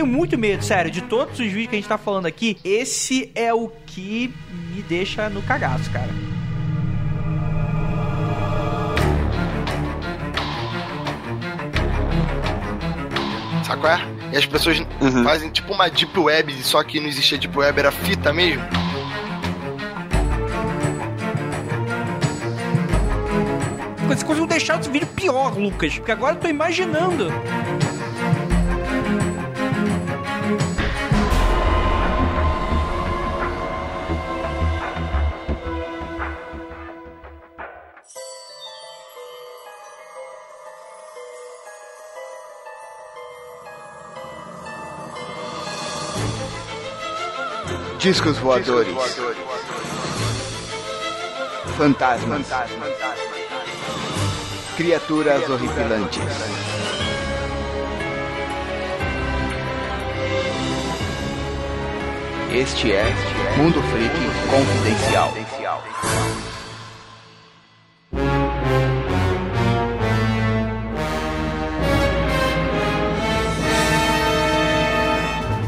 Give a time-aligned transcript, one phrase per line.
[0.00, 3.30] Tenho muito medo, sério, de todos os vídeos que a gente tá falando aqui, esse
[3.34, 4.32] é o que
[4.74, 6.08] me deixa no cagaço, cara.
[13.64, 14.00] Sabe qual é?
[14.32, 15.24] E as pessoas Uhum.
[15.24, 18.62] fazem tipo uma deep web, só que não existia deep web, era fita mesmo.
[24.08, 27.28] Você conseguiu deixar esse vídeo pior, Lucas, porque agora eu tô imaginando.
[48.00, 48.94] Discos voadores.
[51.76, 52.46] Fantasmas.
[54.76, 56.22] Criaturas horripilantes.
[62.50, 63.04] Este é
[63.58, 64.14] Mundo Freak
[64.48, 65.34] Confidencial.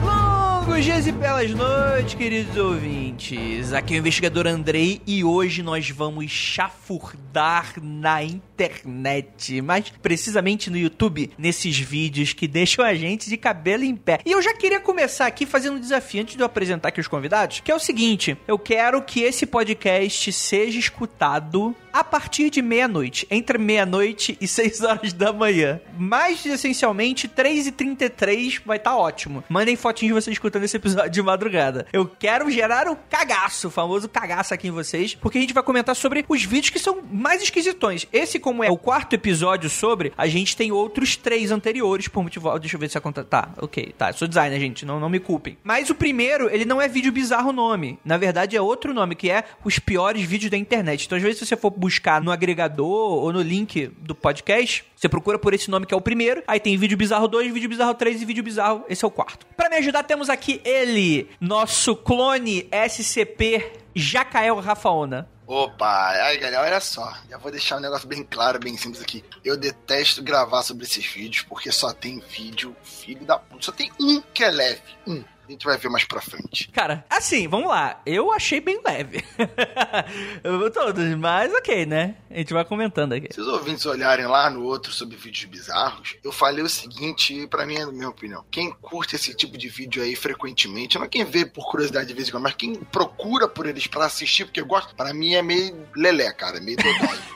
[0.02, 3.72] Longos dias e belas noites, queridos ouvintes.
[3.72, 10.76] Aqui é o investigador Andrei e hoje nós vamos chafurdar na internet, mais precisamente no
[10.76, 14.18] YouTube, nesses vídeos que deixam a gente de cabelo em pé.
[14.26, 17.06] E eu já queria começar aqui fazendo um desafio antes de eu apresentar aqui os
[17.06, 22.62] convidados, que é o seguinte: eu quero que esse podcast seja escutado a partir de
[22.62, 25.80] meia-noite, entre meia-noite e 6 horas da manhã.
[25.98, 29.44] Mais essencialmente, 3h33 vai estar ótimo.
[29.48, 31.86] Mandem fotinhos de vocês escutando esse episódio de madrugada.
[31.92, 35.62] Eu quero gerar o cagaço, o famoso cagaço aqui em vocês, porque a gente vai
[35.62, 38.06] comentar sobre os vídeos que são mais esquisitões.
[38.12, 42.58] Esse, como é o quarto episódio sobre, a gente tem outros três anteriores, por motivo.
[42.58, 43.24] Deixa eu ver se a conta.
[43.24, 44.12] Tá, ok, tá.
[44.12, 45.56] Sou designer, gente, não, não me culpem.
[45.62, 47.98] Mas o primeiro, ele não é vídeo bizarro nome.
[48.04, 51.06] Na verdade, é outro nome, que é os piores vídeos da internet.
[51.06, 55.08] Então, às vezes, se você for buscar no agregador ou no link do podcast, você
[55.08, 56.40] procura por esse nome que é o primeiro.
[56.46, 58.84] Aí tem vídeo bizarro 2, vídeo bizarro 3 e vídeo bizarro.
[58.88, 59.44] Esse é o quarto.
[59.56, 65.28] Pra me ajudar, temos aqui ele, nosso clone SCP Jacael Rafaona.
[65.44, 69.24] Opa, aí galera, olha só, já vou deixar um negócio bem claro, bem simples aqui.
[69.44, 73.64] Eu detesto gravar sobre esses vídeos porque só tem vídeo filho da puta.
[73.64, 75.24] Só tem um que é leve, um.
[75.46, 76.68] A gente vai ver mais pra frente.
[76.70, 78.00] Cara, assim, vamos lá.
[78.06, 79.24] Eu achei bem leve.
[80.72, 82.14] Todos, mas ok, né?
[82.30, 83.32] A gente vai comentando aqui.
[83.32, 87.66] Se os ouvintes olharem lá no outro sobre vídeos bizarros, eu falei o seguinte, pra
[87.66, 88.44] mim é a minha opinião.
[88.50, 92.14] Quem curte esse tipo de vídeo aí frequentemente, não é quem vê por curiosidade de
[92.14, 95.42] vez em quando, mas quem procura por eles pra assistir, porque gosta, pra mim é
[95.42, 97.18] meio lelé, cara, meio dodói.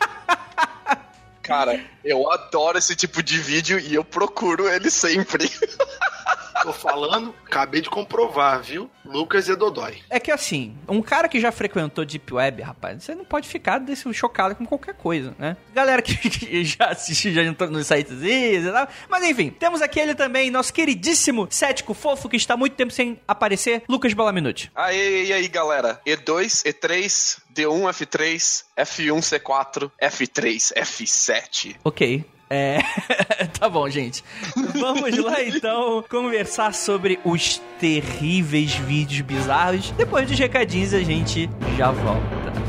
[1.43, 5.49] Cara, eu adoro esse tipo de vídeo e eu procuro ele sempre.
[6.63, 8.91] Tô falando, acabei de comprovar, viu?
[9.05, 9.99] Lucas e Dodói.
[10.11, 13.79] É que assim, um cara que já frequentou Deep Web, rapaz, você não pode ficar
[13.79, 15.57] desse chocado com qualquer coisa, né?
[15.75, 18.89] Galera que, já assistiu, já entrou nos sites e tal.
[19.09, 22.93] Mas enfim, temos aqui ele também, nosso queridíssimo cético fofo que está há muito tempo
[22.93, 24.71] sem aparecer, Lucas Balaminute.
[24.75, 26.01] Aí, e aí, galera?
[26.07, 31.77] E2, E3, D1, F3, F1, C4, F3, F7.
[31.85, 32.25] Ok.
[32.49, 32.79] É.
[33.59, 34.23] tá bom, gente.
[34.75, 39.91] Vamos lá então conversar sobre os terríveis vídeos bizarros.
[39.93, 42.66] Depois dos recadinhos a gente já volta.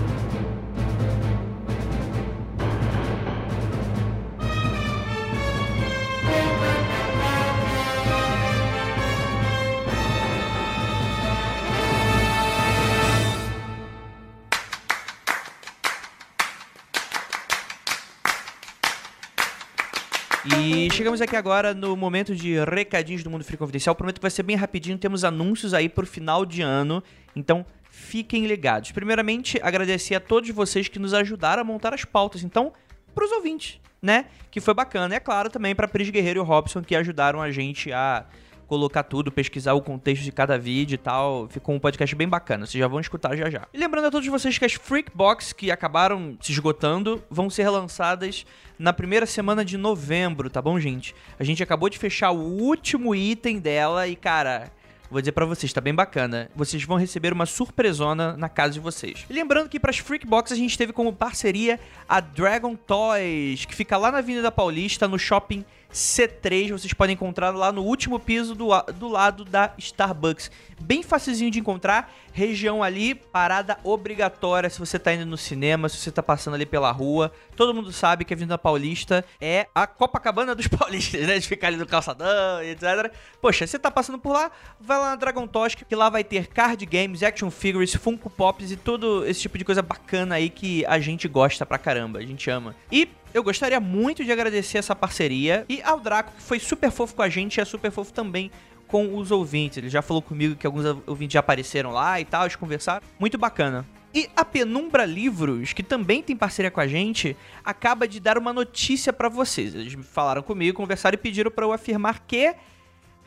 [21.08, 23.96] Chegamos aqui agora no momento de recadinhos do Mundo Free Confidencial.
[23.96, 24.98] Prometo que vai ser bem rapidinho.
[24.98, 27.02] Temos anúncios aí pro final de ano.
[27.34, 28.92] Então, fiquem ligados.
[28.92, 32.44] Primeiramente, agradecer a todos vocês que nos ajudaram a montar as pautas.
[32.44, 32.74] Então,
[33.16, 34.26] pros ouvintes, né?
[34.52, 35.14] Que foi bacana.
[35.14, 38.26] E é claro também pra Pris Guerreiro e o Robson que ajudaram a gente a
[38.68, 41.48] colocar tudo, pesquisar o contexto de cada vídeo e tal.
[41.50, 43.68] Ficou um podcast bem bacana, vocês já vão escutar já já.
[43.74, 47.64] E lembrando a todos vocês que as Freak Box que acabaram se esgotando vão ser
[47.64, 48.46] relançadas
[48.78, 51.16] na primeira semana de novembro, tá bom, gente?
[51.40, 54.72] A gente acabou de fechar o último item dela e, cara,
[55.10, 56.52] Vou dizer pra vocês, tá bem bacana.
[56.54, 59.26] Vocês vão receber uma surpresona na casa de vocês.
[59.30, 61.80] E lembrando que pras Freak Box a gente teve como parceria
[62.10, 65.64] a Dragon Toys, que fica lá na Avenida Paulista, no shopping
[65.94, 66.72] C3.
[66.72, 70.52] Vocês podem encontrar lá no último piso do, do lado da Starbucks.
[70.80, 72.14] Bem facilzinho de encontrar.
[72.32, 76.66] região ali, parada obrigatória se você tá indo no cinema, se você tá passando ali
[76.66, 77.32] pela rua.
[77.56, 81.40] Todo mundo sabe que a Avenida Paulista é a Copacabana dos paulistas, né?
[81.40, 83.12] De ficar ali no calçadão e etc.
[83.42, 86.48] Poxa, você tá passando por lá, vai lá na Dragon Tosk, que lá vai ter
[86.48, 90.86] card games, action figures, Funko Pops e todo esse tipo de coisa bacana aí que
[90.86, 92.76] a gente gosta pra caramba, a gente ama.
[92.92, 97.16] E eu gostaria muito de agradecer essa parceria e ao Draco, que foi super fofo
[97.16, 98.52] com a gente e é super fofo também
[98.88, 99.78] com os ouvintes.
[99.78, 103.06] Ele já falou comigo que alguns ouvintes já apareceram lá e tal, eles conversaram.
[103.20, 103.86] Muito bacana.
[104.14, 108.54] E a Penumbra Livros, que também tem parceria com a gente, acaba de dar uma
[108.54, 109.76] notícia para vocês.
[109.76, 112.56] Eles falaram comigo, conversaram e pediram para eu afirmar que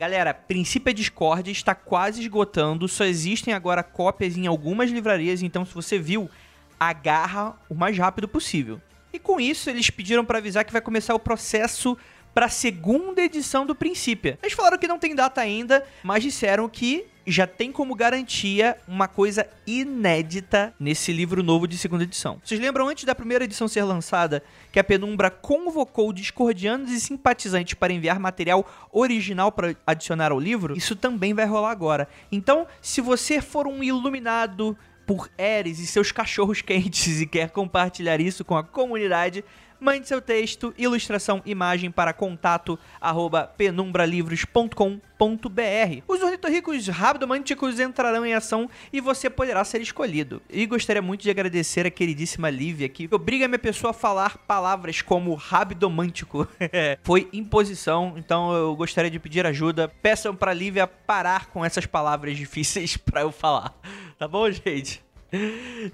[0.01, 5.75] Galera, Princípio Discord está quase esgotando, só existem agora cópias em algumas livrarias, então se
[5.75, 6.27] você viu,
[6.79, 8.81] agarra o mais rápido possível.
[9.13, 11.97] E com isso, eles pediram para avisar que vai começar o processo
[12.33, 14.37] para a segunda edição do Princípio.
[14.41, 19.07] Eles falaram que não tem data ainda, mas disseram que já tem como garantia uma
[19.07, 22.41] coisa inédita nesse livro novo de segunda edição.
[22.43, 27.73] Vocês lembram antes da primeira edição ser lançada que a Penumbra convocou discordianos e simpatizantes
[27.75, 30.75] para enviar material original para adicionar ao livro?
[30.75, 32.07] Isso também vai rolar agora.
[32.31, 34.75] Então, se você for um iluminado
[35.05, 39.43] por Eris e seus cachorros quentes e quer compartilhar isso com a comunidade,
[39.81, 46.03] Mande seu texto, ilustração, imagem para contato arroba penumbralivros.com.br.
[46.07, 50.39] Os ornitorricos rabdomânticos entrarão em ação e você poderá ser escolhido.
[50.47, 54.37] E gostaria muito de agradecer a queridíssima Lívia que obriga a minha pessoa a falar
[54.45, 56.47] palavras como rabdomântico.
[57.01, 59.87] Foi imposição, então eu gostaria de pedir ajuda.
[59.87, 63.73] Peçam para Lívia parar com essas palavras difíceis para eu falar.
[64.21, 65.03] Tá bom, gente?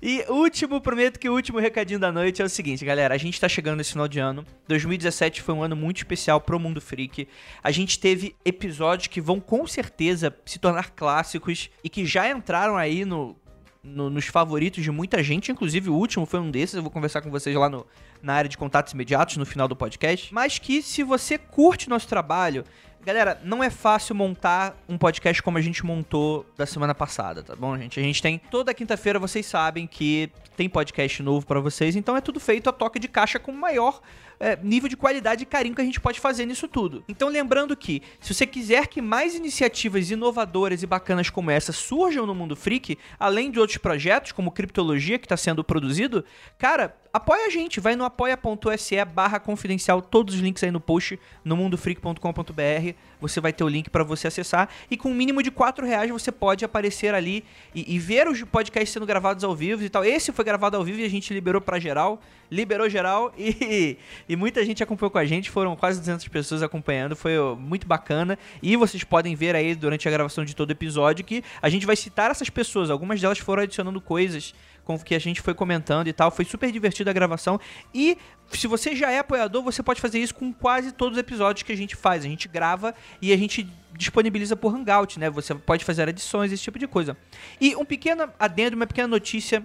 [0.02, 3.16] E último, prometo que o último recadinho da noite é o seguinte, galera.
[3.16, 4.44] A gente tá chegando nesse final de ano.
[4.68, 7.26] 2017 foi um ano muito especial pro Mundo Freak.
[7.64, 12.76] A gente teve episódios que vão com certeza se tornar clássicos e que já entraram
[12.76, 13.34] aí no,
[13.82, 15.50] no, nos favoritos de muita gente.
[15.50, 16.76] Inclusive, o último foi um desses.
[16.76, 17.88] Eu vou conversar com vocês lá no,
[18.22, 20.34] na área de contatos imediatos no final do podcast.
[20.34, 22.66] Mas que se você curte nosso trabalho,
[23.08, 27.56] Galera, não é fácil montar um podcast como a gente montou da semana passada, tá
[27.56, 27.98] bom, gente?
[28.02, 32.20] A gente tem toda quinta-feira, vocês sabem que tem podcast novo para vocês, então é
[32.20, 34.02] tudo feito a toque de caixa com o maior
[34.40, 37.04] é, nível de qualidade e carinho que a gente pode fazer nisso tudo.
[37.08, 42.26] Então, lembrando que, se você quiser que mais iniciativas inovadoras e bacanas como essa surjam
[42.26, 46.24] no mundo freak, além de outros projetos, como Criptologia, que está sendo produzido,
[46.58, 51.20] cara, apoia a gente, vai no apoia.se barra confidencial, todos os links aí no post,
[51.44, 55.52] no mundofreak.com.br, você vai ter o link para você acessar, e com um mínimo de
[55.52, 57.44] 4 reais você pode aparecer ali
[57.74, 60.04] e, e, ver os podcasts sendo gravados ao vivo e tal.
[60.04, 63.98] Esse foi gravado ao vivo e a gente liberou para geral, liberou geral e,
[64.28, 68.38] e muita gente acompanhou com a gente, foram quase 200 pessoas acompanhando, foi muito bacana,
[68.62, 71.86] e vocês podem ver aí durante a gravação de todo o episódio que a gente
[71.86, 74.54] vai citar essas pessoas, algumas delas foram adicionando coisas
[74.88, 76.32] com que a gente foi comentando e tal.
[76.32, 77.60] Foi super divertida a gravação.
[77.94, 78.18] E
[78.50, 81.74] se você já é apoiador, você pode fazer isso com quase todos os episódios que
[81.74, 82.24] a gente faz.
[82.24, 83.68] A gente grava e a gente
[83.98, 85.30] disponibiliza por Hangout, né?
[85.30, 87.18] Você pode fazer adições, esse tipo de coisa.
[87.60, 89.62] E um pequeno adendo, uma pequena notícia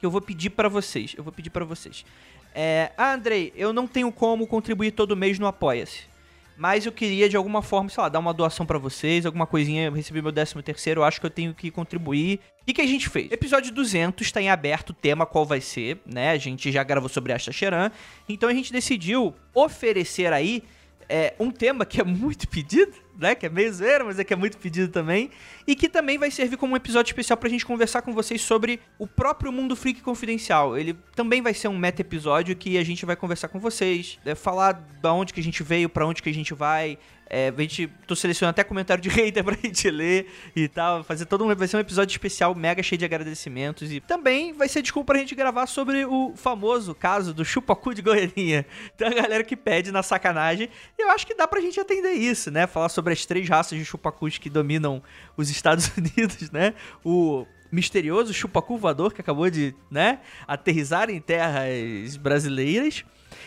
[0.00, 1.14] que eu vou pedir para vocês.
[1.14, 2.06] Eu vou pedir para vocês.
[2.54, 6.17] É, ah, Andrei, eu não tenho como contribuir todo mês no Apoia-se
[6.58, 9.86] mas eu queria de alguma forma, sei lá, dar uma doação para vocês, alguma coisinha,
[9.86, 12.40] eu recebi meu 13 terceiro, acho que eu tenho que contribuir.
[12.62, 13.30] O que, que a gente fez?
[13.30, 16.32] Episódio 200 está em aberto o tema qual vai ser, né?
[16.32, 17.92] A gente já gravou sobre Asta Cheran,
[18.28, 20.64] então a gente decidiu oferecer aí
[21.08, 23.34] é, um tema que é muito pedido, né?
[23.34, 25.30] Que é meio zoeiro, mas é que é muito pedido também.
[25.66, 28.78] E que também vai servir como um episódio especial pra gente conversar com vocês sobre
[28.98, 30.76] o próprio Mundo Freak Confidencial.
[30.76, 34.34] Ele também vai ser um meta episódio que a gente vai conversar com vocês, é,
[34.34, 36.98] falar da onde que a gente veio, para onde que a gente vai,
[37.30, 41.04] é, a gente, tô selecionando até comentário de hater pra gente ler e tal.
[41.04, 41.54] Fazer todo um.
[41.54, 43.92] Vai ser um episódio especial, mega cheio de agradecimentos.
[43.92, 48.00] E também vai ser desculpa pra gente gravar sobre o famoso caso do chupacu de
[48.00, 48.64] goianinha.
[48.96, 50.70] Tem a galera que pede na sacanagem.
[50.98, 52.66] E eu acho que dá pra gente atender isso, né?
[52.66, 55.02] Falar sobre as três raças de chupacus que dominam
[55.36, 56.74] os Estados Unidos, né?
[57.04, 63.04] O misterioso chupacu voador que acabou de, né, aterrizar em terras brasileiras.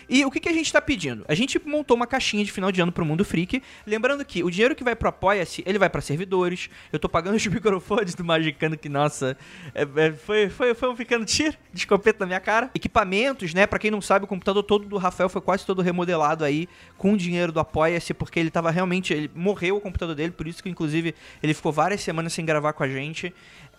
[0.09, 1.23] E o que, que a gente está pedindo?
[1.27, 3.61] A gente montou uma caixinha de final de ano pro Mundo Freak.
[3.85, 6.69] Lembrando que o dinheiro que vai pro Apoia-se, ele vai para servidores.
[6.91, 9.38] Eu tô pagando os microfones do Magicano, que, nossa,
[9.73, 12.69] é, é, foi, foi, foi um ficando tiro de escopeta na minha cara.
[12.75, 13.65] Equipamentos, né?
[13.65, 17.13] Para quem não sabe, o computador todo do Rafael foi quase todo remodelado aí com
[17.13, 19.13] o dinheiro do Apoia-se, porque ele tava realmente.
[19.13, 22.73] Ele morreu o computador dele, por isso que, inclusive, ele ficou várias semanas sem gravar
[22.73, 23.33] com a gente.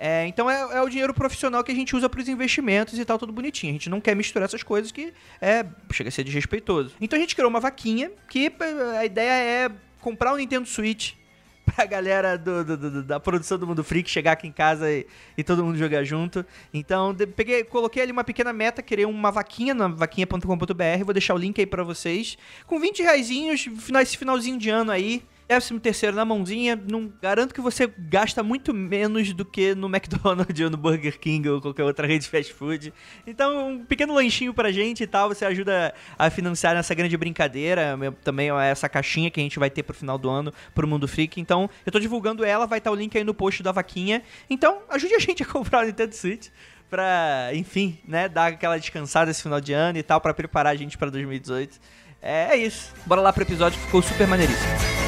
[0.05, 3.05] É, então é, é, o dinheiro profissional que a gente usa para os investimentos e
[3.05, 3.71] tal, tudo bonitinho.
[3.71, 6.93] A gente não quer misturar essas coisas que é, chega a ser desrespeitoso.
[7.01, 8.51] Então a gente criou uma vaquinha que
[8.99, 11.13] a ideia é comprar um Nintendo Switch
[11.77, 15.07] pra galera do, do- do- da produção do Mundo Freak chegar aqui em casa e,
[15.39, 16.45] e todo mundo jogar junto.
[16.75, 21.35] Então, de- peguei, coloquei ali uma pequena meta, criei uma vaquinha na vaquinha.com.br, vou deixar
[21.35, 22.37] o link aí pra vocês.
[22.67, 25.23] Com 20 reaisinhos, final, esse finalzinho de ano aí,
[25.55, 30.59] décimo terceiro na mãozinha, não garanto que você gasta muito menos do que no McDonald's
[30.61, 32.93] ou no Burger King ou qualquer outra rede de fast food.
[33.27, 37.97] Então, um pequeno lanchinho pra gente e tal, você ajuda a financiar essa grande brincadeira,
[37.97, 40.89] meu- também é essa caixinha que a gente vai ter pro final do ano pro
[40.89, 41.41] Mundo Freak.
[41.41, 44.23] Então, eu tô divulgando ela, vai estar o link aí no post da vaquinha.
[44.49, 46.49] Então, ajude a gente a comprar o Nintendo Switch
[46.89, 50.77] pra, enfim, né, dar aquela descansada esse final de ano e tal, pra preparar a
[50.77, 51.79] gente pra 2018.
[52.23, 52.93] É, é isso.
[53.05, 55.02] Bora lá pro episódio que ficou super maneiríssimo.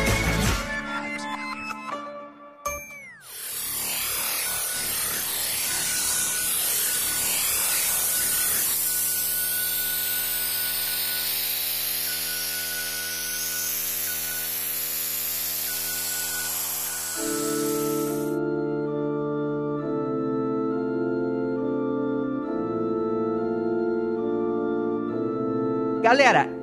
[26.15, 26.54] Galera,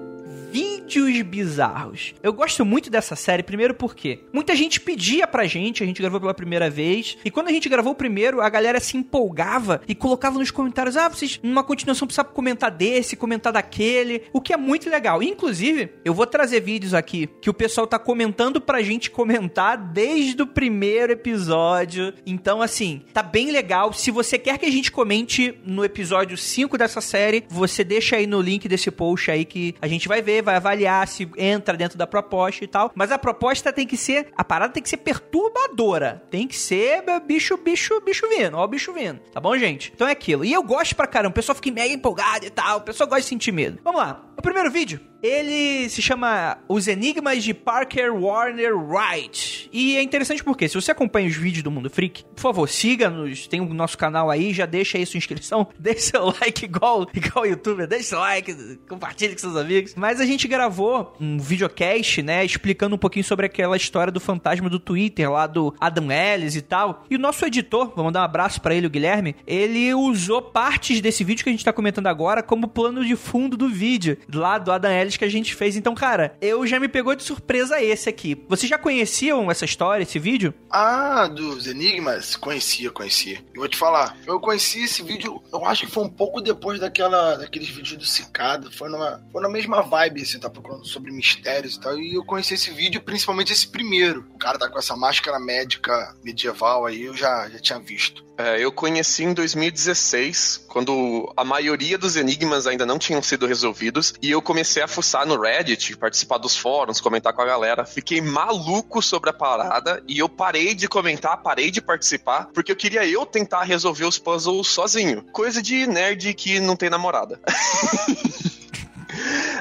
[1.62, 2.14] bizarros.
[2.24, 6.20] Eu gosto muito dessa série, primeiro porque muita gente pedia pra gente, a gente gravou
[6.20, 9.94] pela primeira vez, e quando a gente gravou o primeiro, a galera se empolgava e
[9.94, 14.58] colocava nos comentários: ah, vocês, numa continuação, precisam comentar desse, comentar daquele, o que é
[14.58, 15.22] muito legal.
[15.22, 20.42] Inclusive, eu vou trazer vídeos aqui que o pessoal tá comentando pra gente comentar desde
[20.42, 22.14] o primeiro episódio.
[22.26, 23.94] Então, assim, tá bem legal.
[23.94, 28.26] Se você quer que a gente comente no episódio 5 dessa série, você deixa aí
[28.26, 31.98] no link desse post aí que a gente vai ver, vai avaliar se entra dentro
[31.98, 32.92] da proposta e tal.
[32.96, 34.32] Mas a proposta tem que ser.
[34.38, 36.24] A parada tem que ser perturbadora.
[36.30, 38.58] Tem que ser bicho, bicho, bicho vindo.
[38.58, 39.20] Ó, o bicho vindo.
[39.32, 39.92] Tá bom, gente?
[39.94, 40.46] Então é aquilo.
[40.46, 41.32] E eu gosto pra caramba.
[41.32, 42.80] O pessoal fica mega empolgado e tal.
[42.80, 43.80] O pessoal gosta de sentir medo.
[43.84, 44.24] Vamos lá.
[44.38, 49.70] O primeiro vídeo, ele se chama Os Enigmas de Parker Warner Wright.
[49.72, 53.48] E é interessante porque, se você acompanha os vídeos do Mundo Freak, por favor, siga-nos,
[53.48, 57.46] tem o nosso canal aí, já deixa aí sua inscrição, deixa seu like igual, igual
[57.46, 59.94] o youtuber, deixa seu like, compartilhe com seus amigos.
[59.96, 64.70] Mas a gente gravou um videocast, né, explicando um pouquinho sobre aquela história do fantasma
[64.70, 67.06] do Twitter, lá do Adam Ellis e tal.
[67.10, 71.00] E o nosso editor, vou mandar um abraço pra ele, o Guilherme, ele usou partes
[71.00, 74.58] desse vídeo que a gente tá comentando agora como plano de fundo do vídeo, lá
[74.58, 75.76] do Adam Ellis que a gente fez.
[75.76, 78.44] Então, cara, eu já me pegou de surpresa esse aqui.
[78.48, 80.54] Vocês já conheciam essa história, esse vídeo?
[80.70, 82.36] Ah, dos Enigmas?
[82.36, 83.44] Conhecia, conhecia.
[83.54, 86.80] Eu vou te falar, eu conheci esse vídeo, eu acho que foi um pouco depois
[86.80, 88.70] daquela, daqueles vídeos do Cicada.
[88.72, 91.98] Foi, numa, foi na mesma vibe, assim, tá procurando sobre mistérios e tal.
[91.98, 94.26] E eu conheci esse vídeo, principalmente esse primeiro.
[94.34, 98.24] O cara tá com essa máscara médica medieval aí, eu já, já tinha visto.
[98.38, 104.14] É, eu conheci em 2016, quando a maioria dos enigmas ainda não tinham sido resolvidos,
[104.22, 107.86] e eu comecei a fuçar no Reddit, participar dos fóruns, comentar com a galera.
[107.86, 112.76] Fiquei maluco sobre a parada e eu parei de comentar, parei de participar, porque eu
[112.76, 115.24] queria eu tentar resolver os puzzles sozinho.
[115.34, 117.38] Coisa de nerd que não tem namorada.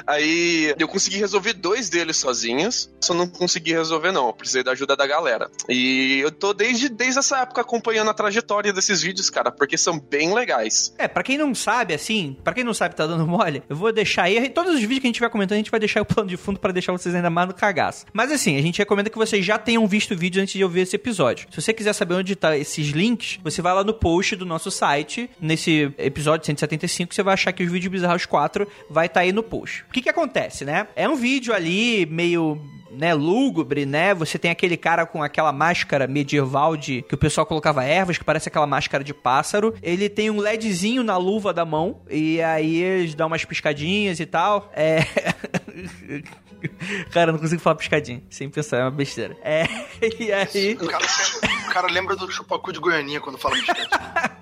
[0.05, 4.71] Aí eu consegui resolver dois deles sozinhos, só não consegui resolver não, eu precisei da
[4.71, 5.49] ajuda da galera.
[5.69, 9.99] E eu tô desde, desde essa época acompanhando a trajetória desses vídeos, cara, porque são
[9.99, 10.93] bem legais.
[10.97, 13.91] É, pra quem não sabe, assim, pra quem não sabe tá dando mole, eu vou
[13.91, 16.05] deixar aí, todos os vídeos que a gente vai comentando, a gente vai deixar o
[16.05, 18.05] plano de fundo pra deixar vocês ainda mais no cagaço.
[18.13, 20.81] Mas assim, a gente recomenda que vocês já tenham visto o vídeo antes de ouvir
[20.81, 21.47] esse episódio.
[21.49, 24.71] Se você quiser saber onde tá esses links, você vai lá no post do nosso
[24.71, 29.31] site, nesse episódio 175, você vai achar que os vídeos bizarros 4 vai estar aí
[29.31, 29.83] no post.
[29.89, 30.87] O que que acontece, né?
[30.95, 34.13] É um vídeo ali meio né, lúgubre, né?
[34.13, 38.23] Você tem aquele cara com aquela máscara medieval de que o pessoal colocava ervas, que
[38.23, 39.75] parece aquela máscara de pássaro.
[39.81, 44.25] Ele tem um LEDzinho na luva da mão e aí eles dão umas piscadinhas e
[44.25, 44.71] tal.
[44.73, 45.01] É
[47.11, 49.35] Cara, eu não consigo falar piscadinha, sem pensar, é uma besteira.
[49.41, 49.65] É,
[50.19, 51.05] e aí O cara,
[51.67, 53.89] o cara lembra do chupacu de Goianinha quando fala biscoito.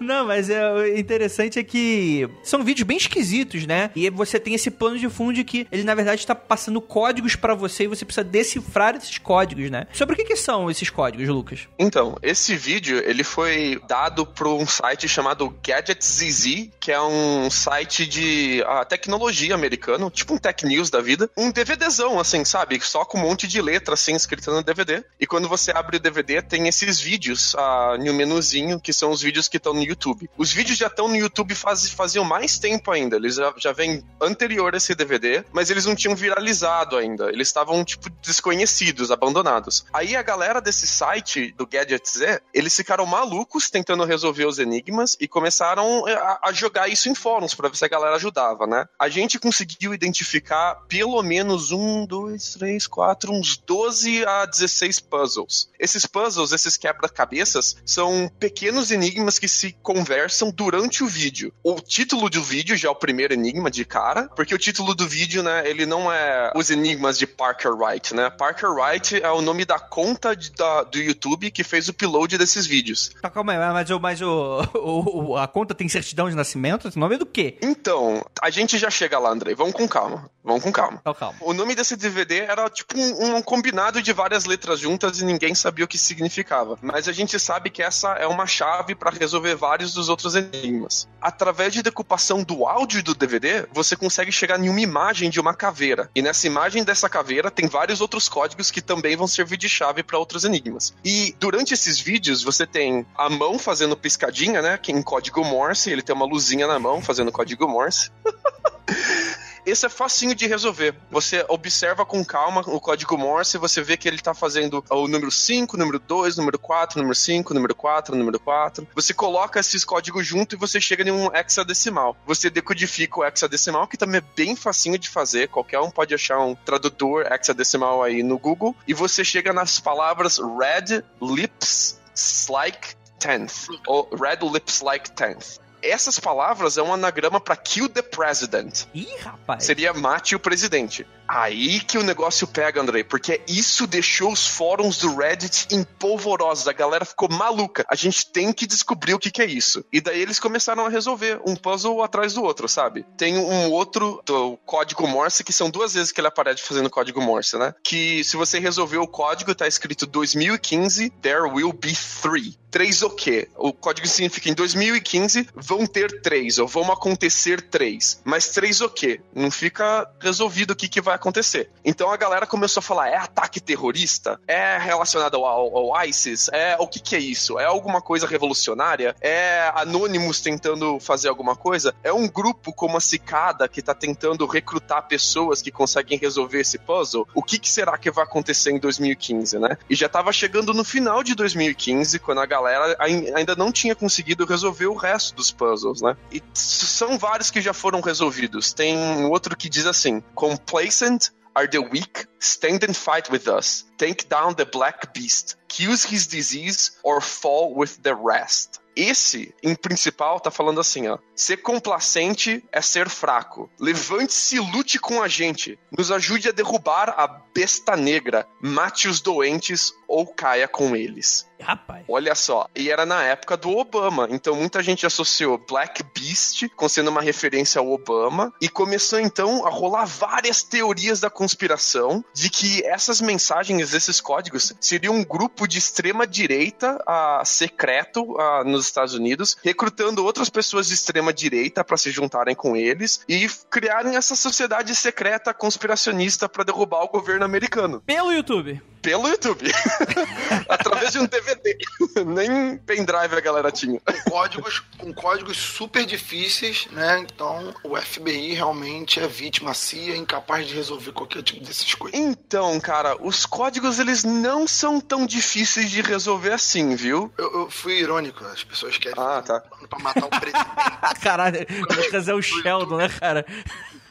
[0.00, 3.90] Não, mas é, o interessante é que são vídeos bem esquisitos, né?
[3.94, 7.36] E você tem esse plano de fundo de que ele, na verdade, está passando códigos
[7.36, 9.86] pra você e você precisa decifrar esses códigos, né?
[9.92, 11.68] Sobre o que, que são esses códigos, Lucas?
[11.78, 18.06] Então, esse vídeo, ele foi dado para um site chamado GadgetZZ, que é um site
[18.06, 21.30] de ah, tecnologia americano, tipo um Tech News da vida.
[21.36, 22.78] Um DVDzão, assim, sabe?
[22.80, 25.04] Só com um monte de letra, assim, escrita no DVD.
[25.18, 29.22] E quando você abre o DVD, tem esses vídeos ah, no menuzinho, que são os
[29.22, 30.30] vídeos que estão no YouTube.
[30.36, 33.16] Os vídeos já estão no YouTube faz, faziam mais tempo ainda.
[33.16, 37.30] Eles já, já vêm anterior a esse DVD, mas eles não tinham viralizado ainda.
[37.30, 39.84] Eles estavam, tipo, desconhecidos, abandonados.
[39.92, 45.16] Aí a galera desse site, do Gadget Z, eles ficaram malucos tentando resolver os enigmas
[45.20, 48.86] e começaram a, a jogar isso em fóruns para ver se a galera ajudava, né?
[48.98, 55.68] A gente conseguiu identificar pelo menos um, dois, três, quatro, uns 12 a 16 puzzles.
[55.78, 61.52] Esses puzzles, esses quebra-cabeças, são pequenos enigmas que se conversam durante o vídeo.
[61.64, 65.08] O título do vídeo já é o primeiro enigma de cara, porque o título do
[65.08, 68.30] vídeo, né, ele não é os enigmas de Parker Wright, né?
[68.30, 72.38] Parker Wright é o nome da conta de, da, do YouTube que fez o upload
[72.38, 73.10] desses vídeos.
[73.20, 76.86] Tá, calma aí, mas, o, mas o, o, a conta tem certidão de nascimento?
[76.86, 77.58] Esse nome é do quê?
[77.60, 79.54] Então, a gente já chega lá, Andrei.
[79.54, 80.30] Vamos com calma.
[80.44, 80.98] Vamos com calma.
[81.00, 81.38] Então, calma.
[81.40, 85.54] O nome desse DVD era tipo um, um, combinado de várias letras juntas e ninguém
[85.54, 86.78] sabia o que significava.
[86.80, 91.08] Mas a gente sabe que essa é uma chave para resolver vários dos outros enigmas.
[91.20, 95.54] Através de decupação do áudio do DVD, você consegue chegar em uma imagem de uma
[95.54, 96.10] caveira.
[96.14, 100.02] E nessa imagem dessa caveira tem vários outros códigos que também vão servir de chave
[100.02, 100.94] para outros enigmas.
[101.04, 104.78] E durante esses vídeos você tem a mão fazendo piscadinha, né?
[104.78, 108.10] Que em código Morse, ele tem uma luzinha na mão fazendo código Morse.
[109.68, 110.94] Esse é facinho de resolver.
[111.10, 115.30] Você observa com calma o código Morse você vê que ele está fazendo o número
[115.30, 118.88] 5, número 2, número 4, número 5, número 4, número 4.
[118.94, 122.16] Você coloca esses códigos junto e você chega em um hexadecimal.
[122.26, 125.48] Você decodifica o hexadecimal, que também é bem facinho de fazer.
[125.48, 128.74] Qualquer um pode achar um tradutor hexadecimal aí no Google.
[128.86, 132.00] E você chega nas palavras red lips
[132.48, 138.02] like tenth, ou red lips like tenth essas palavras é um anagrama para kill the
[138.02, 138.84] president.
[138.94, 139.64] Ih, rapaz.
[139.64, 141.06] Seria mate o presidente.
[141.28, 146.66] Aí que o negócio pega, Andrei, porque isso deixou os fóruns do Reddit empolvorosos.
[146.66, 147.84] A galera ficou maluca.
[147.90, 149.84] A gente tem que descobrir o que, que é isso.
[149.92, 153.04] E daí eles começaram a resolver um puzzle atrás do outro, sabe?
[153.18, 157.20] Tem um outro do código Morse, que são duas vezes que ele aparece fazendo código
[157.20, 157.74] Morse, né?
[157.84, 161.92] Que se você resolver o código, tá escrito 2015, there will be
[162.22, 162.56] three.
[162.70, 163.48] Três o quê?
[163.56, 168.20] O código significa em 2015 vão ter três, ou vão acontecer três.
[168.24, 169.20] Mas três o quê?
[169.34, 171.70] Não fica resolvido o que, que vai acontecer.
[171.84, 174.40] Então a galera começou a falar: é ataque terrorista?
[174.46, 176.48] É relacionado ao, ao ISIS?
[176.52, 177.58] É o que, que é isso?
[177.58, 179.14] É alguma coisa revolucionária?
[179.20, 181.94] É Anonymous tentando fazer alguma coisa?
[182.02, 186.78] É um grupo como a Cicada que tá tentando recrutar pessoas que conseguem resolver esse
[186.78, 187.26] puzzle?
[187.34, 189.76] O que, que será que vai acontecer em 2015, né?
[189.88, 194.44] E já tava chegando no final de 2015, quando a galera ainda não tinha conseguido
[194.44, 196.16] resolver o resto dos puzzles, né?
[196.32, 198.72] E são vários que já foram resolvidos.
[198.72, 203.84] Tem outro que diz assim: complacent are the weak, stand and fight with us.
[203.98, 208.80] Take down the black beast, cure his disease, or fall with the rest.
[208.94, 211.18] Esse, em principal, tá falando assim, ó.
[211.34, 213.70] Ser complacente é ser fraco.
[213.78, 215.78] Levante-se e lute com a gente.
[215.96, 218.44] Nos ajude a derrubar a besta negra.
[218.60, 221.47] Mate os doentes ou caia com eles.
[221.60, 222.04] Rapaz.
[222.08, 222.68] Olha só.
[222.74, 224.28] E era na época do Obama.
[224.30, 228.52] Então muita gente associou Black Beast com sendo uma referência ao Obama.
[228.60, 234.72] E começou então a rolar várias teorias da conspiração de que essas mensagens, esses códigos,
[234.80, 240.88] seriam um grupo de extrema direita uh, secreto uh, nos Estados Unidos, recrutando outras pessoas
[240.88, 246.64] de extrema direita para se juntarem com eles e criarem essa sociedade secreta conspiracionista para
[246.64, 248.02] derrubar o governo americano.
[248.06, 249.64] Pelo YouTube pelo YouTube.
[250.68, 251.78] Através de um DVD.
[252.26, 254.00] Nem pendrive a galera tinha.
[254.00, 257.20] Com códigos, com códigos super difíceis, né?
[257.20, 262.18] Então o FBI realmente é vítima CIA, incapaz de resolver qualquer tipo dessas coisas.
[262.18, 267.32] Então, cara, os códigos eles não são tão difíceis de resolver assim, viu?
[267.38, 269.60] Eu, eu fui irônico, as pessoas querem ah, tá.
[269.60, 270.66] pra matar o presidente.
[271.22, 273.44] Caralho, o é o Sheldon, né, cara?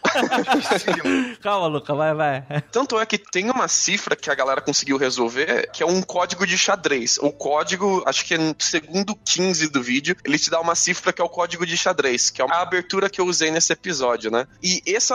[1.41, 2.43] Calma, Luca, vai, vai.
[2.71, 6.45] Tanto é que tem uma cifra que a galera conseguiu resolver, que é um código
[6.45, 7.17] de xadrez.
[7.21, 11.13] O código, acho que é no segundo 15 do vídeo, ele te dá uma cifra
[11.13, 14.31] que é o código de xadrez, que é a abertura que eu usei nesse episódio,
[14.31, 14.47] né?
[14.61, 15.13] E esse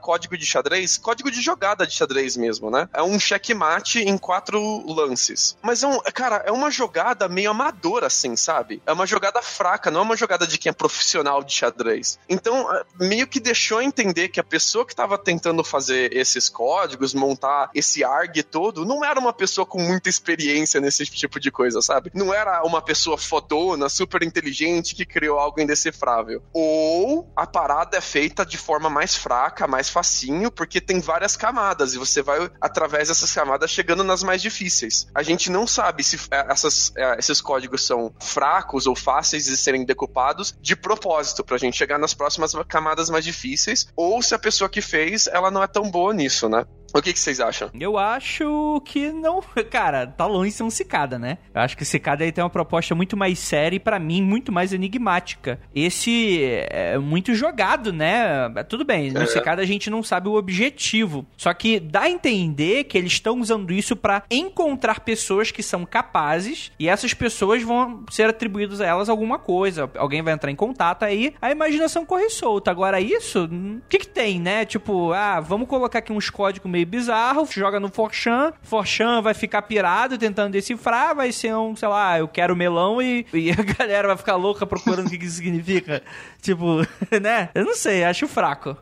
[0.00, 2.88] código de xadrez, código de jogada de xadrez mesmo, né?
[2.92, 5.56] É um checkmate em quatro lances.
[5.62, 8.82] Mas é um, cara, é uma jogada meio amadora, assim, sabe?
[8.86, 12.18] É uma jogada fraca, não é uma jogada de quem é profissional de xadrez.
[12.28, 12.68] Então,
[12.98, 18.04] meio que deixou entender que a pessoa que estava tentando fazer esses códigos, montar esse
[18.04, 22.10] ARG todo, não era uma pessoa com muita experiência nesse tipo de coisa, sabe?
[22.14, 26.42] Não era uma pessoa fodona, super inteligente que criou algo indecifrável.
[26.52, 31.94] Ou a parada é feita de forma mais fraca, mais facinho, porque tem várias camadas
[31.94, 35.06] e você vai através dessas camadas chegando nas mais difíceis.
[35.14, 39.56] A gente não sabe se é, essas, é, esses códigos são fracos ou fáceis de
[39.56, 44.38] serem decupados de propósito, pra gente chegar nas próximas camadas mais difíceis, ou se a
[44.38, 46.64] pessoa que fez, ela não é tão boa nisso, né?
[46.94, 47.70] O que, que, vocês acham?
[47.78, 49.42] Eu acho que não.
[49.70, 51.38] Cara, tá longe de ser um cicada, né?
[51.54, 54.22] Eu acho que o cicada aí tem uma proposta muito mais séria e, para mim,
[54.22, 55.58] muito mais enigmática.
[55.74, 58.48] Esse é muito jogado, né?
[58.68, 59.26] Tudo bem, no é.
[59.26, 61.26] cicada a gente não sabe o objetivo.
[61.36, 65.86] Só que dá a entender que eles estão usando isso para encontrar pessoas que são
[65.86, 69.90] capazes e essas pessoas vão ser atribuídas a elas alguma coisa.
[69.96, 72.70] Alguém vai entrar em contato aí, a imaginação corre solta.
[72.70, 74.64] Agora, isso, o que, que tem, né?
[74.64, 79.34] Tipo, ah, vamos colocar aqui uns códigos meio meio bizarro, joga no Forchan, Forchan vai
[79.34, 83.56] ficar pirado tentando decifrar, vai ser um, sei lá, eu quero melão e, e a
[83.78, 86.02] galera vai ficar louca procurando o que, que isso significa.
[86.40, 86.86] Tipo,
[87.20, 87.48] né?
[87.54, 88.76] Eu não sei, acho fraco.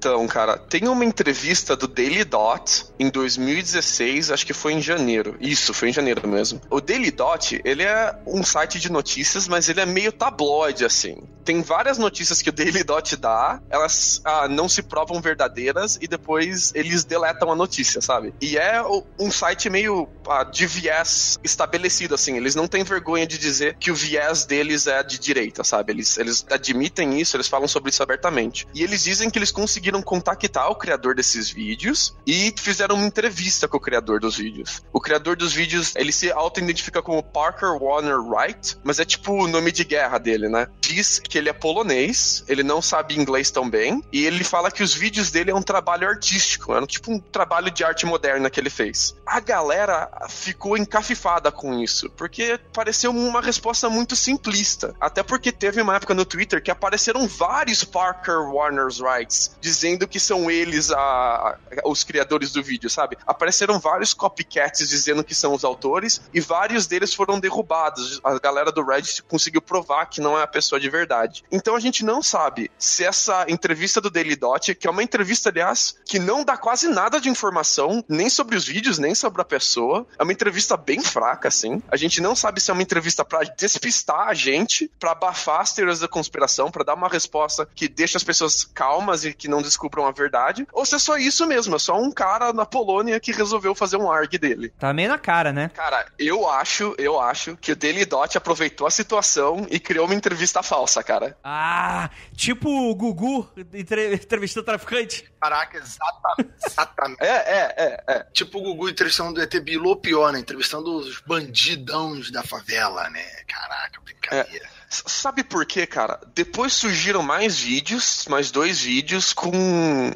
[0.00, 5.36] Então, cara, tem uma entrevista do Daily Dot em 2016, acho que foi em janeiro.
[5.38, 6.58] Isso, foi em janeiro mesmo.
[6.70, 11.18] O Daily Dot, ele é um site de notícias, mas ele é meio tabloide, assim.
[11.44, 16.08] Tem várias notícias que o Daily Dot dá, elas ah, não se provam verdadeiras e
[16.08, 18.32] depois eles deletam a notícia, sabe?
[18.40, 18.82] E é
[19.18, 22.38] um site meio ah, de viés estabelecido, assim.
[22.38, 25.92] Eles não têm vergonha de dizer que o viés deles é de direita, sabe?
[25.92, 28.66] Eles, eles admitem isso, eles falam sobre isso abertamente.
[28.72, 33.66] E eles dizem que eles conseguiram contactar o criador desses vídeos e fizeram uma entrevista
[33.66, 34.82] com o criador dos vídeos.
[34.92, 39.48] O criador dos vídeos, ele se auto-identifica como Parker Warner Wright, mas é tipo o
[39.48, 40.68] nome de guerra dele, né?
[40.80, 44.82] Diz que ele é polonês, ele não sabe inglês tão bem, e ele fala que
[44.82, 48.60] os vídeos dele é um trabalho artístico, é tipo um trabalho de arte moderna que
[48.60, 49.14] ele fez.
[49.26, 54.94] A galera ficou encafifada com isso, porque pareceu uma resposta muito simplista.
[55.00, 60.20] Até porque teve uma época no Twitter que apareceram vários Parker Warner's Rights dizendo que
[60.20, 63.16] são eles a, a, os criadores do vídeo, sabe?
[63.26, 68.20] Apareceram vários copycats dizendo que são os autores e vários deles foram derrubados.
[68.22, 71.44] A galera do Reddit conseguiu provar que não é a pessoa de verdade.
[71.50, 75.48] Então a gente não sabe se essa entrevista do Daily Dot, que é uma entrevista,
[75.48, 79.44] aliás, que não dá quase nada de informação, nem sobre os vídeos, nem sobre a
[79.44, 80.06] pessoa.
[80.18, 81.82] É uma entrevista bem fraca, assim.
[81.90, 85.72] A gente não sabe se é uma entrevista para despistar a gente, para abafar as
[85.72, 89.62] teorias da conspiração, para dar uma resposta que deixa as pessoas calmas e que não
[89.70, 93.18] descubram a verdade, ou se é só isso mesmo, é só um cara na Polônia
[93.20, 94.72] que resolveu fazer um ARG dele.
[94.78, 95.70] Tá meio na cara, né?
[95.74, 100.14] Cara, eu acho, eu acho que o Daily Dot aproveitou a situação e criou uma
[100.14, 101.36] entrevista falsa, cara.
[101.42, 105.30] Ah, tipo o Gugu entrevistou o traficante.
[105.40, 106.54] Caraca, exatamente.
[106.66, 107.22] exatamente.
[107.22, 108.26] é, é, é, é.
[108.32, 110.40] Tipo o Gugu entrevistando o ET Bilu, pior, né?
[110.40, 113.24] Entrevistando os bandidãos da favela, né?
[113.46, 114.66] Caraca, brincadeira.
[114.66, 114.79] É.
[114.90, 116.20] Sabe por quê, cara?
[116.34, 119.52] Depois surgiram mais vídeos, mais dois vídeos com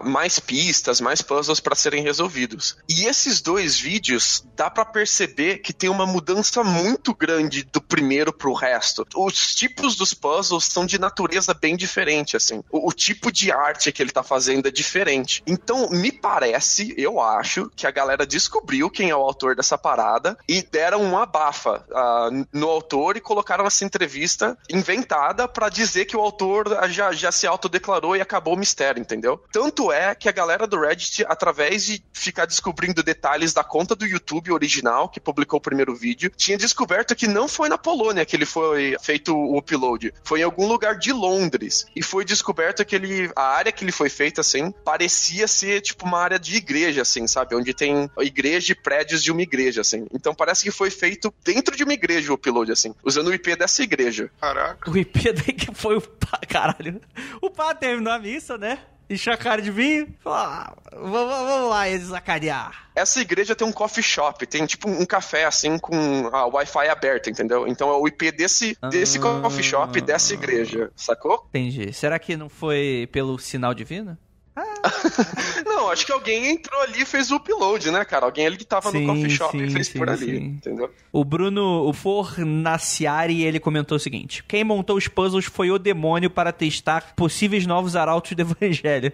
[0.02, 2.76] mais pistas, mais puzzles para serem resolvidos.
[2.88, 8.32] E esses dois vídeos dá para perceber que tem uma mudança muito grande do primeiro
[8.32, 9.06] pro resto.
[9.14, 12.62] Os tipos dos puzzles são de natureza bem diferente, assim.
[12.70, 15.42] O, o tipo de arte que ele tá fazendo é diferente.
[15.46, 20.36] Então, me parece, eu acho, que a galera descobriu quem é o autor dessa parada
[20.48, 26.16] e deram uma abafa uh, no autor e colocaram essa entrevista inventada para dizer que
[26.16, 29.42] o autor já, já se autodeclarou e acabou o mistério, entendeu?
[29.52, 34.06] Tanto é que a galera do Reddit, através de ficar descobrindo detalhes da conta do
[34.06, 38.36] YouTube original, que publicou o primeiro vídeo, tinha descoberto que não foi na Polônia que
[38.36, 41.86] ele foi feito o upload, foi em algum lugar de Londres.
[41.94, 46.06] E foi descoberto que ele, a área que ele foi feito, assim, parecia ser tipo
[46.06, 47.54] uma área de igreja, assim, sabe?
[47.54, 50.06] Onde tem igreja e prédios de uma igreja, assim.
[50.12, 53.56] Então parece que foi feito dentro de uma igreja o upload, assim, usando o IP
[53.56, 54.30] dessa igreja.
[54.54, 54.90] Caraca.
[54.90, 57.00] O IP daí que foi o pá, caralho.
[57.42, 58.78] O pá terminou a missa, né?
[59.10, 60.14] Encheu a cara de vinho.
[60.20, 62.88] Falou, ah, vamos, lá, eles sacanear.
[62.94, 67.28] Essa igreja tem um coffee shop, tem tipo um café assim com a Wi-Fi aberta,
[67.28, 67.66] entendeu?
[67.66, 71.44] Então é o IP desse, desse ah, coffee shop dessa igreja, sacou?
[71.50, 71.92] Entendi.
[71.92, 74.16] Será que não foi pelo sinal divino?
[74.56, 74.73] não,
[75.64, 78.26] Não, acho que alguém entrou ali e fez o upload, né, cara?
[78.26, 80.90] Alguém ali que tava Sim, no coffee shop sim, e fez sim, por ali, entendeu?
[81.12, 86.30] O Bruno, o Fornaciari, ele comentou o seguinte: Quem montou os puzzles foi o demônio
[86.30, 89.12] para testar possíveis novos arautos do evangelho.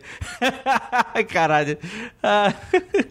[1.29, 1.79] Caralho.
[2.23, 2.53] Ah,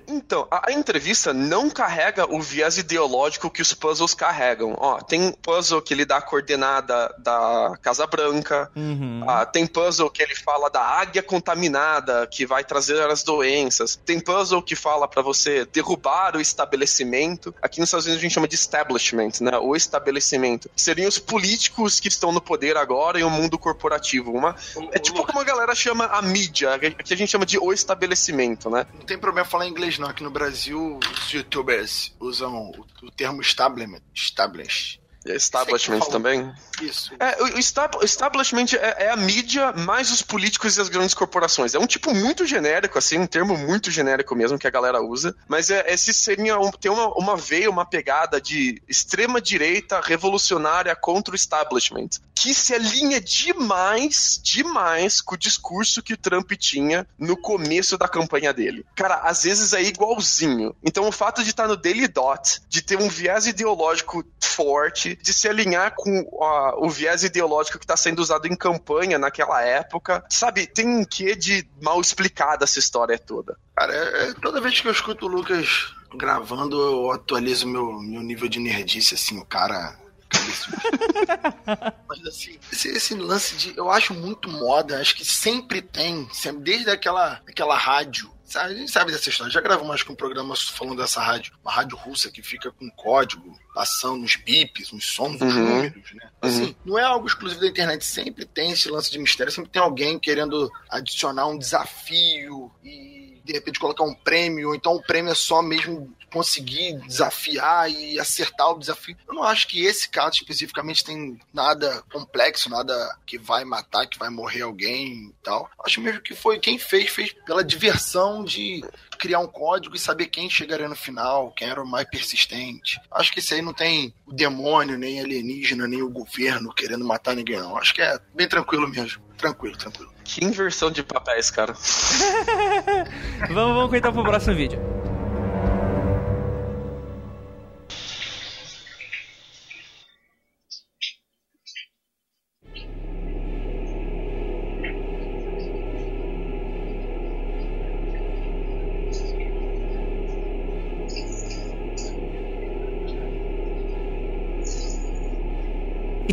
[0.08, 4.76] Então, a, a entrevista não carrega o viés ideológico que os puzzles carregam.
[4.78, 9.24] Ó, tem puzzle que ele dá a coordenada da Casa Branca, uhum.
[9.28, 13.96] ah, tem puzzle que ele fala da águia contaminada, que vai trazer as doenças.
[14.04, 17.54] Tem puzzle que fala pra você derrubar o estabelecimento.
[17.62, 19.58] Aqui nos Estados Unidos a gente chama de establishment, né?
[19.60, 20.70] O estabelecimento.
[20.76, 24.32] Seriam os políticos que estão no poder agora e o mundo corporativo.
[24.32, 24.56] Uma,
[24.92, 28.70] é tipo como a galera chama a mídia, que a gente chama de o estabelecimento,
[28.70, 28.88] né?
[28.96, 30.10] Não tem problema falar inglês, não.
[30.10, 34.02] Aqui no Brasil, os youtubers usam o, o termo establishment.
[34.14, 35.00] Establish.
[35.36, 36.52] Establishment também.
[36.82, 37.12] Isso.
[37.20, 41.14] É, o estab- o establishment é, é a mídia mais os políticos e as grandes
[41.14, 41.76] corporações.
[41.76, 45.36] É um tipo muito genérico, assim, um termo muito genérico mesmo que a galera usa.
[45.48, 50.96] Mas é, esse seria um, tem uma, uma veia, uma pegada de extrema direita revolucionária
[50.96, 52.10] contra o establishment.
[52.34, 58.08] Que se alinha demais, demais com o discurso que o Trump tinha no começo da
[58.08, 58.86] campanha dele.
[58.96, 60.74] Cara, às vezes é igualzinho.
[60.82, 65.34] Então o fato de estar no Daily Dot, de ter um viés ideológico forte, de
[65.34, 70.24] se alinhar com a- o viés ideológico que está sendo usado em campanha naquela época,
[70.30, 73.58] sabe, tem um quê de mal explicada essa história toda.
[73.76, 78.22] Cara, é- é- toda vez que eu escuto o Lucas gravando, eu atualizo meu, meu
[78.22, 79.96] nível de nerdice, assim, o cara.
[80.30, 80.78] cabeçudo.
[82.08, 83.78] Mas assim, esse, esse lance de.
[83.78, 88.30] Eu acho muito moda, acho que sempre tem, sempre, desde aquela, aquela rádio.
[88.56, 89.52] A gente sabe dessa história.
[89.52, 92.90] Já gravamos acho que um programa falando dessa rádio, uma rádio russa que fica com
[92.92, 95.76] código, passando uns bips, uns sons, uns Uhum.
[95.76, 96.30] números, né?
[96.42, 98.04] Assim, não é algo exclusivo da internet.
[98.06, 103.54] Sempre tem esse lance de mistério, sempre tem alguém querendo adicionar um desafio e de
[103.54, 108.72] repente colocar um prêmio, ou então o prêmio é só mesmo conseguir desafiar e acertar
[108.72, 109.18] o desafio.
[109.28, 112.94] Eu não acho que esse caso especificamente tem nada complexo, nada
[113.26, 115.70] que vai matar, que vai morrer alguém e tal.
[115.84, 118.84] Acho mesmo que foi quem fez, fez pela diversão de
[119.18, 123.00] criar um código e saber quem chegaria no final, quem era o mais persistente.
[123.12, 127.36] Acho que isso aí não tem o demônio, nem alienígena, nem o governo querendo matar
[127.36, 127.78] ninguém, não.
[127.78, 129.22] Acho que é bem tranquilo mesmo.
[129.38, 130.14] Tranquilo, tranquilo.
[130.24, 131.74] Que inversão de papéis, cara.
[133.50, 134.80] vamos, vamos então pro próximo vídeo.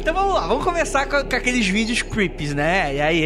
[0.06, 2.94] Então vamos lá, vamos começar com, com aqueles vídeos creeps, né?
[2.94, 3.24] E aí,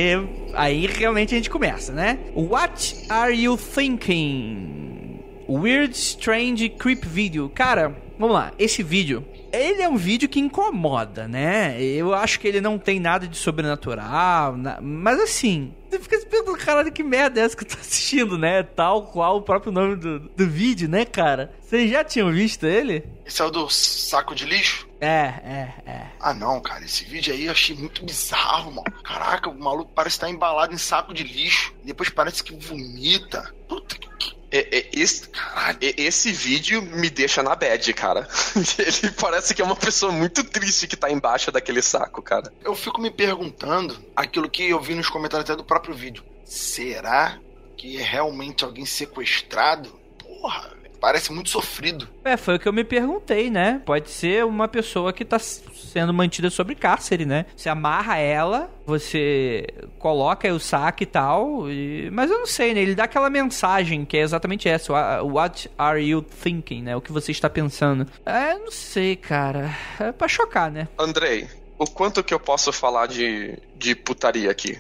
[0.55, 2.19] aí realmente a gente começa, né?
[2.35, 5.21] What are you thinking?
[5.47, 7.51] Weird, strange, creep video.
[7.51, 8.53] Cara, vamos lá.
[8.59, 11.79] Esse vídeo, ele é um vídeo que incomoda, né?
[11.83, 16.25] Eu acho que ele não tem nada de sobrenatural, na- mas assim, você fica se
[16.25, 18.63] perguntando, caralho, que merda é essa que eu tô assistindo, né?
[18.63, 21.53] Tal qual o próprio nome do, do vídeo, né, cara?
[21.61, 23.05] Vocês já tinham visto ele?
[23.27, 24.89] Esse é o do saco de lixo?
[25.01, 26.07] É, é, é.
[26.21, 28.93] Ah, não, cara, esse vídeo aí eu achei muito bizarro, mano.
[29.03, 31.73] Caraca, o maluco parece estar embalado em saco de lixo.
[31.83, 33.55] Depois parece que vomita.
[33.69, 34.39] Puta que.
[34.53, 35.79] É- é- esse, Caralho.
[35.81, 38.29] e- esse vídeo me deixa na bad, cara.
[38.79, 42.53] Ele parece que é uma pessoa muito triste que tá embaixo daquele saco, cara.
[42.63, 46.25] Eu fico me perguntando aquilo que eu vi nos comentários até do próprio vídeo.
[46.45, 47.39] Será
[47.77, 49.99] que é realmente alguém sequestrado?
[50.19, 52.07] Porra, parece muito sofrido.
[52.25, 53.81] É, foi o que eu me perguntei, né?
[53.85, 57.47] Pode ser uma pessoa que tá sendo mantida sobre cárcere, né?
[57.57, 59.67] Você amarra ela, você
[59.99, 62.81] coloca aí o saco e tal, e- mas eu não sei, né?
[62.81, 66.97] Ele dá aquela mensagem que é exatamente essa, "Wha- What are you thinking, né?
[66.97, 68.07] O que você está pensando.
[68.25, 69.75] É, não sei, cara.
[69.99, 70.87] É pra chocar, né?
[70.99, 74.79] Andrei, o quanto que eu posso falar de, de putaria aqui?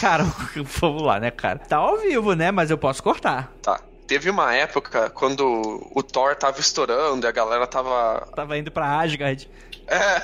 [0.00, 0.24] Cara,
[0.80, 1.58] vamos lá, né, cara?
[1.58, 2.50] Tá ao vivo, né?
[2.50, 3.50] Mas eu posso cortar.
[3.62, 3.80] Tá.
[4.10, 8.26] Teve uma época quando o Thor tava estourando e a galera tava.
[8.34, 9.48] Tava indo pra Asgard.
[9.86, 10.20] É.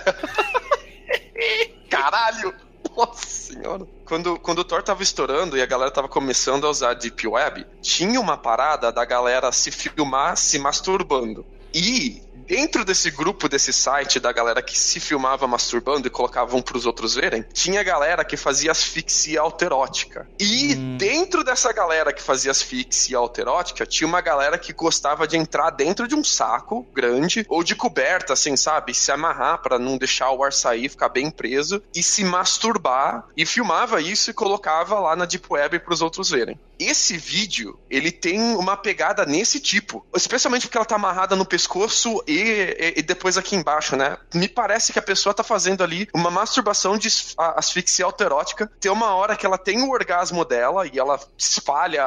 [1.89, 2.53] Caralho!
[2.97, 3.87] Nossa senhora.
[4.05, 7.29] Quando, quando o Thor tava estourando e a galera tava começando a usar a Deep
[7.29, 11.47] Web, tinha uma parada da galera se filmar se masturbando.
[11.73, 16.87] E dentro desse grupo, desse site, da galera que se filmava masturbando e colocavam pros
[16.87, 20.29] outros verem, tinha galera que fazia asfixia alterótica.
[20.39, 20.97] E Hum.
[20.97, 26.07] dentro dessa galera que fazia asfixia alterótica, tinha uma galera que gostava de entrar dentro
[26.09, 28.95] de um saco grande ou de coberta, assim, sabe?
[28.95, 33.45] Se amarrar pra não deixar o ar sair, ficar bem preso e se masturbar e
[33.45, 36.59] filmava isso e colocava lá na Deep Web pros outros verem.
[36.79, 42.23] Esse vídeo, ele tem uma pegada nesse tipo, especialmente porque ela tá amarrada no pescoço
[42.27, 44.17] e, e- e depois aqui embaixo, né?
[44.35, 48.71] Me parece que a pessoa tá fazendo ali uma masturbação de asfixia autoerótica.
[48.81, 52.05] Tem uma hora que ela tem o orgasmo dela e ela espalha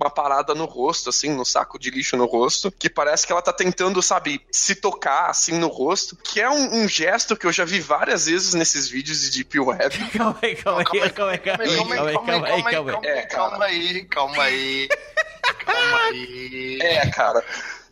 [0.00, 3.42] uma parada no rosto, assim, no saco de lixo no rosto, que parece que ela
[3.42, 7.52] tá tentando, sabe, se tocar assim no rosto, que é um, um gesto que eu
[7.52, 10.10] já vi várias vezes nesses vídeos de Deep Web.
[10.16, 13.06] Calma aí, calma aí, calma aí, calma aí, calma aí, calma aí, calma aí.
[13.06, 13.26] É, cara.
[13.50, 14.88] calma aí, calma aí.
[15.64, 16.78] Calma aí.
[16.80, 17.44] É, cara.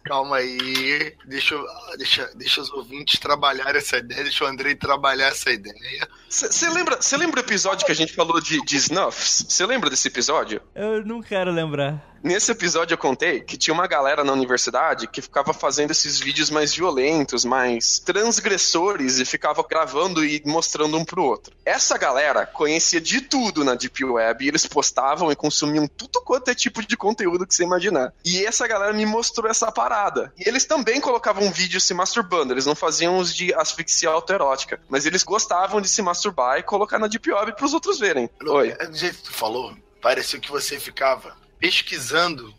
[0.05, 1.15] Calma aí.
[1.25, 1.57] Deixa,
[1.97, 4.23] deixa, deixa os ouvintes trabalhar essa ideia.
[4.23, 6.09] Deixa o Andrei trabalhar essa ideia.
[6.29, 9.47] Você lembra, cê lembra o episódio que a gente falou de, de Snuffs?
[9.49, 10.61] Você lembra desse episódio?
[10.75, 12.10] Eu não quero lembrar.
[12.23, 16.51] Nesse episódio eu contei que tinha uma galera na universidade que ficava fazendo esses vídeos
[16.51, 21.55] mais violentos, mais transgressores e ficava gravando e mostrando um pro outro.
[21.65, 26.49] Essa galera conhecia de tudo na Deep Web e eles postavam e consumiam tudo quanto
[26.49, 28.13] é tipo de conteúdo que você imaginar.
[28.23, 30.31] E essa galera me mostrou essa parada.
[30.39, 35.07] E eles também colocavam vídeos se masturbando, eles não faziam os de asfixia autoerótica, mas
[35.07, 38.29] eles gostavam de se masturbar e colocar na Deep Web pros outros verem.
[38.45, 38.77] Oi.
[38.79, 42.53] É, Do jeito que tu falou, pareceu que você ficava pesquisando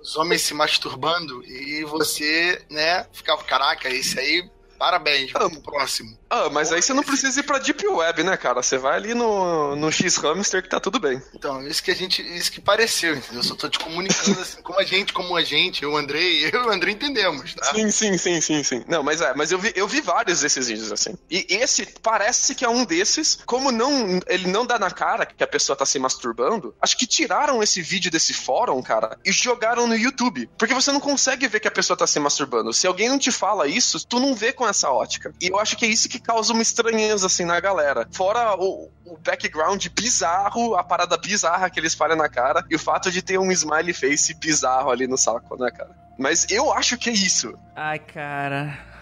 [0.00, 4.48] os homens se masturbando e você, né, ficava, caraca, esse aí,
[4.78, 6.16] parabéns, vamos pro próximo.
[6.28, 8.62] Ah, mas aí você não precisa ir pra Deep Web, né, cara?
[8.62, 11.22] Você vai ali no, no X-Hamster que tá tudo bem.
[11.34, 13.40] Então, isso que a gente, isso que pareceu, entendeu?
[13.40, 16.44] Eu só tô te comunicando assim, como a gente, como a gente, eu, o Andrei,
[16.52, 17.64] eu e o Andrei entendemos, tá?
[17.66, 18.84] Sim, sim, sim, sim, sim.
[18.88, 21.14] Não, mas é, mas eu vi, eu vi vários desses vídeos assim.
[21.30, 23.38] E esse parece que é um desses.
[23.46, 27.06] Como não ele não dá na cara que a pessoa tá se masturbando, acho que
[27.06, 30.48] tiraram esse vídeo desse fórum, cara, e jogaram no YouTube.
[30.58, 32.72] Porque você não consegue ver que a pessoa tá se masturbando.
[32.72, 35.32] Se alguém não te fala isso, tu não vê com essa ótica.
[35.40, 38.06] E eu acho que é isso que causa uma estranheza assim na galera.
[38.10, 42.78] Fora o, o background bizarro, a parada bizarra que eles falham na cara, e o
[42.78, 45.90] fato de ter um smiley face bizarro ali no saco, né, cara?
[46.18, 47.54] Mas eu acho que é isso.
[47.74, 48.95] Ai, cara.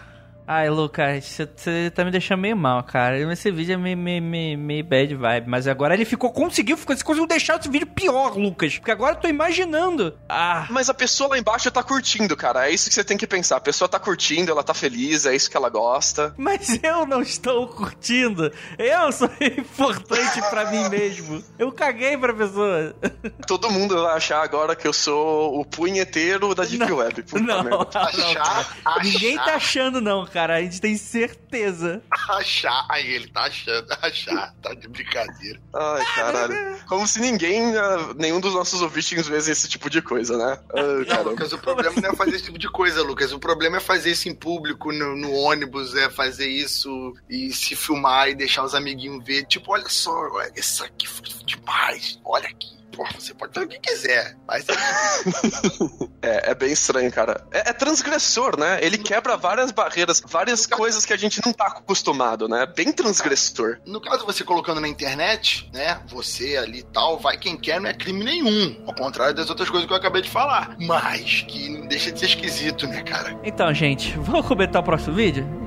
[0.47, 3.19] Ai, Lucas, você tá me deixando meio mal, cara.
[3.33, 5.49] Esse vídeo é meio, meio, meio, meio bad vibe.
[5.49, 8.77] Mas agora ele ficou, conseguiu, ficou, você conseguiu deixar esse vídeo pior, Lucas.
[8.79, 10.15] Porque agora eu tô imaginando.
[10.29, 12.69] Ah, Mas a pessoa lá embaixo tá curtindo, cara.
[12.69, 13.57] É isso que você tem que pensar.
[13.57, 16.35] A pessoa tá curtindo, ela tá feliz, é isso que ela gosta.
[16.37, 18.53] mas eu não estou curtindo.
[18.79, 21.43] Eu sou importante pra mim mesmo.
[21.59, 22.95] Eu caguei pra pessoa.
[23.47, 26.97] Todo mundo vai achar agora que eu sou o punheteiro da Deep Não.
[26.99, 27.23] Web.
[27.23, 27.87] Puta Não, merda.
[27.99, 30.57] Achar, achar, Ninguém tá achando, não, cara.
[30.57, 32.03] A gente tem certeza.
[32.29, 32.85] achar.
[32.91, 35.61] Aí ele tá achando, achar, tá de brincadeira.
[35.73, 36.85] Ai, caralho.
[36.89, 40.59] Como se ninguém, ah, nenhum dos nossos ouvintes vê esse tipo de coisa, né?
[40.75, 41.31] Ai, Não, caramba.
[41.31, 43.33] Lucas, o problema não é fazer esse tipo de coisa, Lucas.
[43.33, 47.77] O problema é fazer isso em público, no, no ônibus, é fazer isso e se
[47.77, 49.45] filmar e deixar os amiguinhos ver.
[49.47, 52.19] Tipo, olha só, olha, isso aqui foi demais.
[52.25, 52.84] Olha aqui.
[52.95, 54.37] Porra, você pode fazer o que quiser.
[54.47, 54.65] Mas
[56.23, 57.47] É, é bem estranho, cara.
[57.53, 58.79] É, é transgressor, né?
[58.83, 62.67] Ele quebra várias barreiras, várias coisas que a gente não tá acostumado, né?
[62.67, 63.79] Bem transgressor.
[63.87, 66.01] no caso, você colocando na internet, né?
[66.09, 68.83] Você ali e tal, vai quem quer, não é crime nenhum.
[68.87, 70.77] Ao contrário das outras coisas que eu acabei de falar.
[70.79, 73.39] Mas que não deixa de ser esquisito, né, cara?
[73.45, 75.64] Então, gente, vamos comentar o próximo vídeo?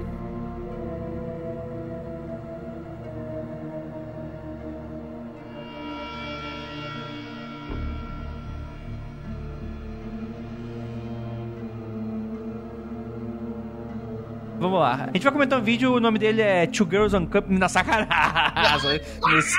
[14.59, 15.09] Vamos lá.
[15.09, 17.47] A gente vai comentar um vídeo, o nome dele é Two Girls on Cup.
[17.49, 19.01] Na sacanagem.
[19.29, 19.57] Nesse...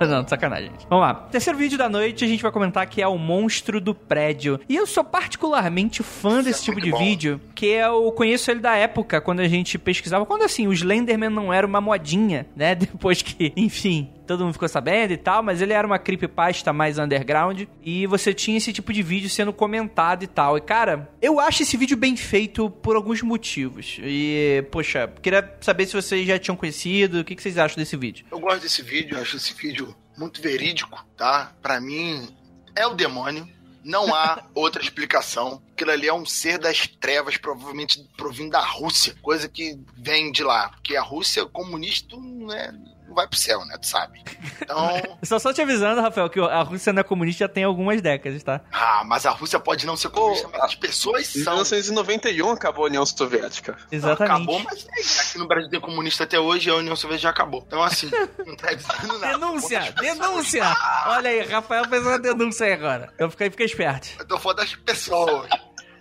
[0.00, 0.70] Não, sacanagem.
[0.70, 0.86] gente.
[0.88, 1.14] Vamos lá.
[1.14, 4.60] Terceiro vídeo da noite, a gente vai comentar que é o Monstro do Prédio.
[4.68, 6.98] E eu sou particularmente fã desse é tipo de bom.
[6.98, 10.26] vídeo, que eu conheço ele da época, quando a gente pesquisava.
[10.26, 12.74] Quando assim, o Slenderman não era uma modinha, né?
[12.76, 16.98] Depois que, enfim, todo mundo ficou sabendo e tal, mas ele era uma creepypasta mais
[16.98, 17.62] underground.
[17.82, 20.56] E você tinha esse tipo de vídeo sendo comentado e tal.
[20.56, 23.98] E cara, eu acho esse vídeo bem feito por alguns motivos.
[24.02, 27.96] E, poxa, queria saber se vocês já tinham conhecido, o que que vocês acham desse
[27.96, 28.24] vídeo?
[28.30, 31.52] Eu gosto desse vídeo, acho esse vídeo muito verídico, tá?
[31.60, 32.28] Pra mim,
[32.74, 33.48] é o demônio.
[33.84, 35.62] Não há outra explicação.
[35.72, 40.44] Aquilo ali é um ser das trevas, provavelmente provindo da Rússia, coisa que vem de
[40.44, 40.68] lá.
[40.70, 42.72] Porque a Rússia comunista não é,
[43.12, 43.76] não vai pro céu, né?
[43.78, 44.24] Tu sabe.
[44.60, 44.90] Então.
[45.22, 48.42] Só só te avisando, Rafael, que a Rússia não é comunista já tem algumas décadas,
[48.42, 48.60] tá?
[48.72, 51.54] Ah, mas a Rússia pode não ser comunista, mas as pessoas Em são.
[51.54, 53.76] 1991 acabou a União Soviética.
[53.90, 54.32] Exatamente.
[54.32, 57.30] Acabou, mas é, aqui no Brasil tem comunista até hoje e a União Soviética já
[57.30, 57.62] acabou.
[57.66, 58.10] Então, assim,
[58.44, 59.38] não tá dizendo nada.
[59.38, 59.94] Denúncia!
[60.00, 60.76] Denúncia!
[61.06, 63.12] Olha aí, Rafael fez uma denúncia aí agora.
[63.18, 64.08] Eu fiquei, fiquei esperto.
[64.18, 65.48] Eu tô falando das pessoas.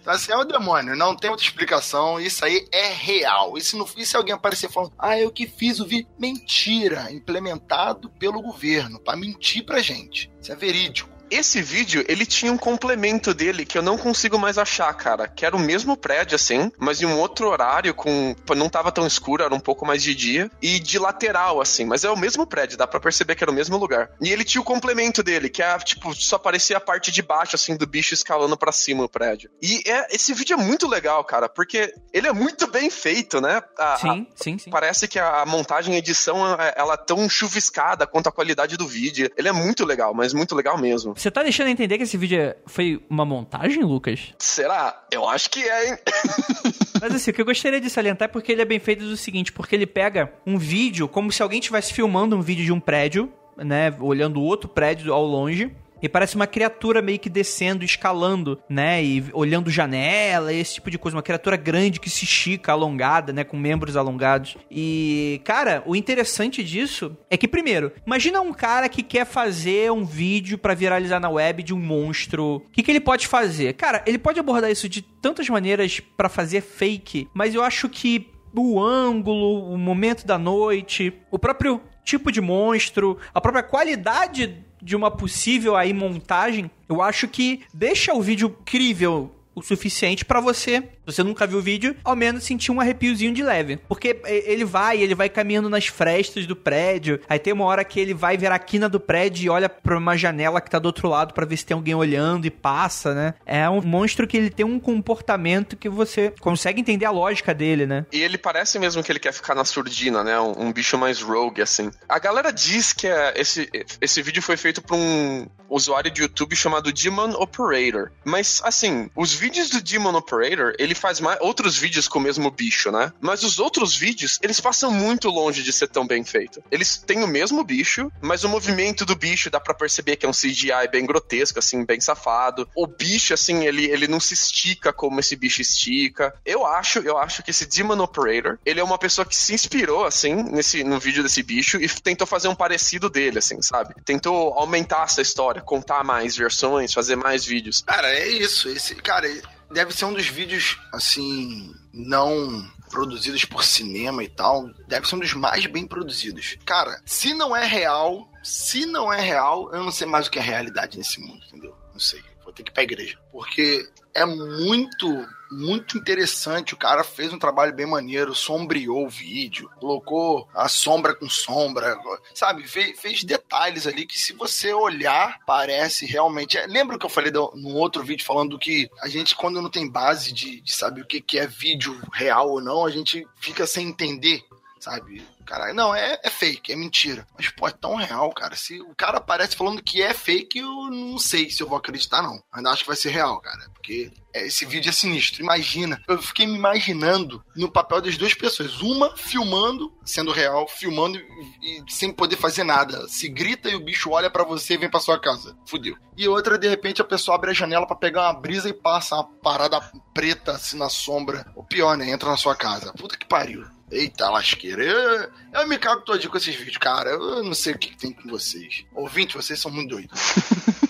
[0.02, 2.20] Então, assim, é o demônio, não tem outra explicação.
[2.20, 3.56] Isso aí é real.
[3.56, 6.08] E se, não, e se alguém aparecer falando, ah, eu que fiz o vídeo?
[6.18, 7.12] Mentira!
[7.12, 10.32] Implementado pelo governo, pra mentir pra gente.
[10.42, 11.10] Isso é verídico.
[11.32, 15.28] Esse vídeo, ele tinha um complemento dele que eu não consigo mais achar, cara.
[15.30, 18.36] Que era o mesmo prédio, assim, mas em um outro horário, com.
[18.56, 20.52] Não tava tão escuro, era um pouco mais de dia.
[20.62, 21.86] E de lateral, assim.
[21.86, 24.10] Mas é o mesmo prédio, dá pra perceber que era o mesmo lugar.
[24.22, 27.56] E ele tinha o complemento dele, que é, tipo, só aparecia a parte de baixo,
[27.56, 29.50] assim, do bicho escalando pra cima o prédio.
[29.62, 33.62] E é, esse vídeo é muito legal, cara, porque ele é muito bem feito, né?
[33.78, 34.70] A- a- Sim, sim, sim.
[34.70, 38.88] Parece que a montagem e edição é- ela é tão chuviscada quanto a qualidade do
[38.88, 39.32] vídeo.
[39.38, 41.13] Ele é muito legal, mas muito legal mesmo.
[41.22, 44.34] Você tá deixando entender que esse vídeo é- foi uma montagem, Lucas?
[44.40, 45.06] Será?
[45.12, 45.98] Eu acho que é, hein?
[47.00, 49.15] Mas assim, o que eu gostaria de salientar é porque ele é bem feito do
[49.15, 52.80] seguinte, porque ele pega um vídeo como se alguém estivesse filmando um vídeo de um
[52.80, 58.60] prédio, né, olhando outro prédio ao longe, e parece uma criatura meio que descendo, escalando,
[58.69, 63.31] né, e olhando janela, esse tipo de coisa, uma criatura grande que se estica, alongada,
[63.31, 64.58] né, com membros alongados.
[64.69, 70.04] E, cara, o interessante disso é que primeiro, imagina um cara que quer fazer um
[70.04, 72.58] vídeo pra viralizar na web de um monstro.
[72.58, 73.73] O que, que ele pode fazer?
[73.73, 78.27] Cara, ele pode abordar isso de tantas maneiras pra fazer fake, mas eu acho que
[78.54, 84.96] o ângulo, o momento da noite, o próprio tipo de monstro, a própria qualidade de
[84.96, 90.82] uma possível aí montagem, eu acho que deixa o vídeo crível o suficiente pra você,
[91.08, 93.77] se você nunca viu o vídeo, ao menos sentir um arrepiozinho de leve.
[93.87, 97.83] Porque e- ele vai, ele vai caminhando nas frestas do prédio, aí tem uma hora
[97.83, 100.79] que ele vai ver a quina do prédio e olha pra uma janela que tá
[100.79, 103.33] do outro lado pra ver se tem alguém olhando e passa, né?
[103.45, 107.85] É um monstro que ele tem um comportamento que você consegue entender a lógica dele,
[107.85, 108.06] né?
[108.12, 110.39] E ele parece mesmo que ele quer ficar na surdina, né?
[110.39, 111.91] Um, um bicho mais rogue, assim.
[112.08, 116.56] A galera diz que é, esse, esse vídeo foi feito por um usuário de YouTube
[116.56, 118.12] chamado Demon Operator.
[118.23, 122.50] Mas, assim, os vídeos do Demon Operator, ele faz mais, outros vídeos com o mesmo
[122.52, 123.12] bicho, né?
[123.19, 126.63] Mas os outros vídeos, eles passam muito longe de ser tão bem feito.
[126.71, 130.29] Eles têm o mesmo bicho, mas o movimento do bicho dá pra perceber que é
[130.29, 132.67] um CGI bem grotesco, assim, bem safado.
[132.75, 136.33] O bicho, assim, ele, ele não se estica como esse bicho estica.
[136.46, 140.06] Eu acho, eu acho que esse Demon Operator, ele é uma pessoa que se inspirou,
[140.06, 143.96] assim, nesse, no vídeo desse bicho e tentou fazer um parecido dele, assim, sabe?
[144.06, 147.83] Tentou aumentar essa história, contar mais versões, fazer mais vídeos.
[147.85, 148.69] Cara, é isso.
[148.69, 149.27] Esse, cara,
[149.72, 154.69] deve ser um dos vídeos, assim, não produzidos por cinema e tal.
[154.88, 156.58] Deve ser um dos mais bem produzidos.
[156.65, 160.40] Cara, se não é real, se não é real, eu não sei mais o que
[160.40, 161.76] é realidade nesse mundo, entendeu?
[161.92, 162.22] Não sei.
[162.44, 163.17] Vou ter que ir pra igreja.
[163.32, 166.73] Porque é muito, muito interessante.
[166.73, 171.97] O cara fez um trabalho bem maneiro, sombreou o vídeo, colocou a sombra com sombra,
[172.33, 172.67] sabe?
[172.67, 176.58] Fez, fez detalhes ali que, se você olhar, parece realmente.
[176.58, 179.89] É, lembra que eu falei do, outro vídeo falando que a gente, quando não tem
[179.89, 183.67] base de, de saber o que, que é vídeo real ou não, a gente fica
[183.67, 184.43] sem entender,
[184.79, 185.23] sabe?
[185.46, 187.27] Caralho, não, é, é fake, é mentira.
[187.37, 188.56] Mas, pô, é tão real, cara.
[188.56, 192.21] Se o cara aparece falando que é fake, eu não sei se eu vou acreditar,
[192.21, 192.42] não.
[192.52, 193.69] Ainda acho que vai ser real, cara.
[193.73, 195.42] Porque é, esse vídeo é sinistro.
[195.42, 198.81] Imagina, eu fiquei me imaginando no papel das duas pessoas.
[198.81, 203.08] Uma filmando, sendo real, filmando e, e sem poder fazer nada.
[203.08, 205.58] Se grita e o bicho olha pra você e vem pra sua casa.
[205.65, 205.98] Fudeu.
[206.17, 209.15] E outra, de repente, a pessoa abre a janela pra pegar uma brisa e passa
[209.15, 209.81] uma parada
[210.13, 211.52] preta assim na sombra.
[211.56, 212.10] O pior, né?
[212.10, 212.94] Entra na sua casa.
[212.94, 213.65] Puta que pariu.
[213.92, 214.83] Eita lasqueira.
[214.83, 217.10] Eu, eu me cago todinho com esses vídeos, cara.
[217.10, 218.85] Eu não sei o que, que tem com vocês.
[218.96, 220.19] Ouvinte, vocês são muito doidos.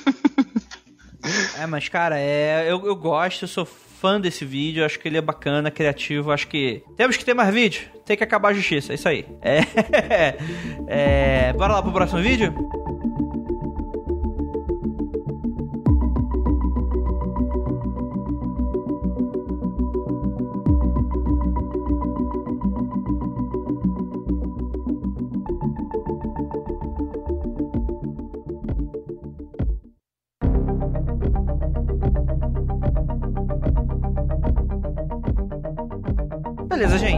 [1.58, 5.18] É, mas cara, é, eu, eu gosto, eu sou fã desse vídeo, acho que ele
[5.18, 8.92] é bacana, criativo, acho que temos que ter mais vídeo, tem que acabar a justiça,
[8.92, 9.26] é isso aí.
[9.42, 9.60] É,
[11.50, 12.52] é, bora lá pro próximo vídeo?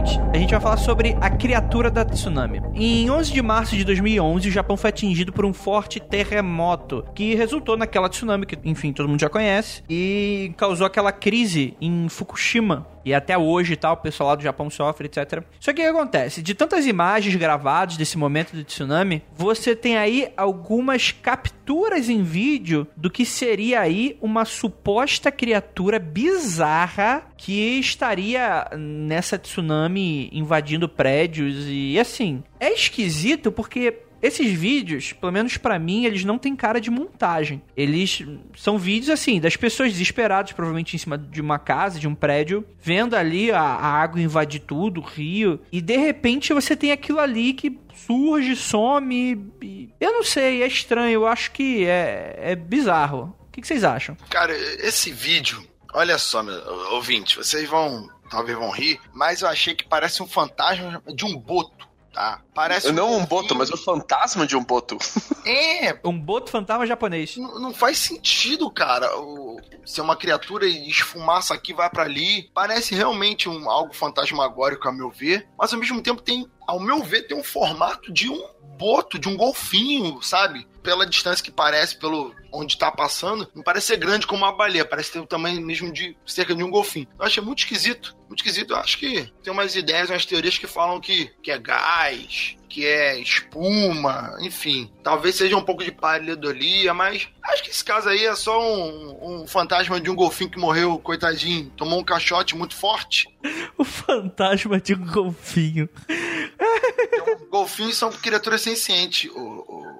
[0.04, 0.23] Beleza, gente.
[0.34, 2.60] A gente vai falar sobre a criatura da tsunami.
[2.74, 7.36] Em 11 de março de 2011, o Japão foi atingido por um forte terremoto que
[7.36, 12.84] resultou naquela tsunami que, enfim, todo mundo já conhece e causou aquela crise em Fukushima,
[13.04, 15.42] e até hoje tal, o pessoal lá do Japão sofre, etc.
[15.60, 16.42] Só que o que acontece?
[16.42, 22.86] De tantas imagens gravadas desse momento do tsunami, você tem aí algumas capturas em vídeo
[22.96, 31.98] do que seria aí uma suposta criatura bizarra que estaria nessa tsunami invadindo prédios e
[31.98, 32.42] assim.
[32.58, 37.62] É esquisito porque esses vídeos, pelo menos para mim, eles não têm cara de montagem.
[37.76, 38.24] Eles
[38.56, 42.64] são vídeos assim, das pessoas desesperadas, provavelmente em cima de uma casa, de um prédio,
[42.80, 47.20] vendo ali a, a água invadir tudo, o rio, e de repente você tem aquilo
[47.20, 49.52] ali que surge, some.
[49.60, 49.90] E...
[50.00, 53.36] Eu não sei, é estranho, eu acho que é, é bizarro.
[53.46, 54.16] O que, que vocês acham?
[54.30, 55.62] Cara, esse vídeo,
[55.92, 56.54] olha só, meu
[56.92, 61.36] ouvinte, vocês vão, talvez vão rir, mas eu achei que parece um fantasma de um
[61.36, 62.40] boto tá?
[62.54, 64.96] Parece Não um, um boto, mas o fantasma de um boto.
[65.46, 65.98] É.
[66.02, 67.36] Um boto fantasma japonês.
[67.36, 69.14] Não, não faz sentido, cara.
[69.18, 72.50] O, ser uma criatura e esfumaça aqui, vai para ali.
[72.54, 75.46] Parece realmente um, algo fantasmagórico, a meu ver.
[75.58, 78.42] Mas ao mesmo tempo tem, ao meu ver, tem um formato de um
[78.78, 80.66] boto, de um golfinho, sabe?
[80.84, 84.84] Pela distância que parece, pelo onde tá passando, não parece ser grande como uma baleia,
[84.84, 87.08] parece ter o tamanho mesmo de cerca de um golfinho.
[87.18, 88.72] Eu achei muito esquisito, muito esquisito.
[88.72, 92.84] Eu acho que tem umas ideias, umas teorias que falam que, que é gás, que
[92.84, 94.90] é espuma, enfim.
[95.02, 99.42] Talvez seja um pouco de pareidolia, mas acho que esse caso aí é só um,
[99.42, 103.28] um fantasma de um golfinho que morreu, coitadinho, tomou um caixote muito forte.
[103.78, 105.88] o fantasma de um golfinho.
[106.08, 109.93] Então, golfinhos são criaturas sencientes, o, o,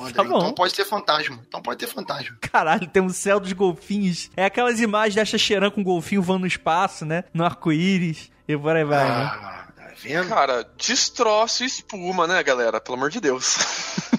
[0.00, 0.14] André.
[0.14, 1.40] Tá então pode ter fantasma.
[1.46, 2.36] Então pode ter fantasma.
[2.40, 4.30] Caralho, tem um céu dos golfinhos.
[4.36, 7.24] É aquelas imagens da Xaxeran com golfinho voando no espaço, né?
[7.32, 8.30] No arco-íris.
[8.46, 9.10] E por aí vai, né?
[9.10, 9.84] ah, né?
[9.84, 10.28] Tá vendo?
[10.28, 12.80] Cara, destroço e espuma, né, galera?
[12.80, 13.58] Pelo amor de Deus.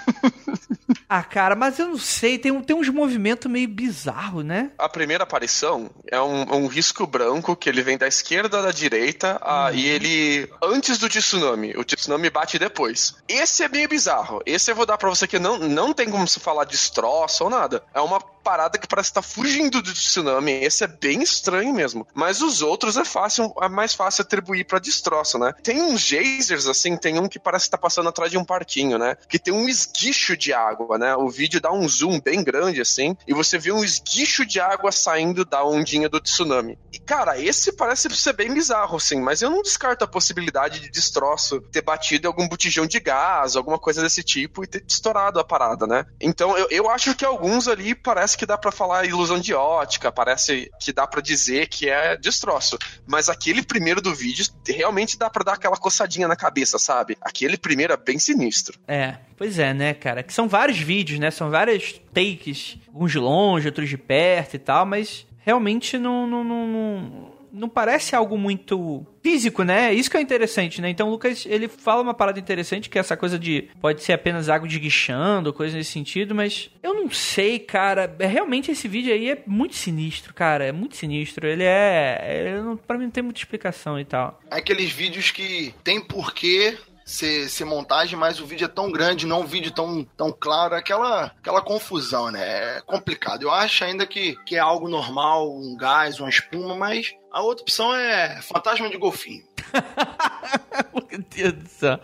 [1.10, 4.70] Ah, cara, mas eu não sei, tem, tem uns movimentos meio bizarros, né?
[4.78, 9.42] A primeira aparição é um, um risco branco que ele vem da esquerda da direita
[9.44, 9.74] uhum.
[9.74, 10.50] e ele.
[10.62, 11.76] Antes do tsunami.
[11.76, 13.16] O tsunami bate depois.
[13.28, 14.40] Esse é meio bizarro.
[14.46, 17.50] Esse eu vou dar pra você que não, não tem como se falar destroço ou
[17.50, 17.84] nada.
[17.92, 20.52] É uma parada que parece estar tá fugindo do tsunami.
[20.52, 22.08] Esse é bem estranho mesmo.
[22.14, 25.54] Mas os outros é fácil, é mais fácil atribuir para destroço, né?
[25.64, 28.98] Tem uns geysers, assim, tem um que parece estar tá passando atrás de um parquinho,
[28.98, 29.18] né?
[29.28, 31.16] Que tem um esguicho de água, né?
[31.16, 34.92] O vídeo dá um zoom bem grande assim, e você vê um esguicho de água
[34.92, 36.78] saindo da ondinha do tsunami.
[36.94, 40.92] E cara, esse parece ser bem bizarro assim, mas eu não descarto a possibilidade de
[40.92, 45.40] destroço ter batido em algum botijão de gás, alguma coisa desse tipo e ter estourado
[45.40, 46.06] a parada, né?
[46.20, 50.12] Então eu, eu acho que alguns ali parece que dá para falar ilusão de ótica,
[50.12, 52.78] parece que dá para dizer que é destroço,
[53.08, 57.18] mas aquele primeiro do vídeo realmente dá para dar aquela coçadinha na cabeça, sabe?
[57.22, 58.78] Aquele primeiro é bem sinistro.
[58.88, 60.22] É, Pois é, né, cara?
[60.22, 61.32] Que são vários vídeos, né?
[61.32, 66.44] São vários takes, uns de longe, outros de perto e tal, mas realmente não, não,
[66.44, 69.94] não, não, não parece algo muito físico, né?
[69.94, 70.90] Isso que é interessante, né?
[70.90, 74.12] Então o Lucas, ele fala uma parada interessante, que é essa coisa de pode ser
[74.12, 78.14] apenas água desguichando, coisa nesse sentido, mas eu não sei, cara.
[78.20, 80.66] É, realmente esse vídeo aí é muito sinistro, cara.
[80.66, 81.48] É muito sinistro.
[81.48, 82.20] Ele é.
[82.22, 84.40] é para mim não tem muita explicação e tal.
[84.52, 86.78] É aqueles vídeos que tem porquê,
[87.10, 90.76] ser, ser montagem, mas o vídeo é tão grande, não um vídeo tão, tão claro,
[90.76, 92.78] aquela, aquela confusão, né?
[92.78, 93.44] É complicado.
[93.44, 97.64] Eu acho ainda que, que é algo normal, um gás, uma espuma, mas a outra
[97.64, 99.44] opção é fantasma de golfinho.
[101.10, 102.00] meu Deus do céu.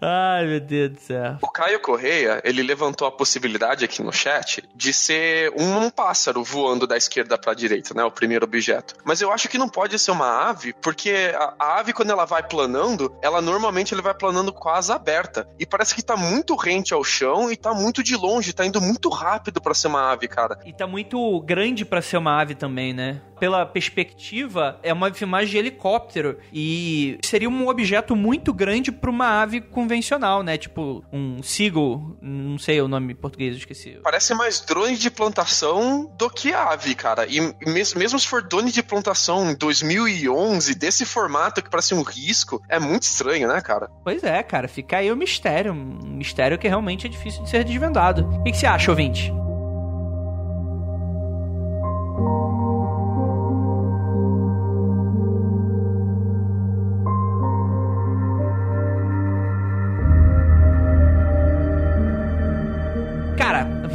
[0.00, 1.38] Ai, meu Deus do céu.
[1.42, 6.86] O Caio Correia, ele levantou a possibilidade aqui no chat de ser um pássaro voando
[6.86, 8.04] da esquerda para a direita, né?
[8.04, 8.94] O primeiro objeto.
[9.04, 12.24] Mas eu acho que não pode ser uma ave, porque a, a ave, quando ela
[12.24, 15.48] vai planando, ela normalmente ele vai planando com a asa aberta.
[15.58, 18.80] E parece que tá muito rente ao chão e tá muito de longe, tá indo
[18.80, 20.58] muito rápido para ser uma ave, cara.
[20.64, 23.20] E tá muito grande para ser uma ave também, né?
[23.38, 26.38] Pela perspectiva, é uma filmagem de helicóptero.
[26.52, 26.83] E
[27.22, 30.58] seria um objeto muito muito grande para uma ave convencional, né?
[30.58, 33.98] Tipo um seagull, não sei o nome em português, esqueci.
[34.02, 37.26] Parece mais drone de plantação do que ave, cara.
[37.26, 42.02] E mesmo, mesmo se for drone de plantação em 2011, desse formato que parece um
[42.02, 43.88] risco, é muito estranho, né, cara?
[44.02, 44.66] Pois é, cara.
[44.66, 45.72] Fica aí o mistério.
[45.72, 48.26] Um mistério que realmente é difícil de ser desvendado.
[48.26, 49.32] O que, que você acha, ouvinte?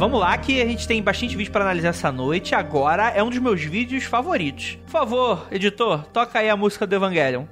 [0.00, 2.54] Vamos lá que a gente tem bastante vídeo para analisar essa noite.
[2.54, 4.78] Agora é um dos meus vídeos favoritos.
[4.86, 7.44] Por favor, editor, toca aí a música do Evangelion.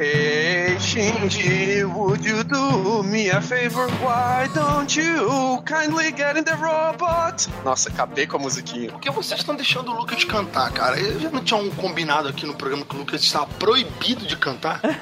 [0.00, 3.86] hey, Shinji, would you do me a favor?
[4.00, 7.48] Why don't you kindly get in the robot?
[7.64, 8.90] Nossa, acabei com a musiquinha.
[8.90, 10.98] Por que vocês estão deixando o Lucas cantar, cara?
[10.98, 14.36] Eu já não tinha um combinado aqui no programa que o Lucas estava proibido de
[14.36, 14.80] cantar.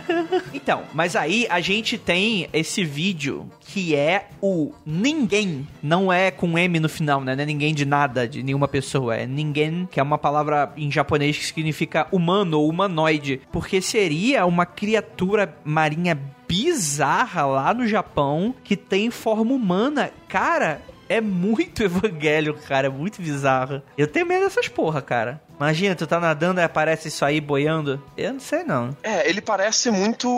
[0.53, 6.59] Então, mas aí a gente tem esse vídeo que é o ninguém, não é com
[6.59, 7.35] M no final, né?
[7.35, 9.17] Não é ninguém de nada, de nenhuma pessoa.
[9.17, 13.41] É ninguém, que é uma palavra em japonês que significa humano ou humanoide.
[13.51, 16.15] Porque seria uma criatura marinha
[16.47, 20.11] bizarra lá no Japão que tem forma humana.
[20.29, 22.89] Cara, é muito evangelho, cara.
[22.89, 23.81] É muito bizarro.
[23.97, 25.41] Eu tenho medo dessas porra, cara.
[25.57, 28.03] Imagina, tu tá nadando e aparece isso aí boiando.
[28.19, 28.95] Eu não sei, não.
[29.03, 30.29] É, ele parece muito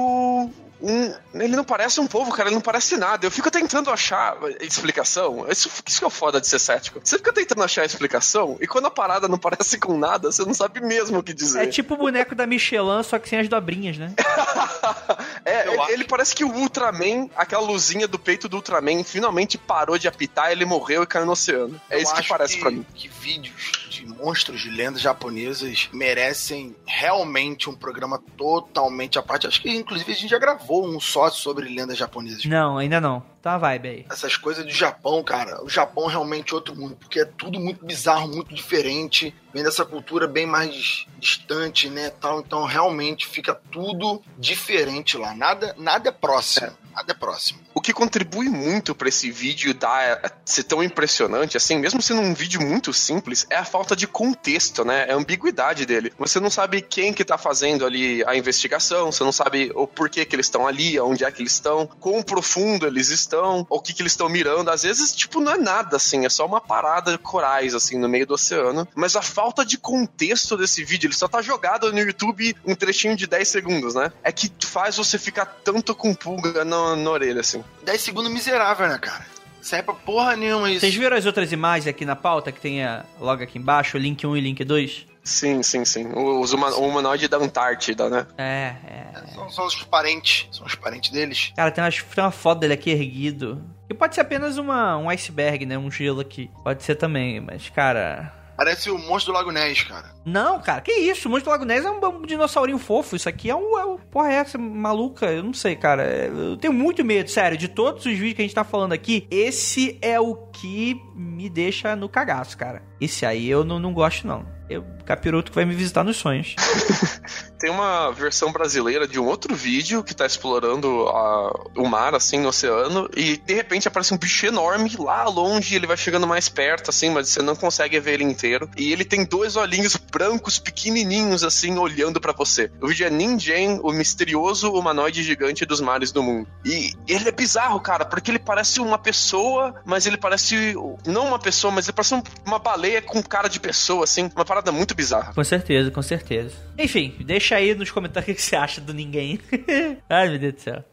[1.35, 3.27] ele não parece um povo, cara, ele não parece nada.
[3.27, 5.47] Eu fico tentando achar explicação.
[5.49, 7.01] Isso, isso que é o foda de ser cético.
[7.03, 10.45] Você fica tentando achar a explicação, e quando a parada não parece com nada, você
[10.45, 11.63] não sabe mesmo o que dizer.
[11.63, 14.13] É tipo o boneco da Michelin, só que sem as dobrinhas, né?
[15.45, 19.99] é, ele, ele, parece que o Ultraman, aquela luzinha do peito do Ultraman, finalmente parou
[19.99, 21.81] de apitar, ele morreu e caiu no oceano.
[21.91, 22.85] É Eu isso que parece pra mim.
[22.95, 29.47] Que vídeos de monstros de lendas japonesas merecem realmente um programa totalmente à parte.
[29.47, 32.45] Acho que, inclusive, a gente já gravou um só sobre lendas japonesas.
[32.45, 33.23] Não, ainda não.
[33.45, 34.07] Tá a vibe aí.
[34.11, 35.63] Essas coisas do Japão, cara.
[35.63, 39.35] O Japão é realmente outro mundo, porque é tudo muito bizarro, muito diferente.
[39.53, 42.41] Vem dessa cultura bem mais distante, né, tal.
[42.41, 45.34] Então, realmente fica tudo diferente lá.
[45.35, 46.73] Nada, nada é próximo.
[46.95, 47.05] É.
[47.05, 47.61] Nada é próximo.
[47.75, 52.33] O que contribui muito para esse vídeo dar ser tão impressionante, assim, mesmo sendo um
[52.33, 55.07] vídeo muito simples, é a falta de contexto, né?
[55.09, 56.13] É a ambiguidade dele.
[56.19, 60.25] Você não sabe quem que tá fazendo ali a investigação, você não sabe o porquê
[60.25, 63.93] que eles estão ali, onde é que eles estão, quão profundo eles estão, o que
[63.93, 64.71] que eles estão mirando.
[64.71, 68.09] Às vezes, tipo, não é nada, assim, é só uma parada de corais, assim, no
[68.09, 68.87] meio do oceano.
[68.95, 73.17] Mas a falta de contexto desse vídeo, ele só tá jogado no YouTube um trechinho
[73.17, 74.13] de 10 segundos, né?
[74.23, 77.63] É que faz você ficar tanto com pulga no na, orelha, assim.
[77.85, 79.27] 10 segundos miserável, né, cara?
[79.61, 80.81] Sai pra porra nenhuma isso.
[80.81, 84.27] Vocês viram as outras imagens aqui na pauta que tem a, logo aqui embaixo, link
[84.27, 85.07] 1 e link 2?
[85.25, 86.07] Sim, sim, sim.
[86.15, 88.27] Os uma, o humanoide da Antártida, né?
[88.37, 89.07] É, é.
[89.15, 90.47] é são, são, os parentes.
[90.53, 91.51] São os parentes deles.
[91.57, 93.65] Cara, tem, umas, tem uma foto dele aqui erguido.
[93.89, 95.79] Que pode ser apenas uma, um iceberg, né?
[95.79, 96.51] Um gelo aqui.
[96.63, 98.44] Pode ser também, mas, cara.
[98.57, 100.15] Parece o monstro do Lago Ness, cara.
[100.25, 101.29] Não, cara, que isso?
[101.29, 103.17] O monstro do Lago Ness é um, dinossaurinho fofo.
[103.17, 103.79] Isso aqui é um.
[103.79, 105.27] É um porra, é essa maluca?
[105.27, 106.05] Eu não sei, cara.
[106.05, 107.59] Eu tenho muito medo, sério.
[107.59, 111.49] De todos os vídeos que a gente tá falando aqui, esse é o que me
[111.49, 112.83] deixa no cagaço, cara.
[113.01, 114.54] Esse aí eu não, não gosto, não.
[114.69, 116.57] Eu, capiroto que vai me visitar nos sonhos.
[117.59, 122.39] Tem uma versão brasileira de um outro vídeo que tá explorando a, o mar, assim,
[122.39, 126.49] no oceano, e de repente aparece um bicho enorme lá longe, ele vai chegando mais
[126.49, 128.69] perto, assim, mas você não consegue ver ele inteiro.
[128.77, 132.71] E ele tem dois olhinhos brancos, pequenininhos, assim, olhando para você.
[132.81, 136.49] O vídeo é Ninjen, o misterioso humanoide gigante dos mares do mundo.
[136.65, 140.75] E ele é bizarro, cara, porque ele parece uma pessoa, mas ele parece.
[141.07, 144.31] Não uma pessoa, mas ele parece uma baleia com cara de pessoa, assim.
[144.35, 145.33] Uma parada muito bizarra.
[145.35, 146.55] Com certeza, com certeza.
[146.79, 149.41] Enfim, deixa aí nos comentários o que você acha do ninguém.
[150.09, 150.85] Ai, meu Deus do céu.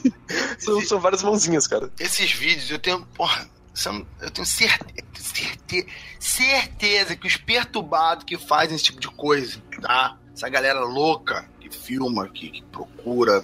[0.60, 1.90] são, são várias mãozinhas, cara.
[1.98, 5.88] Esses vídeos eu tenho, porra, são, eu tenho certeza, certeza,
[6.20, 10.18] certeza que os perturbados que fazem esse tipo de coisa, tá?
[10.34, 13.44] essa galera louca filma, que, que procura.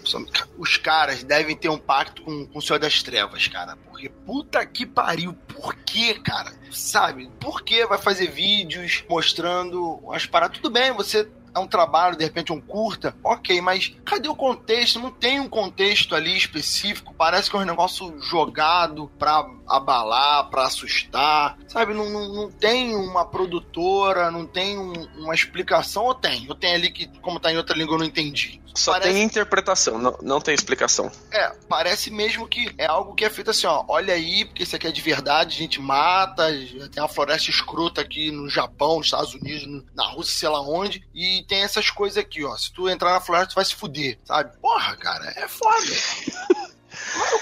[0.57, 3.77] Os caras devem ter um pacto com, com o Senhor das Trevas, cara.
[3.89, 5.33] Porque puta que pariu.
[5.33, 6.53] Por que, cara?
[6.71, 7.29] Sabe?
[7.39, 10.57] Por que vai fazer vídeos mostrando as paradas?
[10.57, 14.99] Tudo bem, você é um trabalho, de repente um curta, ok, mas cadê o contexto?
[14.99, 20.65] Não tem um contexto ali específico, parece que é um negócio jogado pra abalar, pra
[20.65, 21.93] assustar, sabe?
[21.93, 26.45] Não, não, não tem uma produtora, não tem um, uma explicação, ou tem?
[26.47, 28.61] Eu tenho ali que, como tá em outra língua, eu não entendi.
[28.77, 29.11] Só parece...
[29.11, 31.11] tem interpretação, não, não tem explicação.
[31.31, 34.75] É, parece mesmo que é algo que é feito assim, ó, olha aí, porque isso
[34.75, 36.47] aqui é de verdade, a gente mata,
[36.91, 41.03] tem uma floresta escrota aqui no Japão, nos Estados Unidos, na Rússia, sei lá onde,
[41.13, 42.55] e tem essas coisas aqui, ó.
[42.57, 44.55] Se tu entrar na floresta, tu vai se fuder, sabe?
[44.57, 45.77] Porra, cara, é foda.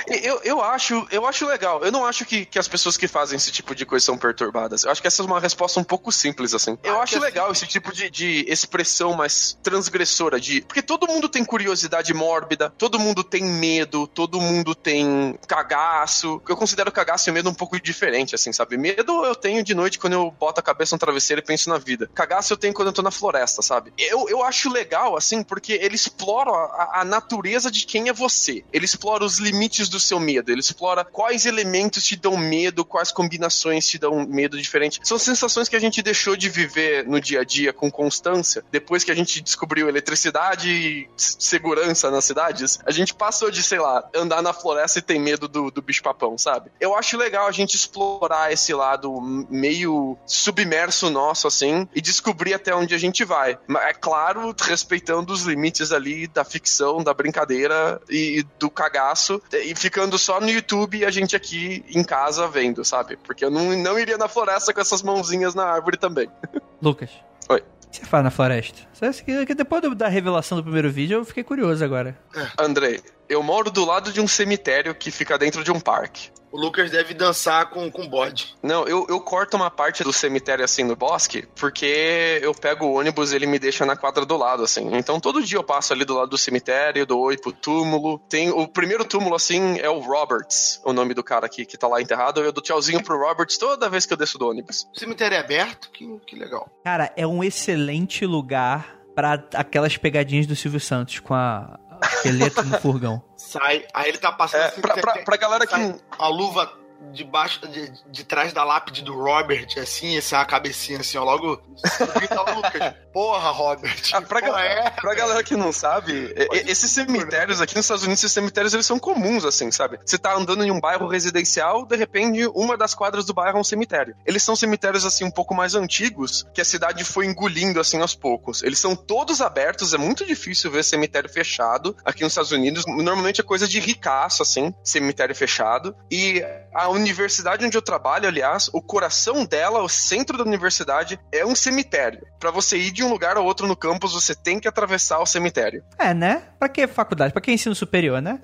[0.08, 1.84] Eu, eu, acho, eu acho legal.
[1.84, 4.84] Eu não acho que, que as pessoas que fazem esse tipo de coisa são perturbadas.
[4.84, 6.78] Eu acho que essa é uma resposta um pouco simples, assim.
[6.84, 7.66] Eu ah, acho legal assim...
[7.66, 10.62] esse tipo de, de expressão mais transgressora de.
[10.62, 16.42] Porque todo mundo tem curiosidade mórbida, todo mundo tem medo, todo mundo tem cagaço.
[16.48, 18.78] Eu considero cagaço e medo um pouco diferente, assim, sabe?
[18.78, 21.78] Medo eu tenho de noite quando eu boto a cabeça no travesseiro e penso na
[21.78, 22.10] vida.
[22.14, 23.94] Cagaço eu tenho quando eu tô na floresta, sabe?
[23.98, 28.64] Eu, eu acho legal, assim, porque ele explora a, a natureza de quem é você.
[28.72, 30.52] Ele explora os limites do seu medo.
[30.52, 35.00] Ele explora quais elementos te dão medo, quais combinações te dão medo diferente.
[35.04, 38.64] São sensações que a gente deixou de viver no dia a dia com constância.
[38.72, 43.80] Depois que a gente descobriu eletricidade e segurança nas cidades, a gente passou de, sei
[43.80, 46.72] lá, andar na floresta e ter medo do, do bicho-papão, sabe?
[46.80, 52.76] Eu acho legal a gente explorar esse lado meio submerso nosso, assim, e descobrir até
[52.76, 53.58] onde a gente vai.
[53.82, 60.18] É claro, respeitando os limites ali da ficção, da brincadeira e do cagaço e ficando
[60.18, 63.18] só no YouTube e a gente aqui em casa vendo, sabe?
[63.18, 66.30] Porque eu não, não iria na floresta com essas mãozinhas na árvore também.
[66.82, 67.10] Lucas.
[67.50, 67.60] Oi.
[67.60, 68.82] O que você faz na floresta?
[69.26, 72.18] Que depois da revelação do primeiro vídeo, eu fiquei curioso agora.
[72.60, 76.30] Andrei, eu moro do lado de um cemitério que fica dentro de um parque.
[76.56, 78.56] O Lucas deve dançar com, com bode.
[78.64, 82.98] Não, eu, eu corto uma parte do cemitério assim no bosque, porque eu pego o
[82.98, 84.96] ônibus e ele me deixa na quadra do lado, assim.
[84.96, 88.20] Então todo dia eu passo ali do lado do cemitério, dou oi pro túmulo.
[88.30, 91.90] Tem o primeiro túmulo, assim, é o Roberts, o nome do cara aqui que tá
[91.90, 92.40] lá enterrado.
[92.40, 94.88] Eu dou tchauzinho pro Roberts toda vez que eu desço do ônibus.
[94.96, 95.92] O cemitério é aberto?
[95.92, 96.70] Que, que legal.
[96.86, 102.80] Cara, é um excelente lugar para aquelas pegadinhas do Silvio Santos com a esqueleto no
[102.80, 103.24] furgão.
[103.38, 105.76] Sai, aí ele tá passando é, assim, pra, pra, pra galera que.
[106.18, 106.72] A luva
[107.14, 111.62] debaixo de, de trás da lápide do Robert, assim, essa cabecinha assim, ó, logo.
[113.16, 114.02] Porra, Robert.
[114.12, 118.22] Ah, pra, porra, é, pra galera que não sabe, esses cemitérios aqui nos Estados Unidos,
[118.22, 119.98] esses cemitérios eles são comuns, assim, sabe?
[120.06, 123.62] Você tá andando em um bairro residencial, de repente, uma das quadras do bairro é
[123.62, 124.18] um cemitério.
[124.26, 128.14] Eles são cemitérios, assim, um pouco mais antigos, que a cidade foi engolindo, assim, aos
[128.14, 128.62] poucos.
[128.64, 132.86] Eles são todos abertos, é muito difícil ver cemitério fechado aqui nos Estados Unidos.
[132.86, 135.96] Normalmente é coisa de ricaço, assim, cemitério fechado.
[136.12, 136.44] E
[136.74, 141.56] a universidade onde eu trabalho, aliás, o coração dela, o centro da universidade, é um
[141.56, 142.26] cemitério.
[142.40, 145.26] Para você ir de um lugar a outro no campus, você tem que atravessar o
[145.26, 145.84] cemitério.
[145.98, 146.44] É, né?
[146.60, 147.34] Pra que faculdade?
[147.34, 148.40] Pra que ensino superior, né?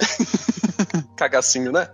[1.17, 1.89] Cagacinho, né?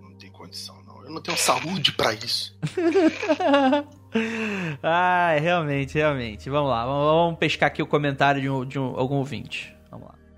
[0.00, 1.04] não tem condição, não.
[1.04, 2.56] Eu não tenho saúde para isso.
[4.82, 6.48] ah, realmente, realmente.
[6.48, 9.73] Vamos lá, vamos pescar aqui o comentário de, um, de um, algum ouvinte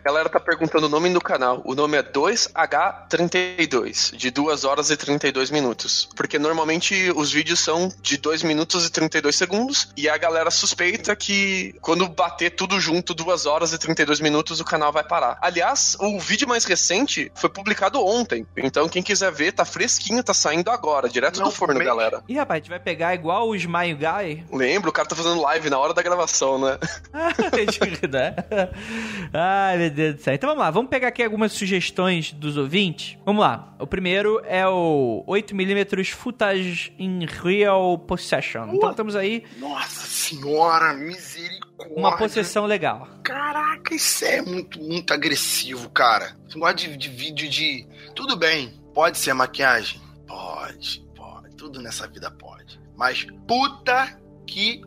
[0.07, 1.61] galera tá perguntando o nome do canal.
[1.65, 6.09] O nome é 2H32, de 2 horas e 32 minutos.
[6.15, 9.89] Porque normalmente os vídeos são de 2 minutos e 32 segundos.
[9.97, 14.65] E a galera suspeita que quando bater tudo junto, 2 horas e 32 minutos, o
[14.65, 15.39] canal vai parar.
[15.43, 18.47] Aliás, o vídeo mais recente foi publicado ontem.
[18.57, 22.23] Então quem quiser ver, tá fresquinho, tá saindo agora, direto Não, do forno, galera.
[22.29, 24.45] Ih, rapaz, a gente vai pegar igual o Smile Guy?
[24.53, 26.79] Lembro, o cara tá fazendo live na hora da gravação, né?
[29.35, 30.35] Ai, meu Deus do céu.
[30.35, 33.19] Então vamos lá, vamos pegar aqui algumas sugestões dos ouvintes.
[33.25, 33.75] Vamos lá.
[33.79, 38.75] O primeiro é o 8mm Footage in Real Possession.
[38.75, 39.45] Então estamos aí.
[39.59, 41.97] Nossa senhora, misericórdia.
[41.97, 43.09] Uma possessão legal.
[43.23, 46.37] Caraca, isso é muito, muito agressivo, cara.
[46.49, 47.87] Você gosta de, de vídeo de.
[48.15, 50.01] Tudo bem, pode ser maquiagem?
[50.27, 51.55] Pode, pode.
[51.57, 52.81] Tudo nessa vida pode.
[52.97, 54.81] Mas puta que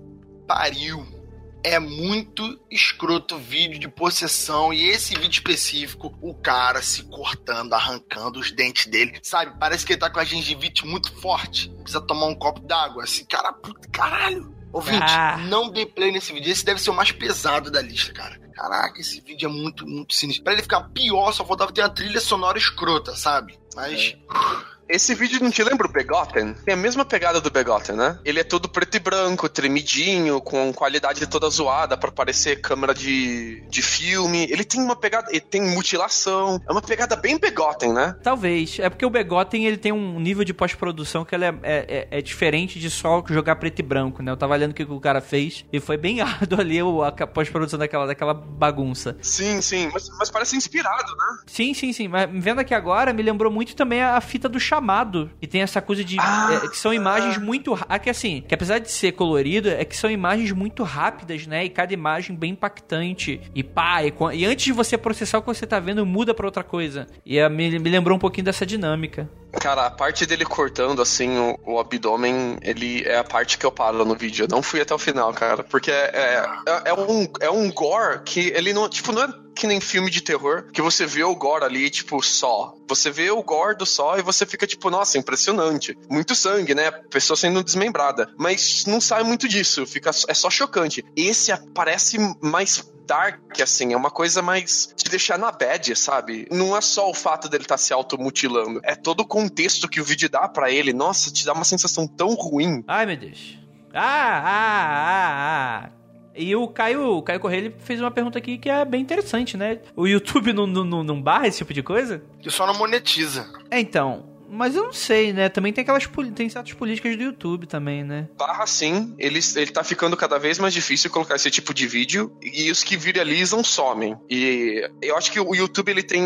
[0.48, 1.19] pariu
[1.64, 7.74] é muito escroto o vídeo de possessão e esse vídeo específico, o cara se cortando,
[7.74, 9.58] arrancando os dentes dele, sabe?
[9.60, 13.26] Parece que ele tá com a gengivite muito forte, precisa tomar um copo d'água, assim,
[13.26, 14.58] cara, puta, caralho.
[14.72, 15.38] Ouvinte, ah.
[15.38, 18.40] não dê play nesse vídeo, esse deve ser o mais pesado da lista, cara.
[18.54, 20.44] Caraca, esse vídeo é muito, muito sinistro.
[20.44, 23.58] Pra ele ficar pior, só faltava ter uma trilha sonora escrota, sabe?
[23.74, 24.14] Mas...
[24.14, 24.79] É.
[24.90, 26.56] Esse vídeo não te lembra o Begotten?
[26.66, 28.18] Tem a mesma pegada do Begotten, né?
[28.26, 33.62] Ele é todo preto e branco, tremidinho, com qualidade toda zoada para parecer câmera de,
[33.70, 34.48] de filme.
[34.50, 36.60] Ele tem uma pegada, ele tem mutilação.
[36.68, 38.16] É uma pegada bem Begotten, né?
[38.24, 38.80] Talvez.
[38.80, 42.22] É porque o Begotten ele tem um nível de pós-produção que ele é, é, é,
[42.22, 44.32] diferente de só jogar preto e branco, né?
[44.32, 47.78] Eu tava olhando o que o cara fez e foi bem árduo ali a pós-produção
[47.78, 49.16] daquela, daquela bagunça.
[49.22, 49.88] Sim, sim.
[49.94, 51.44] Mas, mas parece inspirado, né?
[51.46, 52.08] Sim, sim, sim.
[52.08, 55.30] Mas vendo aqui agora, me lembrou muito também a fita do chamado.
[55.42, 56.18] E tem essa coisa de.
[56.20, 57.78] Ah, é, que são imagens muito.
[57.88, 61.66] Ah, que assim, que apesar de ser colorido, é que são imagens muito rápidas, né?
[61.66, 63.42] E cada imagem bem impactante.
[63.54, 66.48] E pá, e, e antes de você processar o que você tá vendo, muda pra
[66.48, 67.08] outra coisa.
[67.26, 69.30] E a, me, me lembrou um pouquinho dessa dinâmica.
[69.52, 73.72] Cara, a parte dele cortando, assim, o, o, abdômen, ele é a parte que eu
[73.72, 74.46] paro no vídeo.
[74.46, 75.64] Eu não fui até o final, cara.
[75.64, 79.68] Porque é, é, é, um, é um gore que ele não, tipo, não é que
[79.68, 82.74] nem filme de terror, que você vê o gore ali, tipo, só.
[82.88, 85.98] Você vê o gore do só e você fica, tipo, nossa, impressionante.
[86.10, 86.90] Muito sangue, né?
[86.92, 88.32] Pessoa sendo desmembrada.
[88.38, 91.04] Mas não sai muito disso, fica, é só chocante.
[91.16, 96.48] Esse parece mais dark, assim, é uma coisa mais te deixar na bad, sabe?
[96.52, 100.00] Não é só o fato dele estar tá se automutilando, é todo o contexto que
[100.00, 100.94] o vídeo dá para ele.
[100.94, 102.84] Nossa, te dá uma sensação tão ruim.
[102.88, 103.58] Ai, meu Deus.
[103.94, 105.90] Ah, ah, ah, ah.
[106.36, 109.80] E o Caio, o Caio Correia fez uma pergunta aqui que é bem interessante, né?
[109.96, 112.24] O YouTube não, não, não barra esse tipo de coisa?
[112.40, 113.52] Que só não monetiza.
[113.70, 114.29] É, então.
[114.50, 115.50] Mas eu não sei, né?
[115.50, 118.28] Também tem aquelas tem certas políticas do YouTube também, né?
[118.38, 122.36] Barra sim, ele, ele tá ficando cada vez mais difícil colocar esse tipo de vídeo
[122.42, 124.18] e os que viralizam somem.
[124.30, 126.24] E eu acho que o YouTube ele tem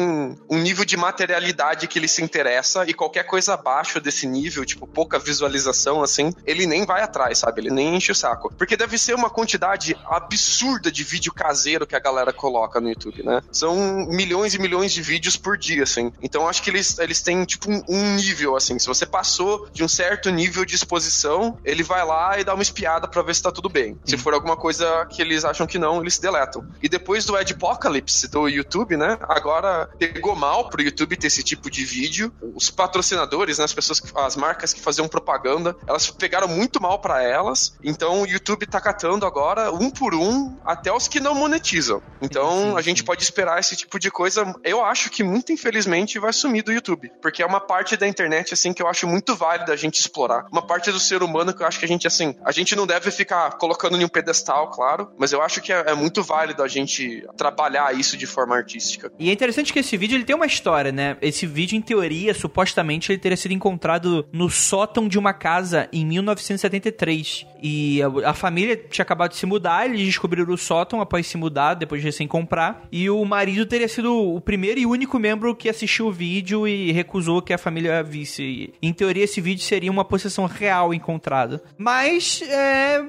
[0.50, 4.88] um nível de materialidade que ele se interessa e qualquer coisa abaixo desse nível, tipo
[4.88, 7.62] pouca visualização assim, ele nem vai atrás, sabe?
[7.62, 8.54] Ele nem enche o saco.
[8.58, 13.24] Porque deve ser uma quantidade absurda de vídeo caseiro que a galera coloca no YouTube,
[13.24, 13.42] né?
[13.52, 13.76] São
[14.08, 16.12] milhões e milhões de vídeos por dia, assim.
[16.22, 18.80] Então acho que eles, eles têm tipo um nível, assim.
[18.80, 22.64] Se você passou de um certo nível de exposição, ele vai lá e dá uma
[22.64, 23.98] espiada para ver se tá tudo bem.
[24.06, 26.66] Se for alguma coisa que eles acham que não, eles deletam.
[26.82, 29.18] E depois do Adpocalypse do YouTube, né?
[29.22, 32.34] Agora pegou mal pro YouTube ter esse tipo de vídeo.
[32.56, 37.22] Os patrocinadores, né, as pessoas, as marcas que faziam propaganda, elas pegaram muito mal para
[37.22, 37.78] elas.
[37.84, 42.02] Então o YouTube tá catando agora um por um até os que não monetizam.
[42.22, 42.78] Então sim, sim.
[42.78, 44.54] a gente pode esperar esse tipo de coisa.
[44.64, 48.54] Eu acho que muito infelizmente vai sumir do YouTube, porque é uma parte da internet,
[48.54, 50.46] assim, que eu acho muito válido a gente explorar.
[50.52, 52.86] Uma parte do ser humano que eu acho que a gente, assim, a gente não
[52.86, 56.62] deve ficar colocando em um pedestal, claro, mas eu acho que é, é muito válido
[56.62, 59.12] a gente trabalhar isso de forma artística.
[59.18, 61.18] E é interessante que esse vídeo, ele tem uma história, né?
[61.22, 66.06] Esse vídeo, em teoria, supostamente, ele teria sido encontrado no sótão de uma casa em
[66.06, 67.46] 1973.
[67.62, 71.38] E a, a família tinha acabado de se mudar, eles descobriram o sótão após se
[71.38, 72.86] mudar, depois de recém comprar.
[72.92, 76.92] E o marido teria sido o primeiro e único membro que assistiu o vídeo e
[76.92, 78.74] recusou que a família visse.
[78.82, 81.62] Em teoria, esse vídeo seria uma possessão real encontrada.
[81.78, 83.04] Mas, é,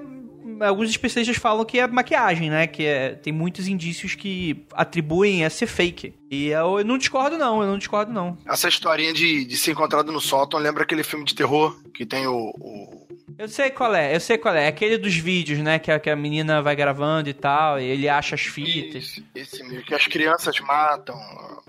[0.61, 2.66] alguns especialistas falam que é maquiagem, né?
[2.66, 6.14] Que é, tem muitos indícios que atribuem a ser fake.
[6.31, 8.37] E eu, eu não discordo, não, eu não discordo, não.
[8.47, 12.27] Essa historinha de, de ser encontrado no sótão lembra aquele filme de terror que tem
[12.27, 13.07] o, o...
[13.39, 14.64] Eu sei qual é, eu sei qual é.
[14.64, 15.79] é aquele dos vídeos, né?
[15.79, 19.20] Que a, que a menina vai gravando e tal, e ele acha as fitas.
[19.35, 21.16] Esse, esse que as crianças matam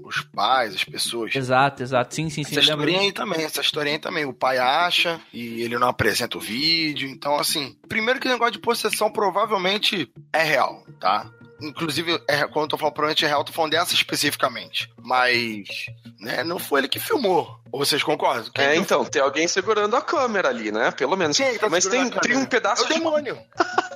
[0.03, 1.35] os pais, as pessoas.
[1.35, 2.13] Exato, exato.
[2.13, 2.51] Sim, sim, sim.
[2.51, 4.25] Essa historinha aí também, essa historinha aí também.
[4.25, 7.09] O pai acha e ele não apresenta o vídeo.
[7.09, 11.31] Então, assim, primeiro que o negócio de possessão provavelmente é real, tá?
[11.61, 14.91] Inclusive, é, quando eu tô falando provavelmente é real, eu tô falando dessa especificamente.
[15.01, 15.87] Mas,
[16.19, 17.59] né, não foi ele que filmou.
[17.71, 18.49] Ou vocês concordam?
[18.53, 20.91] Quem é, então, tem alguém segurando a câmera ali, né?
[20.91, 21.35] Pelo menos.
[21.35, 22.93] Quem tá Mas tem, tem um pedaço é o de.
[22.95, 23.37] demônio.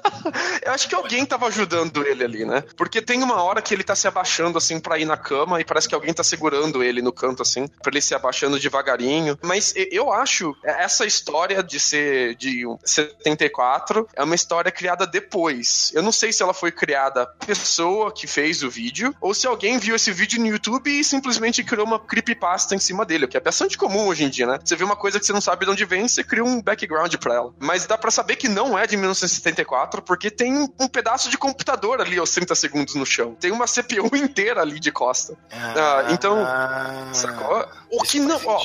[0.62, 2.64] Eu acho que alguém tava ajudando ele ali, né?
[2.76, 5.66] Porque tem uma hora que ele tá se abaixando assim para ir na cama e
[5.66, 9.38] parece que alguém tá segurando ele no canto assim, para ele se abaixando devagarinho.
[9.42, 15.92] Mas eu acho essa história de ser de 74 é uma história criada depois.
[15.94, 19.80] Eu não sei se ela foi criada pessoa que fez o vídeo ou se alguém
[19.80, 23.38] viu esse vídeo no YouTube e simplesmente criou uma creepypasta em cima dele, o que
[23.38, 24.60] é bastante comum hoje em dia, né?
[24.64, 27.16] Você vê uma coisa que você não sabe de onde vem, você cria um background
[27.16, 27.54] para ela.
[27.58, 32.02] Mas dá para saber que não é de 1974 porque tem um pedaço de computador
[32.02, 33.36] ali aos 30 segundos no chão.
[33.40, 35.36] Tem uma CPU inteira ali de costa.
[35.52, 35.74] Ah,
[36.08, 36.38] ah então,
[37.14, 37.66] sacou?
[37.92, 38.60] O que não, ó,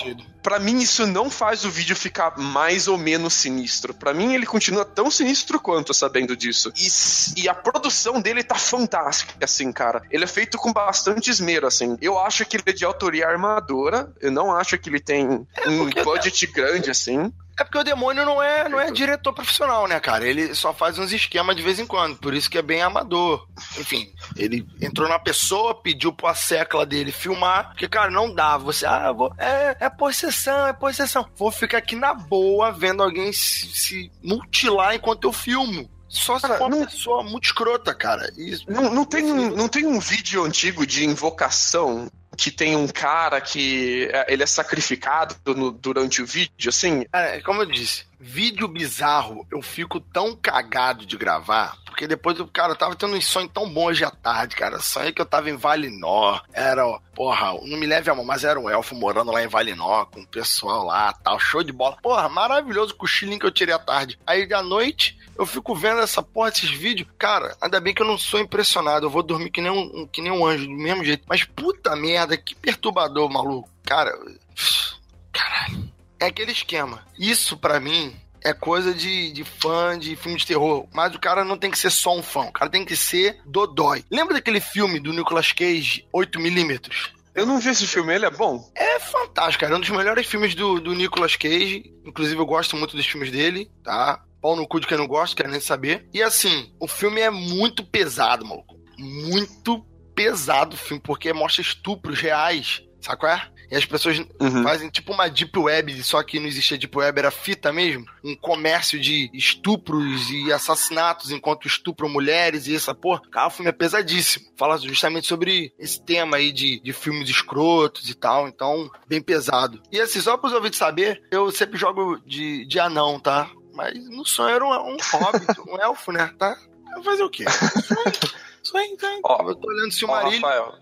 [0.44, 3.94] para mim isso não faz o vídeo ficar mais ou menos sinistro.
[3.94, 6.70] Para mim ele continua tão sinistro quanto sabendo disso.
[6.76, 10.02] E, e, a produção dele tá fantástica, assim, cara.
[10.10, 11.96] Ele é feito com bastante esmero, assim.
[11.98, 14.12] Eu acho que ele é de autoria armadora.
[14.20, 17.32] Eu não acho que ele tem é, um budget grande, assim.
[17.58, 20.26] É porque o demônio não é, não é diretor profissional, né, cara?
[20.26, 23.46] Ele só faz uns esquemas de vez em quando, por isso que é bem amador.
[23.78, 28.56] Enfim, ele entrou na pessoa, pediu pra secla dele filmar, porque, cara, não dá.
[28.58, 31.28] Você, ah, vou, é, é possessão, é possessão.
[31.36, 35.88] Vou ficar aqui na boa vendo alguém se, se mutilar enquanto eu filmo.
[36.08, 38.30] Só se Cara, for uma não- pessoa muito escrota, cara.
[38.36, 42.86] Isso, Não, não, tem, um- não tem um vídeo antigo de invocação que tem um
[42.88, 47.04] cara que é, ele é sacrificado no- durante o vídeo, assim?
[47.12, 52.72] É, como eu disse, vídeo bizarro, eu fico tão cagado de gravar, porque depois cara
[52.72, 54.80] eu tava tendo um sonho tão bom hoje à tarde, cara.
[54.80, 56.42] Sonhei que eu tava em Valinor.
[56.52, 56.82] Era,
[57.14, 60.20] porra, não me leve a mão, mas era um elfo morando lá em Valinor, com
[60.20, 61.98] o pessoal lá, tal, show de bola.
[62.02, 64.18] Porra, maravilhoso o cochilinho que eu tirei à tarde.
[64.26, 67.08] Aí à noite, eu fico vendo essa porra desses vídeos.
[67.18, 69.06] Cara, ainda bem que eu não sou impressionado.
[69.06, 71.24] Eu vou dormir que nem um, que nem um anjo, do mesmo jeito.
[71.28, 73.68] Mas puta merda, que perturbador, maluco.
[73.84, 74.18] Cara,
[75.30, 75.93] caralho.
[76.24, 77.02] É aquele esquema.
[77.18, 80.88] Isso, pra mim, é coisa de, de fã de filme de terror.
[80.90, 82.44] Mas o cara não tem que ser só um fã.
[82.46, 84.02] O cara tem que ser dodói.
[84.10, 87.12] Lembra daquele filme do Nicolas Cage, 8mm?
[87.34, 88.70] Eu não vi esse filme, ele é bom?
[88.74, 89.74] É fantástico, cara.
[89.74, 91.92] É um dos melhores filmes do, do Nicolas Cage.
[92.06, 94.24] Inclusive, eu gosto muito dos filmes dele, tá?
[94.40, 96.08] Pau no cu de quem não gosta, quero nem saber.
[96.12, 98.78] E assim, o filme é muito pesado, maluco.
[98.98, 103.53] Muito pesado o filme, porque mostra estupros reais, sabe qual é?
[103.70, 104.62] E as pessoas Uhum.
[104.62, 108.04] fazem tipo uma deep web, só que não existia deep web, era fita mesmo.
[108.22, 113.22] Um comércio de estupros e assassinatos enquanto estupram mulheres e essa porra.
[113.30, 114.46] Cara, o filme é pesadíssimo.
[114.56, 119.80] Fala justamente sobre esse tema aí de, de filmes escrotos e tal, então, bem pesado.
[119.90, 123.50] E assim, só pros ouvintes saber, eu sempre jogo de, de anão, tá?
[123.72, 126.32] Mas no sonho era um, um hobbit, um elfo, né?
[126.38, 126.56] Tá?
[127.02, 127.44] Fazer o quê?
[128.64, 129.20] Sonho, sonho.
[129.22, 130.40] Ó, eu tô olhando se o Ó, Marílio.
[130.40, 130.78] Rafael,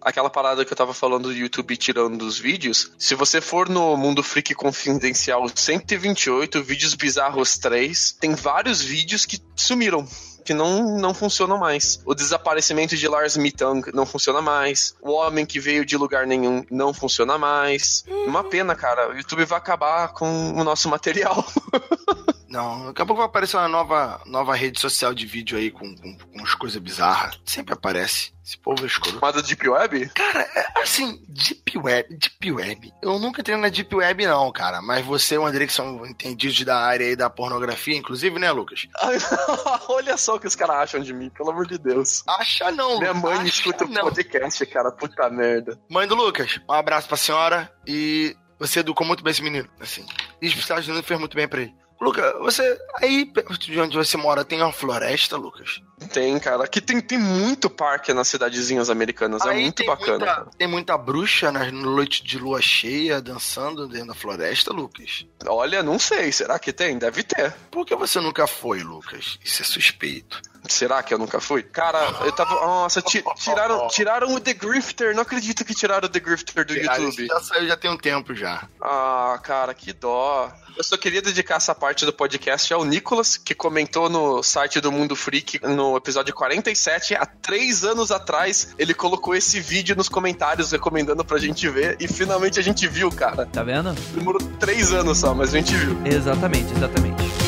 [0.00, 3.96] aquela parada que eu tava falando do YouTube tirando dos vídeos, se você for no
[3.96, 10.08] Mundo Freak Confidencial 128, Vídeos Bizarros 3, tem vários vídeos que sumiram.
[10.50, 12.02] Que não, não funcionam mais.
[12.04, 14.96] O desaparecimento de Lars Mitang não funciona mais.
[15.00, 18.04] O homem que veio de lugar nenhum não funciona mais.
[18.26, 19.10] Uma pena, cara.
[19.10, 21.46] O YouTube vai acabar com o nosso material.
[22.50, 25.94] Não, daqui a pouco vai aparecer uma nova, nova rede social de vídeo aí com,
[25.94, 27.38] com, com umas coisas bizarras.
[27.44, 28.32] Sempre aparece.
[28.44, 29.12] Esse povo é escuro.
[29.12, 30.08] Chamada Deep Web?
[30.08, 32.92] Cara, é, assim, Deep Web, Deep Web.
[33.00, 34.82] Eu nunca entrei na Deep Web, não, cara.
[34.82, 38.50] Mas você e o André, que são entendidos da área aí da pornografia, inclusive, né,
[38.50, 38.88] Lucas?
[39.88, 42.24] Olha só que os caras acham de mim, pelo amor de Deus.
[42.26, 44.90] Acha não, Minha mãe acha escuta o podcast, cara.
[44.90, 45.78] Puta merda.
[45.88, 49.68] Mãe do Lucas, um abraço pra senhora e você educou muito bem esse menino.
[49.80, 50.04] Assim,
[50.40, 51.74] e os Estados Unidos fez muito bem pra ele.
[52.00, 52.78] Lucas, você.
[53.02, 55.82] Aí, perto de onde você mora, tem uma floresta, Lucas?
[56.12, 56.64] Tem, cara.
[56.64, 59.44] Aqui tem, tem muito parque nas cidadezinhas americanas.
[59.44, 60.16] é Aí muito tem bacana.
[60.18, 65.26] Muita, tem muita bruxa nas noites de lua cheia dançando dentro da floresta, Lucas.
[65.46, 66.32] Olha, não sei.
[66.32, 66.96] Será que tem?
[66.96, 67.52] Deve ter.
[67.70, 69.38] Por que você nunca foi, Lucas?
[69.44, 70.40] Isso é suspeito.
[70.68, 71.62] Será que eu nunca fui?
[71.62, 72.54] Cara, eu tava.
[72.54, 75.14] Nossa, ti- tiraram, tiraram o The Grifter.
[75.14, 77.08] Não acredito que tiraram o The Grifter do Ah, YouTube.
[77.08, 78.62] isso já saiu já tem um tempo já.
[78.80, 80.50] Ah, cara, que dó.
[80.76, 84.90] Eu só queria dedicar essa parte do podcast ao Nicolas, que comentou no site do
[84.92, 88.74] Mundo Freak no episódio 47, há três anos atrás.
[88.78, 93.10] Ele colocou esse vídeo nos comentários recomendando pra gente ver e finalmente a gente viu,
[93.10, 93.44] cara.
[93.46, 93.92] Tá vendo?
[94.14, 96.00] Demorou três anos só, mas a gente viu.
[96.06, 97.39] Exatamente, exatamente.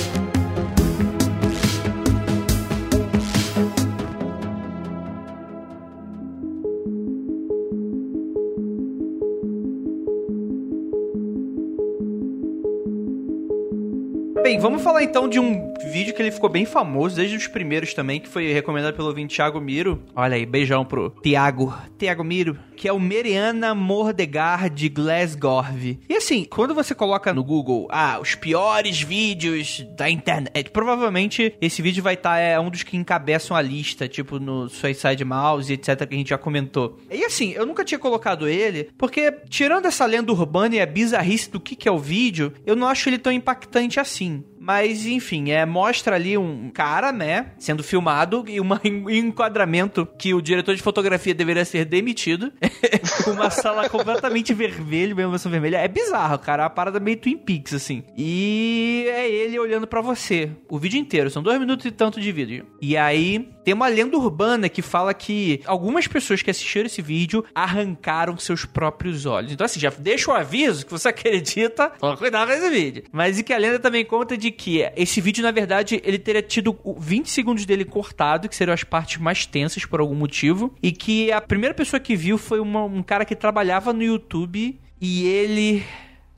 [14.53, 17.95] Bem, vamos falar então de um vídeo que ele ficou bem famoso, desde os primeiros
[17.95, 20.03] também, que foi recomendado pelo ouvinte Thiago Miro.
[20.15, 25.65] Olha aí, beijão pro Tiago, Tiago Miro, que é o Meriana Mordegar de Glasgow.
[26.09, 31.81] E assim, quando você coloca no Google, ah, os piores vídeos da internet, provavelmente esse
[31.83, 36.07] vídeo vai estar, é um dos que encabeçam a lista, tipo no Suicide Mouse, etc,
[36.07, 36.99] que a gente já comentou.
[37.11, 41.51] E assim, eu nunca tinha colocado ele, porque tirando essa lenda urbana e a bizarrice
[41.51, 44.43] do que, que é o vídeo, eu não acho ele tão impactante assim.
[44.65, 48.69] Mas, enfim, é, mostra ali um cara, né, sendo filmado e um
[49.09, 52.53] enquadramento que o diretor de fotografia deveria ser demitido.
[53.27, 55.79] uma sala completamente vermelha, uma emoção vermelha.
[55.79, 56.63] É bizarro, cara.
[56.63, 58.05] É uma parada meio Twin Peaks, assim.
[58.17, 60.51] E é ele olhando pra você.
[60.69, 61.31] O vídeo inteiro.
[61.31, 62.67] São dois minutos e tanto de vídeo.
[62.81, 67.45] E aí, tem uma lenda urbana que fala que algumas pessoas que assistiram esse vídeo
[67.55, 69.53] arrancaram seus próprios olhos.
[69.53, 71.91] Então, assim, já deixa o aviso que você acredita.
[71.99, 73.05] Toma cuidado com esse vídeo.
[73.13, 75.62] Mas e que a lenda também conta de que esse vídeo, na verdade,
[76.03, 80.01] ele teria tido o 20 segundos dele cortado, que seriam as partes mais tensas por
[80.01, 80.75] algum motivo.
[80.83, 84.79] E que a primeira pessoa que viu foi uma- um cara que trabalhava no YouTube
[85.01, 85.83] e ele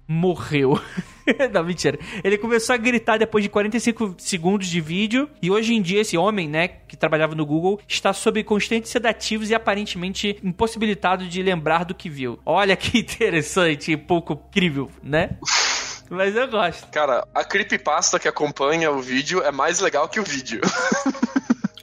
[0.06, 0.78] morreu.
[1.52, 1.98] Não, mentira.
[2.22, 5.30] Ele começou a gritar depois de 45 segundos de vídeo.
[5.40, 9.48] E hoje em dia, esse homem, né, que trabalhava no Google, está sob constantes sedativos
[9.48, 12.38] e aparentemente impossibilitado de lembrar do que viu.
[12.44, 15.30] Olha que interessante e pouco crível, né?
[16.14, 16.86] Mas eu gosto.
[16.90, 20.60] Cara, a creepypasta que acompanha o vídeo é mais legal que o vídeo.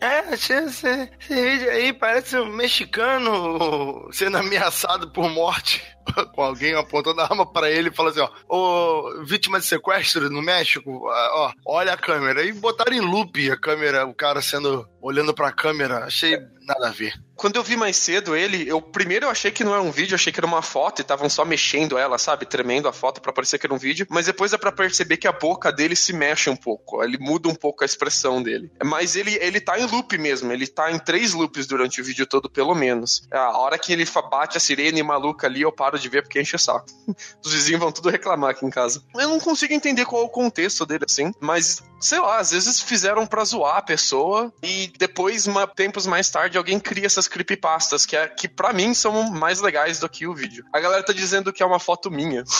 [0.03, 5.79] É, esse, esse, vídeo aí parece um mexicano sendo ameaçado por morte
[6.33, 10.27] com alguém apontando a arma para ele e falando assim, ó, ô, vítima de sequestro
[10.27, 12.43] no México, ó, olha a câmera.
[12.43, 16.91] E botaram em loop a câmera, o cara sendo, olhando pra câmera, achei nada a
[16.91, 17.13] ver.
[17.41, 20.13] Quando eu vi mais cedo ele, eu primeiro eu achei que não era um vídeo,
[20.13, 22.45] achei que era uma foto e estavam só mexendo ela, sabe?
[22.45, 24.05] Tremendo a foto para parecer que era um vídeo.
[24.11, 27.03] Mas depois é para perceber que a boca dele se mexe um pouco.
[27.03, 28.71] Ele muda um pouco a expressão dele.
[28.85, 30.51] Mas ele, ele tá em loop mesmo.
[30.51, 33.27] Ele tá em três loops durante o vídeo todo, pelo menos.
[33.31, 36.55] A hora que ele bate a sirene maluca ali, eu paro de ver porque enche
[36.55, 36.85] o saco.
[37.43, 39.03] Os vizinhos vão tudo reclamar aqui em casa.
[39.15, 41.31] Eu não consigo entender qual é o contexto dele, assim.
[41.39, 46.55] Mas, sei lá, às vezes fizeram pra zoar a pessoa e depois, tempos mais tarde,
[46.55, 50.35] alguém cria essas creepypastas, que, é, que para mim são mais legais do que o
[50.35, 50.65] vídeo.
[50.73, 52.43] A galera tá dizendo que é uma foto minha.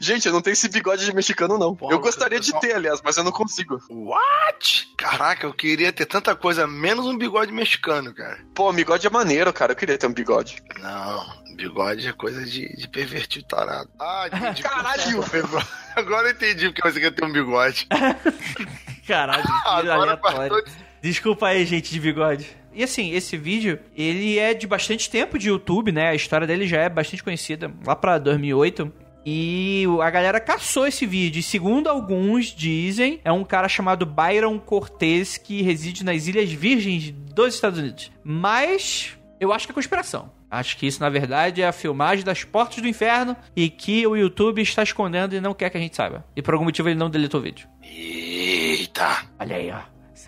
[0.00, 1.76] Gente, eu não tenho esse bigode de mexicano, não.
[1.90, 3.80] eu gostaria de ter, aliás, mas eu não consigo.
[3.90, 4.88] What?
[4.96, 8.38] Caraca, eu queria ter tanta coisa, menos um bigode mexicano, cara.
[8.54, 9.72] Pô, bigode é maneiro, cara.
[9.72, 10.62] Eu queria ter um bigode.
[10.78, 11.24] Não,
[11.56, 13.90] bigode é coisa de, de pervertido tarado.
[13.98, 14.62] Ah, entendi.
[14.62, 15.24] Caralho!
[15.96, 17.86] Agora eu entendi porque você quer ter um bigode.
[19.06, 20.64] Caralho, que aleatório.
[21.02, 22.61] Desculpa aí, gente de bigode.
[22.74, 26.08] E assim, esse vídeo, ele é de bastante tempo de YouTube, né?
[26.08, 28.92] A história dele já é bastante conhecida, lá pra 2008.
[29.24, 31.40] E a galera caçou esse vídeo.
[31.40, 37.12] E segundo alguns dizem, é um cara chamado Byron Cortez que reside nas Ilhas Virgens
[37.12, 38.10] dos Estados Unidos.
[38.24, 40.32] Mas eu acho que é conspiração.
[40.50, 44.14] Acho que isso, na verdade, é a filmagem das portas do inferno e que o
[44.14, 46.26] YouTube está escondendo e não quer que a gente saiba.
[46.36, 47.66] E por algum motivo ele não deletou o vídeo.
[47.82, 49.24] Eita!
[49.38, 49.80] Olha aí, ó.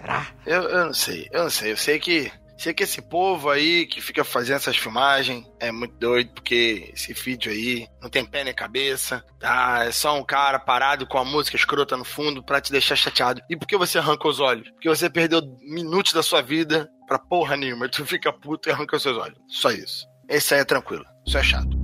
[0.05, 0.27] Será?
[0.45, 1.73] Eu, eu não sei, eu não sei.
[1.73, 5.97] Eu sei que Sei que esse povo aí que fica fazendo essas filmagens é muito
[5.99, 9.85] doido, porque esse vídeo aí não tem pé nem cabeça, tá?
[9.85, 13.43] É só um cara parado com a música escrota no fundo pra te deixar chateado.
[13.51, 14.71] E por que você arranca os olhos?
[14.71, 17.89] Porque você perdeu minutos da sua vida pra porra nenhuma.
[17.89, 19.39] Tu fica puto e arranca os seus olhos.
[19.49, 20.07] Só isso.
[20.29, 21.05] Esse aí é tranquilo.
[21.27, 21.84] Isso é chato.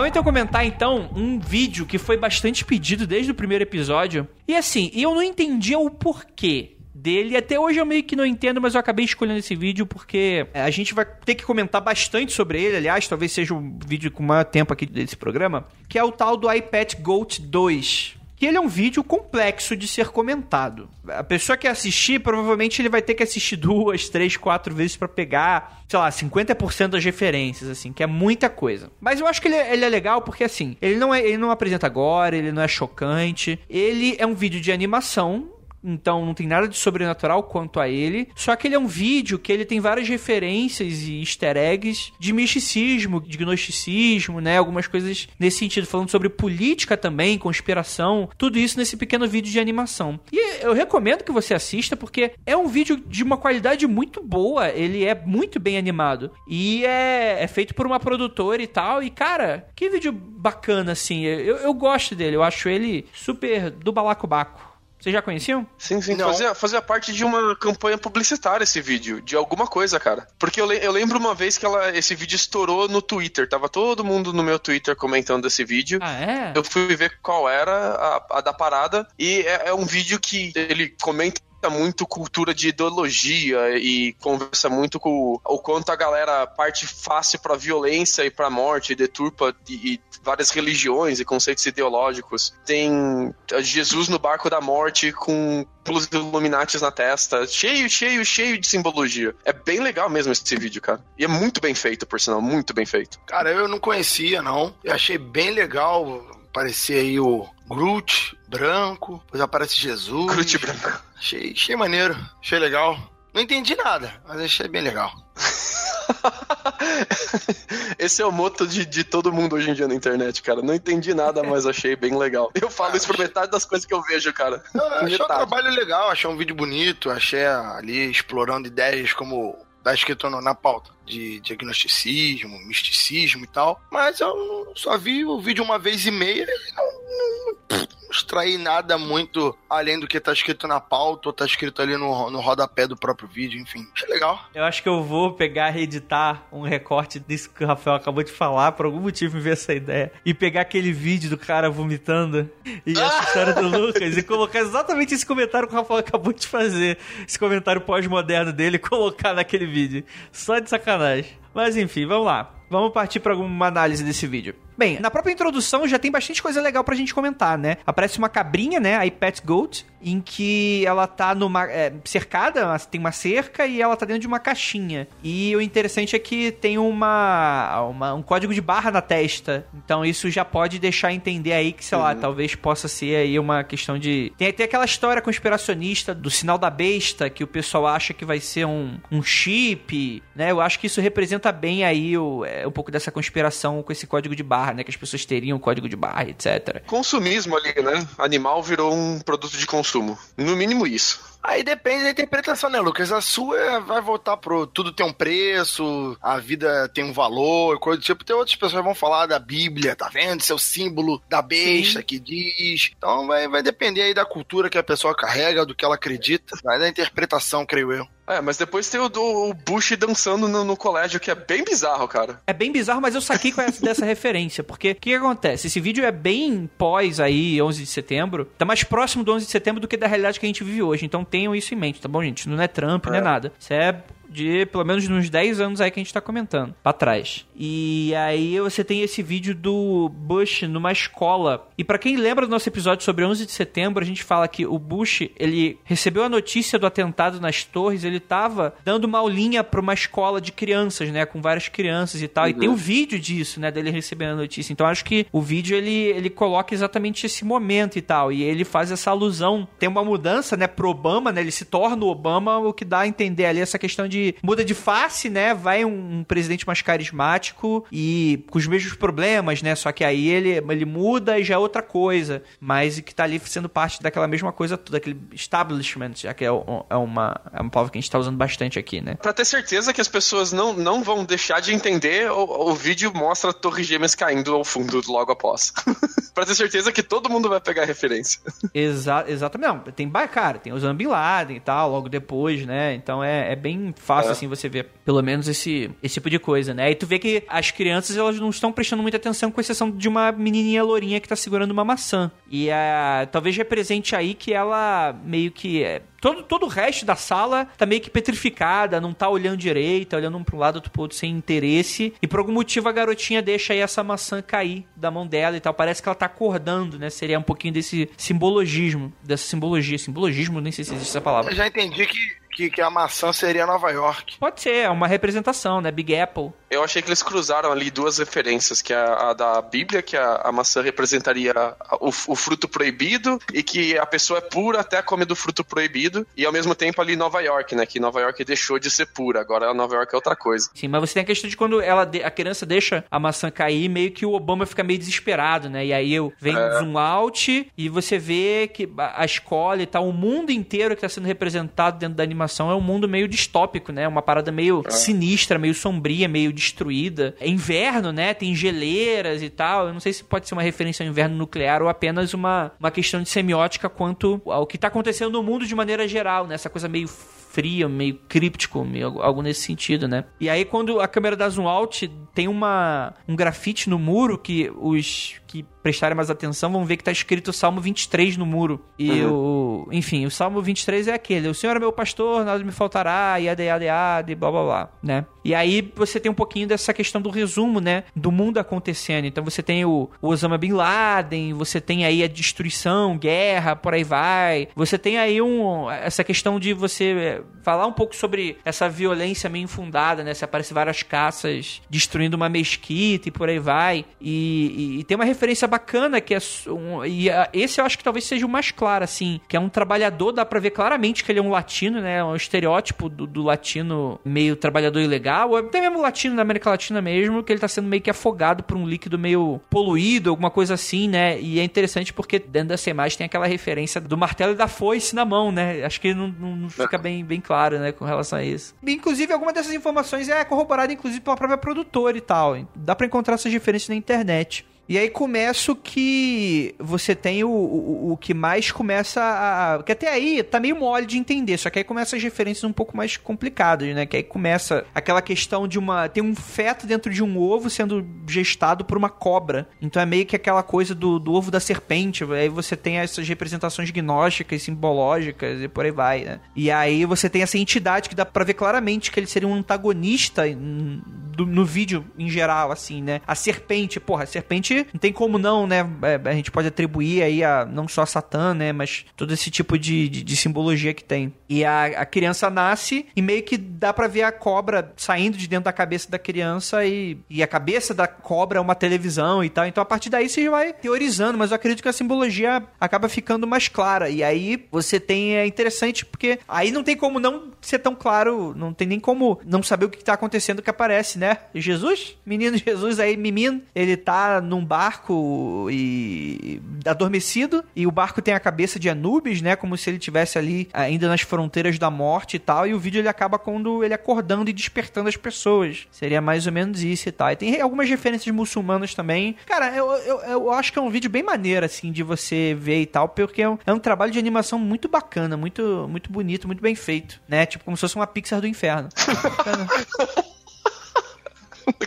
[0.00, 4.26] Vamos então comentar então um vídeo que foi bastante pedido desde o primeiro episódio.
[4.48, 7.36] E assim, eu não entendia o porquê dele.
[7.36, 10.62] Até hoje eu meio que não entendo, mas eu acabei escolhendo esse vídeo porque é,
[10.62, 12.78] a gente vai ter que comentar bastante sobre ele.
[12.78, 16.34] Aliás, talvez seja o vídeo com maior tempo aqui desse programa, que é o tal
[16.34, 20.88] do iPad Goat 2 que ele é um vídeo complexo de ser comentado.
[21.06, 25.06] A pessoa que assistir, provavelmente ele vai ter que assistir duas, três, quatro vezes para
[25.06, 28.90] pegar, sei lá, 50% das referências, assim, que é muita coisa.
[28.98, 31.36] Mas eu acho que ele, é, ele, é legal porque, assim, ele não, é, ele
[31.36, 36.34] não apresenta agora, ele não é chocante, ele é um vídeo de animação então não
[36.34, 38.28] tem nada de sobrenatural quanto a ele.
[38.34, 42.32] Só que ele é um vídeo que ele tem várias referências e easter eggs de
[42.32, 44.58] misticismo, de gnosticismo, né?
[44.58, 49.60] Algumas coisas nesse sentido, falando sobre política também, conspiração, tudo isso nesse pequeno vídeo de
[49.60, 50.18] animação.
[50.32, 54.68] E eu recomendo que você assista porque é um vídeo de uma qualidade muito boa,
[54.68, 56.30] ele é muito bem animado.
[56.48, 59.02] E é, é feito por uma produtora e tal.
[59.02, 61.24] E cara, que vídeo bacana assim.
[61.24, 64.69] Eu, eu gosto dele, eu acho ele super do balacobaco.
[65.00, 65.66] Vocês já conheciam?
[65.78, 66.16] Sim, sim.
[66.16, 70.26] Fazia, fazia parte de uma campanha publicitária esse vídeo, de alguma coisa, cara.
[70.38, 73.48] Porque eu, le eu lembro uma vez que ela, esse vídeo estourou no Twitter.
[73.48, 75.98] Tava todo mundo no meu Twitter comentando esse vídeo.
[76.02, 76.52] Ah, é?
[76.54, 79.08] Eu fui ver qual era a, a da parada.
[79.18, 84.98] E é, é um vídeo que ele comenta muito cultura de ideologia e conversa muito
[84.98, 89.94] com o quanto a galera parte fácil para violência e para morte, e deturpa e,
[89.94, 92.54] e, várias religiões e conceitos ideológicos.
[92.64, 98.66] Tem Jesus no barco da morte com plus Illuminatis na testa, cheio, cheio, cheio de
[98.66, 99.34] simbologia.
[99.44, 101.02] É bem legal mesmo esse vídeo, cara.
[101.18, 103.18] E é muito bem feito, por sinal, muito bem feito.
[103.26, 104.74] Cara, eu não conhecia, não.
[104.84, 110.26] Eu achei bem legal aparecer aí o Groot branco, depois aparece Jesus.
[110.26, 111.00] Groot branco.
[111.16, 112.98] Achei, achei maneiro, achei legal.
[113.32, 115.12] Não entendi nada, mas achei bem legal.
[117.96, 120.60] Esse é o moto de, de todo mundo hoje em dia na internet, cara.
[120.62, 122.50] Não entendi nada, mas achei bem legal.
[122.60, 124.60] Eu falo ah, isso por metade das coisas que eu vejo, cara.
[124.74, 129.94] Eu, achei o trabalho legal, achei um vídeo bonito, achei ali explorando ideias como tá
[129.94, 133.80] escrito na pauta de diagnosticismo, misticismo e tal.
[133.90, 138.98] Mas eu só vi o vídeo uma vez e meia e não, não extrair nada
[138.98, 142.86] muito além do que tá escrito na pauta ou tá escrito ali no, no rodapé
[142.86, 143.86] do próprio vídeo, enfim.
[143.94, 144.40] Achei legal.
[144.54, 148.32] Eu acho que eu vou pegar, reeditar um recorte disso que o Rafael acabou de
[148.32, 152.50] falar, por algum motivo me veio essa ideia, e pegar aquele vídeo do cara vomitando
[152.84, 156.46] e essa história do Lucas e colocar exatamente esse comentário que o Rafael acabou de
[156.46, 160.04] fazer, esse comentário pós-moderno dele, colocar naquele vídeo.
[160.32, 161.38] Só de sacanagem.
[161.54, 162.54] Mas enfim, vamos lá.
[162.70, 164.54] Vamos partir para alguma análise desse vídeo.
[164.80, 167.76] Bem, na própria introdução já tem bastante coisa legal pra gente comentar, né?
[167.86, 168.96] Aparece uma cabrinha, né?
[168.96, 171.64] A Pet Goat, em que ela tá numa.
[171.70, 175.06] É, cercada, tem uma cerca e ela tá dentro de uma caixinha.
[175.22, 179.66] E o interessante é que tem uma, uma um código de barra na testa.
[179.74, 182.04] Então isso já pode deixar entender aí que, sei uhum.
[182.04, 184.32] lá, talvez possa ser aí uma questão de.
[184.38, 188.40] Tem até aquela história conspiracionista do sinal da besta, que o pessoal acha que vai
[188.40, 190.50] ser um, um chip, né?
[190.50, 194.06] Eu acho que isso representa bem aí o, é, um pouco dessa conspiração com esse
[194.06, 194.84] código de barra barra, né?
[194.84, 196.82] Que as pessoas teriam código de barra, etc.
[196.86, 198.06] Consumismo ali, né?
[198.18, 200.18] Animal virou um produto de consumo.
[200.36, 201.29] No mínimo isso.
[201.42, 203.10] Aí depende da interpretação, né, Lucas?
[203.12, 207.98] A sua vai voltar pro tudo tem um preço, a vida tem um valor, coisa
[207.98, 208.24] do tipo.
[208.24, 210.42] Tem outras pessoas que vão falar da Bíblia, tá vendo?
[210.42, 212.04] Seu símbolo da besta Sim.
[212.04, 212.92] que diz.
[212.96, 216.58] Então vai, vai depender aí da cultura que a pessoa carrega, do que ela acredita,
[216.62, 218.06] vai da interpretação, creio eu.
[218.30, 222.06] É, mas depois tem o, o Bush dançando no, no, colégio, que é bem bizarro,
[222.06, 222.40] cara.
[222.46, 225.66] É bem bizarro, mas eu saquei com essa, dessa referência, porque o que, que, acontece?
[225.66, 229.50] Esse vídeo é bem pós aí, 11 de setembro, tá mais próximo do 11 de
[229.50, 232.00] setembro do que da realidade que a gente vive hoje, então tenham isso em mente,
[232.00, 232.48] tá bom, gente?
[232.48, 233.10] Não é Trump, é.
[233.10, 233.52] não é nada.
[233.58, 236.92] Isso é de pelo menos uns 10 anos aí que a gente tá comentando, pra
[236.92, 237.46] trás.
[237.54, 241.68] E aí você tem esse vídeo do Bush numa escola.
[241.76, 244.64] E para quem lembra do nosso episódio sobre 11 de setembro, a gente fala que
[244.64, 249.64] o Bush, ele recebeu a notícia do atentado nas torres, ele tava dando uma aulinha
[249.64, 252.44] pra uma escola de crianças, né, com várias crianças e tal.
[252.44, 252.50] Uhum.
[252.50, 254.72] E tem um vídeo disso, né, dele recebendo a notícia.
[254.72, 258.30] Então acho que o vídeo ele, ele coloca exatamente esse momento e tal.
[258.32, 259.66] E ele faz essa alusão.
[259.78, 263.00] Tem uma mudança, né, pro Obama, né, ele se torna o Obama, o que dá
[263.00, 265.54] a entender ali essa questão de muda de face, né?
[265.54, 269.74] Vai um, um, presidente mais carismático e com os mesmos problemas, né?
[269.74, 273.40] Só que aí ele, ele muda e já é outra coisa, mas que tá ali
[273.44, 276.50] sendo parte daquela mesma coisa toda, aquele establishment, já que é, é,
[276.96, 279.14] uma, é uma palavra que a gente tá usando bastante aqui, né?
[279.14, 283.12] Pra ter certeza que as pessoas não, não vão deixar de entender, o, o vídeo
[283.14, 285.72] mostra a Torre Gêmeas caindo ao fundo logo após.
[286.34, 288.40] pra ter certeza que todo mundo vai pegar a referência.
[288.74, 289.68] Exa exatamente.
[289.68, 292.94] Não, tem, cara, tem o Bin Laden e tal, logo depois, né?
[292.94, 294.32] Então é, é bem fácil, é.
[294.32, 296.90] assim, você ver pelo menos esse, esse tipo de coisa, né?
[296.90, 300.08] E tu vê que as crianças, elas não estão prestando muita atenção, com exceção de
[300.08, 302.30] uma menininha lourinha que tá segurando uma maçã.
[302.50, 306.00] E a, talvez represente aí que ela meio que...
[306.20, 310.36] Todo, todo o resto da sala tá meio que petrificada, não tá olhando direito, olhando
[310.36, 312.12] um pro lado, outro pro outro, sem interesse.
[312.20, 315.60] E por algum motivo a garotinha deixa aí essa maçã cair da mão dela e
[315.60, 315.72] tal.
[315.72, 317.08] Parece que ela tá acordando, né?
[317.08, 319.98] Seria um pouquinho desse simbologismo, dessa simbologia.
[319.98, 321.52] Simbologismo, nem sei se existe essa palavra.
[321.52, 324.36] Eu já entendi que que, que a maçã seria Nova York.
[324.38, 325.90] Pode ser, é uma representação, né?
[325.90, 326.52] Big Apple.
[326.70, 330.16] Eu achei que eles cruzaram ali duas referências, que é a, a da Bíblia, que
[330.16, 331.52] a, a maçã representaria
[332.00, 336.24] o, o, fruto proibido, e que a pessoa é pura até come do fruto proibido,
[336.36, 337.84] e ao mesmo tempo ali Nova York, né?
[337.84, 340.70] Que Nova York deixou de ser pura, agora Nova York é outra coisa.
[340.72, 343.88] Sim, mas você tem a questão de quando ela a criança deixa a maçã cair,
[343.88, 345.86] meio que o Obama fica meio desesperado, né?
[345.86, 346.78] E aí vem é.
[346.78, 351.08] zoom out e você vê que a escola e tal, o mundo inteiro que está
[351.08, 354.06] sendo representado dentro da animação é um mundo meio distópico, né?
[354.06, 354.90] Uma parada meio é.
[354.90, 357.34] sinistra, meio sombria, meio destruída.
[357.40, 358.34] É inverno, né?
[358.34, 359.88] Tem geleiras e tal.
[359.88, 362.90] Eu não sei se pode ser uma referência ao inverno nuclear ou apenas uma, uma
[362.90, 366.54] questão de semiótica quanto ao que está acontecendo no mundo de maneira geral, né?
[366.54, 370.24] Essa coisa meio fria, meio críptico, meio, algo nesse sentido, né?
[370.38, 374.70] E aí quando a câmera dá zoom out, tem uma, um grafite no muro que
[374.76, 378.80] os que prestarem mais atenção vão ver que tá escrito o Salmo 23 no muro.
[378.98, 379.86] E uhum.
[379.86, 379.88] o.
[379.92, 383.62] Enfim, o Salmo 23 é aquele: O Senhor é meu pastor, nada me faltará, yada,
[383.62, 385.24] yada, yada, e blá blá blá, né?
[385.44, 388.04] E aí você tem um pouquinho dessa questão do resumo, né?
[388.14, 389.24] Do mundo acontecendo.
[389.24, 393.94] Então você tem o, o Osama Bin Laden, você tem aí a destruição, guerra, por
[393.94, 394.68] aí vai.
[394.76, 399.48] Você tem aí um, essa questão de você é, falar um pouco sobre essa violência
[399.48, 400.34] meio infundada, né?
[400.34, 404.04] Você aparece várias caças destruindo uma mesquita e por aí vai.
[404.20, 406.38] E, e, e tem uma referência bacana que é
[406.68, 409.60] um, e a, esse eu acho que talvez seja o mais claro assim, que é
[409.60, 412.22] um trabalhador, dá para ver claramente que ele é um latino, né?
[412.22, 417.00] Um estereótipo do, do latino meio trabalhador ilegal, ou até mesmo latino na América Latina
[417.00, 420.74] mesmo, que ele tá sendo meio que afogado por um líquido meio poluído, alguma coisa
[420.74, 421.40] assim, né?
[421.40, 425.14] E é interessante porque dentro dessa imagem tem aquela referência do martelo e da foice
[425.14, 425.84] na mão, né?
[425.84, 428.74] Acho que não, não, não fica bem, bem claro, né, com relação a isso.
[428.86, 432.56] Inclusive, alguma dessas informações é corroborada inclusive pela própria produtora e tal.
[432.74, 434.66] Dá para encontrar essas referências na internet.
[434.90, 439.80] E aí começa o que você tem o, o, o que mais começa a.
[439.84, 442.72] Que até aí tá meio mole de entender, só que aí começa as referências um
[442.72, 444.04] pouco mais complicadas, né?
[444.04, 446.08] Que aí começa aquela questão de uma.
[446.08, 449.68] Tem um feto dentro de um ovo sendo gestado por uma cobra.
[449.80, 452.24] Então é meio que aquela coisa do, do ovo da serpente.
[452.24, 456.40] Aí você tem essas representações gnósticas, simbológicas e por aí vai, né?
[456.56, 459.54] E aí você tem essa entidade que dá pra ver claramente que ele seria um
[459.54, 463.20] antagonista do, no vídeo em geral, assim, né?
[463.24, 465.86] A serpente, porra, a serpente não tem como não, né?
[466.02, 468.72] É, a gente pode atribuir aí a não só a Satã, né?
[468.72, 471.32] Mas todo esse tipo de, de, de simbologia que tem.
[471.48, 475.48] E a, a criança nasce e meio que dá pra ver a cobra saindo de
[475.48, 479.50] dentro da cabeça da criança e, e a cabeça da cobra é uma televisão e
[479.50, 479.66] tal.
[479.66, 483.46] Então a partir daí você vai teorizando, mas eu acredito que a simbologia acaba ficando
[483.46, 484.08] mais clara.
[484.08, 488.54] E aí você tem, é interessante porque aí não tem como não ser tão claro,
[488.56, 491.38] não tem nem como não saber o que tá acontecendo que aparece, né?
[491.54, 498.34] Jesus, menino Jesus aí, menino, ele tá num barco e adormecido e o barco tem
[498.34, 502.36] a cabeça de Anubis, né, como se ele tivesse ali ainda nas fronteiras da morte
[502.36, 505.86] e tal, e o vídeo ele acaba quando ele acordando e despertando as pessoas.
[505.90, 507.30] Seria mais ou menos isso e tal.
[507.30, 509.36] E tem algumas referências muçulmanas também.
[509.46, 512.82] Cara, eu, eu, eu acho que é um vídeo bem maneiro, assim, de você ver
[512.82, 516.46] e tal, porque é um, é um trabalho de animação muito bacana, muito, muito bonito,
[516.46, 517.46] muito bem feito, né?
[517.46, 518.88] Tipo, como se fosse uma Pixar do inferno.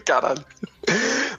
[0.06, 0.45] Caralho.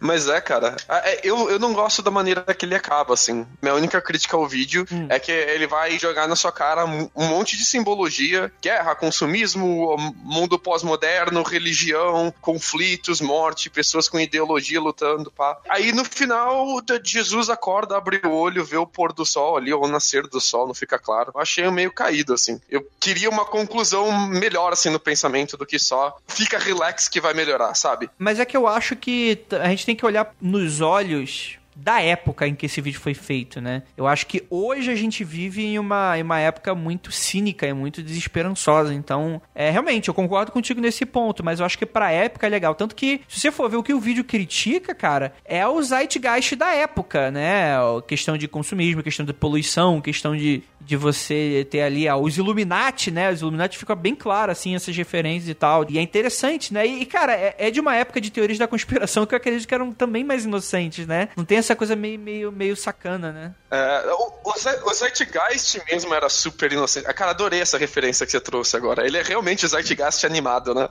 [0.01, 0.77] Mas é, cara.
[0.89, 3.47] É, eu, eu não gosto da maneira que ele acaba, assim.
[3.63, 5.07] Minha única crítica ao vídeo hum.
[5.09, 10.59] é que ele vai jogar na sua cara um monte de simbologia: guerra, consumismo, mundo
[10.59, 15.59] pós-moderno, religião, conflitos, morte, pessoas com ideologia lutando, pá.
[15.69, 19.85] Aí no final, Jesus acorda, abre o olho, vê o pôr do sol ali, ou
[19.85, 21.33] o nascer do sol, não fica claro.
[21.35, 22.61] Eu achei meio caído, assim.
[22.71, 27.35] Eu queria uma conclusão melhor, assim, no pensamento do que só fica relax que vai
[27.35, 28.11] melhorar, sabe?
[28.19, 32.47] Mas é que eu acho que a gente tem que olhar nos olhos da época
[32.47, 33.83] em que esse vídeo foi feito, né?
[33.97, 37.73] Eu acho que hoje a gente vive em uma, em uma época muito cínica e
[37.73, 38.95] muito desesperançosa.
[38.95, 42.51] Então, é realmente, eu concordo contigo nesse ponto, mas eu acho que pra época é
[42.51, 42.75] legal.
[42.75, 46.55] Tanto que, se você for ver o que o vídeo critica, cara, é o zeitgeist
[46.57, 47.77] da época, né?
[47.77, 52.39] A questão de consumismo, questão de poluição, questão de, de você ter ali ah, os
[52.39, 53.33] Illuminati, né?
[53.33, 55.85] Os Illuminati fica bem claro, assim, essas referências e tal.
[55.89, 56.87] E é interessante, né?
[56.87, 59.75] E, cara, é, é de uma época de teorias da conspiração que eu acredito que
[59.75, 61.29] eram também mais inocentes, né?
[61.37, 63.55] Não tem essa coisa meio, meio, meio sacana, né?
[63.71, 67.13] É, o, o Zeitgeist mesmo era super inocente.
[67.15, 69.07] Cara, adorei essa referência que você trouxe agora.
[69.07, 70.87] Ele é realmente o Zeitgeist animado, né?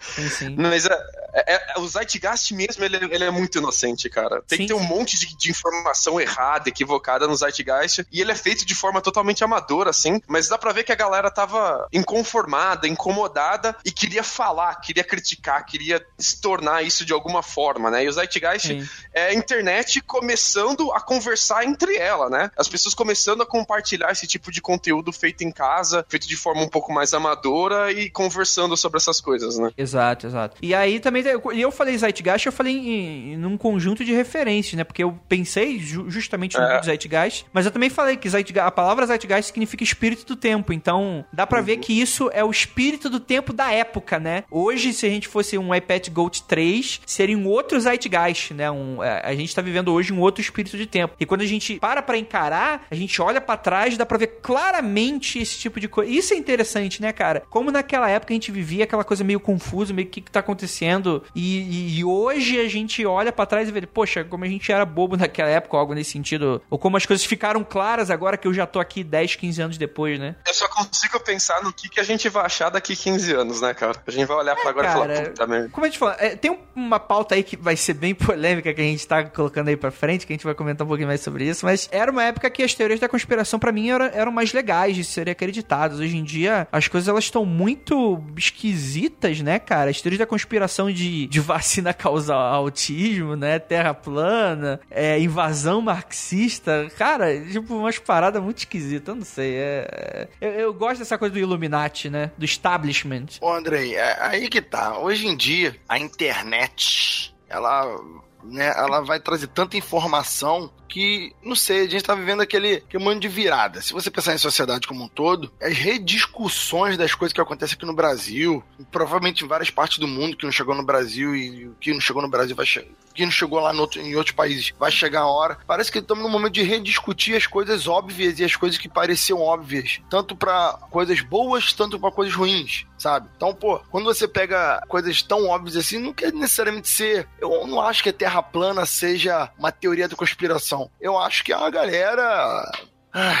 [0.00, 0.56] Sim, sim.
[0.58, 0.98] Mas é,
[1.34, 4.42] é, é, o Zeitgeist mesmo, ele, ele, é muito inocente, cara.
[4.42, 8.06] Tem sim, que ter um monte de, de, informação errada, equivocada no Zeitgeist.
[8.10, 10.20] E ele é feito de forma totalmente amadora, assim.
[10.26, 15.64] Mas dá pra ver que a galera tava inconformada, incomodada e queria falar, queria criticar,
[15.66, 18.04] queria se tornar isso de alguma forma, né?
[18.04, 22.48] E o Zeitgeist é internet começando a conversar entre ela, né?
[22.56, 26.62] As pessoas começando a compartilhar esse tipo de conteúdo feito em casa, feito de forma
[26.62, 29.72] um pouco mais amadora e conversando sobre essas coisas, né?
[29.76, 30.56] Exato, exato.
[30.62, 31.24] E aí também,
[31.58, 34.84] eu falei Zeitgeist, eu falei em, em um conjunto de referências, né?
[34.84, 36.80] Porque eu pensei ju justamente no é.
[36.80, 41.24] Zeitgeist, mas eu também falei que Zeitgeist, a palavra Zeitgeist significa espírito do tempo, então
[41.32, 41.64] dá pra uhum.
[41.64, 44.44] ver que isso é o espírito do tempo da época, né?
[44.48, 48.70] Hoje, se a gente fosse um iPad Gold 3, seria um outro Zeitgeist, né?
[48.70, 51.14] Um, é, a gente tá vivendo hoje um outro espírito de tempo.
[51.18, 54.38] E quando a gente para pra encarar, a gente olha para trás, dá pra ver
[54.42, 56.10] claramente esse tipo de coisa.
[56.10, 57.42] Isso é interessante, né, cara?
[57.50, 61.22] Como naquela época a gente vivia aquela coisa meio confusa, meio que, que tá acontecendo.
[61.34, 64.70] E, e, e hoje a gente olha para trás e vê, poxa, como a gente
[64.70, 66.62] era bobo naquela época, algo nesse sentido.
[66.70, 69.78] Ou como as coisas ficaram claras agora que eu já tô aqui 10, 15 anos
[69.78, 70.36] depois, né?
[70.46, 73.74] Eu só consigo pensar no que, que a gente vai achar daqui 15 anos, né,
[73.74, 74.02] cara?
[74.06, 75.68] A gente vai olhar é, pra agora cara, e falar, puta merda.
[75.70, 78.80] Como a gente fala, é, tem uma pauta aí que vai ser bem polêmica que
[78.80, 81.20] a gente tá colocando aí pra frente, que a gente vai comentar um pouquinho mais
[81.20, 84.32] sobre isso, mas era uma época que as teorias da conspiração para mim eram, eram
[84.32, 86.00] mais legais de serem acreditadas.
[86.00, 89.90] Hoje em dia, as coisas elas estão muito esquisitas, né, cara?
[89.90, 93.58] As teorias da conspiração de, de vacina causar autismo, né?
[93.58, 96.90] Terra plana, é, invasão marxista.
[96.96, 99.54] Cara, tipo, umas paradas muito esquisitas, eu não sei.
[99.54, 102.30] É, é, eu, eu, gosto dessa coisa do Illuminati, né?
[102.36, 103.26] Do establishment.
[103.40, 104.98] Ô, Andrei, é, aí que tá.
[104.98, 108.00] Hoje em dia, a internet, ela
[108.44, 113.02] né, ela vai trazer tanta informação que, não sei, a gente tá vivendo aquele, aquele
[113.02, 113.80] momento de virada.
[113.80, 117.86] Se você pensar em sociedade como um todo, as rediscussões das coisas que acontecem aqui
[117.86, 121.74] no Brasil, provavelmente em várias partes do mundo que não chegou no Brasil e o
[121.80, 124.74] que não chegou no Brasil vai chegar que não chegou lá outro, em outros países,
[124.76, 125.56] vai chegar a hora.
[125.68, 129.40] Parece que estamos num momento de rediscutir as coisas óbvias e as coisas que pareciam
[129.40, 133.28] óbvias, tanto para coisas boas, tanto para coisas ruins, sabe?
[133.36, 137.28] Então, pô, quando você pega coisas tão óbvias assim, não quer necessariamente ser.
[137.40, 140.73] Eu não acho que terra Terra plana seja uma teoria da conspiração?
[141.00, 142.70] Eu acho que é uma galera
[143.12, 143.36] ah,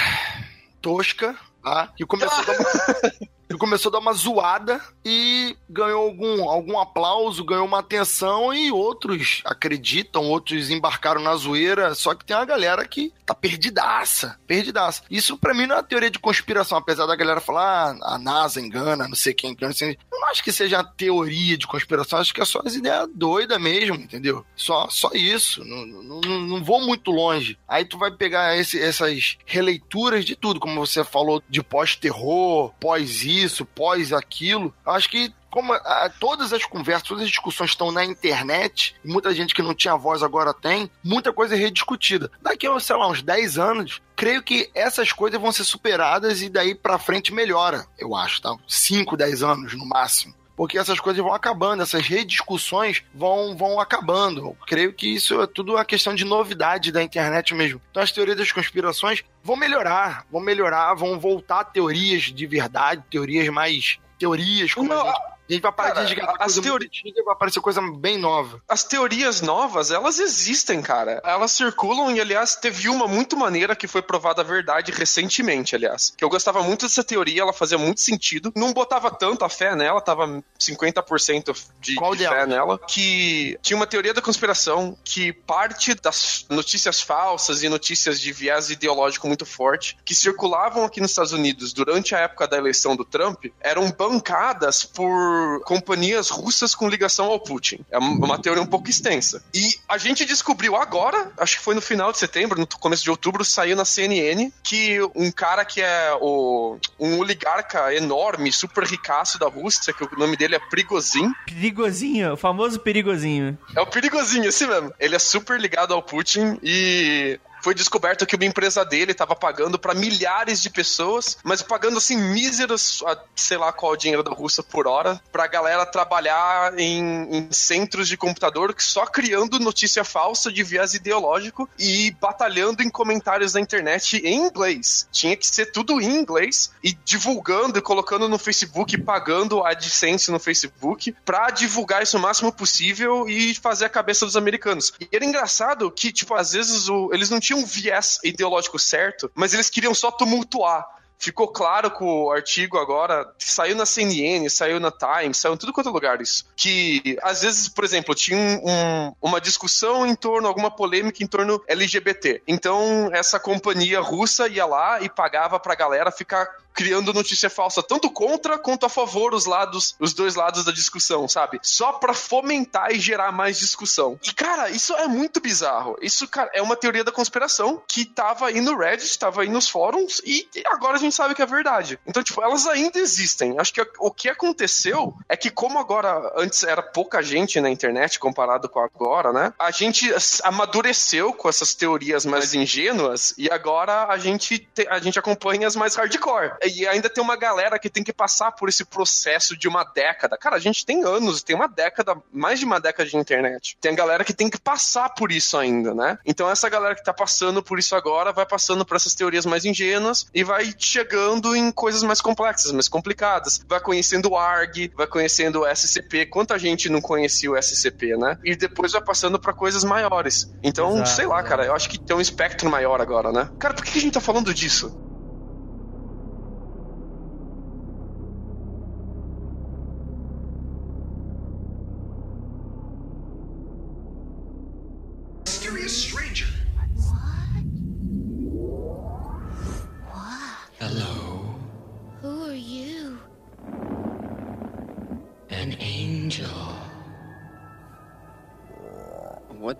[0.80, 1.88] tosca, tá?
[1.96, 7.66] Que começou a que começou a dar uma zoada e ganhou algum, algum aplauso, ganhou
[7.66, 13.12] uma atenção e outros acreditam, outros embarcaram na zoeira, só que tem uma galera que
[13.26, 15.02] tá perdidaça, perdidaça.
[15.10, 18.18] Isso para mim não é uma teoria de conspiração, apesar da galera falar ah, a
[18.18, 21.66] NASA engana, não sei quem engana, assim, eu não acho que seja uma teoria de
[21.66, 24.44] conspiração, acho que é só as ideias doidas mesmo, entendeu?
[24.56, 27.58] Só, só isso, não, não, não vou muito longe.
[27.68, 33.24] Aí tu vai pegar esse, essas releituras de tudo, como você falou, de pós-terror, pós
[33.42, 34.74] isso, pós aquilo.
[34.84, 39.54] Acho que como a, todas as conversas, todas as discussões estão na internet, muita gente
[39.54, 42.28] que não tinha voz agora tem, muita coisa é rediscutida.
[42.42, 46.48] Daqui a, sei lá, uns 10 anos, creio que essas coisas vão ser superadas e
[46.48, 48.56] daí pra frente melhora, eu acho, tá?
[48.66, 54.40] 5, 10 anos no máximo porque essas coisas vão acabando, essas rediscussões vão, vão acabando.
[54.40, 57.80] Eu creio que isso é tudo uma questão de novidade da internet mesmo.
[57.90, 63.48] Então as teorias das conspirações vão melhorar, vão melhorar, vão voltar teorias de verdade, teorias
[63.48, 66.90] mais teorias como Não, a gente a gente vai parar cara, de resgatar as teorias
[67.04, 68.60] e vai aparecer coisa bem nova.
[68.68, 71.20] As teorias novas, elas existem, cara.
[71.24, 76.14] Elas circulam e, aliás, teve uma muito maneira que foi provada a verdade recentemente, aliás.
[76.16, 78.52] Que eu gostava muito dessa teoria, ela fazia muito sentido.
[78.56, 82.78] Não botava tanto a fé nela, tava 50% de, Qual de fé nela.
[82.78, 88.70] Que tinha uma teoria da conspiração que parte das notícias falsas e notícias de viés
[88.70, 93.04] ideológico muito forte que circulavam aqui nos Estados Unidos durante a época da eleição do
[93.04, 95.33] Trump eram bancadas por
[95.64, 97.84] companhias russas com ligação ao Putin.
[97.90, 99.42] É uma teoria um pouco extensa.
[99.52, 103.10] E a gente descobriu agora, acho que foi no final de setembro, no começo de
[103.10, 109.38] outubro, saiu na CNN que um cara que é o, um oligarca enorme, super ricaço
[109.38, 111.32] da Rússia, que o nome dele é Prigozhin.
[111.46, 113.56] Perigozinho, o famoso Perigozinho.
[113.74, 114.92] É o Perigozinho, assim mesmo.
[114.98, 119.78] Ele é super ligado ao Putin e foi descoberto que uma empresa dele estava pagando
[119.78, 123.02] para milhares de pessoas, mas pagando assim míseros,
[123.34, 128.06] sei lá qual o dinheiro da Rússia por hora, pra galera trabalhar em, em centros
[128.06, 133.60] de computador que só criando notícia falsa de viés ideológico e batalhando em comentários na
[133.60, 135.08] internet em inglês.
[135.10, 140.30] Tinha que ser tudo em inglês e divulgando e colocando no Facebook, pagando a AdSense
[140.30, 144.92] no Facebook pra divulgar isso o máximo possível e fazer a cabeça dos americanos.
[145.00, 148.78] E era engraçado que, tipo, às vezes o, eles não tinham tinha um viés ideológico
[148.78, 150.84] certo, mas eles queriam só tumultuar.
[151.16, 155.72] Ficou claro com o artigo agora, saiu na CNN, saiu na Times, saiu em tudo
[155.72, 156.44] quanto é lugar isso.
[156.56, 161.62] Que, às vezes, por exemplo, tinha um, uma discussão em torno, alguma polêmica em torno
[161.68, 162.42] LGBT.
[162.46, 168.10] Então, essa companhia russa ia lá e pagava pra galera ficar criando notícia falsa, tanto
[168.10, 171.60] contra quanto a favor os lados, os dois lados da discussão, sabe?
[171.62, 174.18] Só para fomentar e gerar mais discussão.
[174.22, 175.96] E cara, isso é muito bizarro.
[176.02, 179.68] Isso, cara, é uma teoria da conspiração que tava aí no Reddit, tava aí nos
[179.68, 181.98] fóruns e agora a gente sabe que é verdade.
[182.06, 183.58] Então, tipo, elas ainda existem.
[183.58, 188.18] Acho que o que aconteceu é que como agora antes era pouca gente na internet
[188.18, 189.52] comparado com agora, né?
[189.58, 195.18] A gente amadureceu com essas teorias mais ingênuas e agora a gente te, a gente
[195.18, 198.84] acompanha as mais hardcore e ainda tem uma galera que tem que passar por esse
[198.84, 200.36] processo de uma década.
[200.36, 203.76] Cara, a gente tem anos, tem uma década, mais de uma década de internet.
[203.80, 206.18] Tem a galera que tem que passar por isso ainda, né?
[206.24, 209.64] Então essa galera que tá passando por isso agora vai passando por essas teorias mais
[209.64, 213.60] ingênuas e vai chegando em coisas mais complexas, mais complicadas.
[213.68, 216.26] Vai conhecendo o ARG, vai conhecendo o SCP.
[216.26, 218.38] Quanta gente não conhecia o SCP, né?
[218.44, 220.50] E depois vai passando para coisas maiores.
[220.62, 221.48] Então, exato, sei lá, exato.
[221.48, 223.50] cara, eu acho que tem um espectro maior agora, né?
[223.58, 225.13] Cara, por que a gente tá falando disso?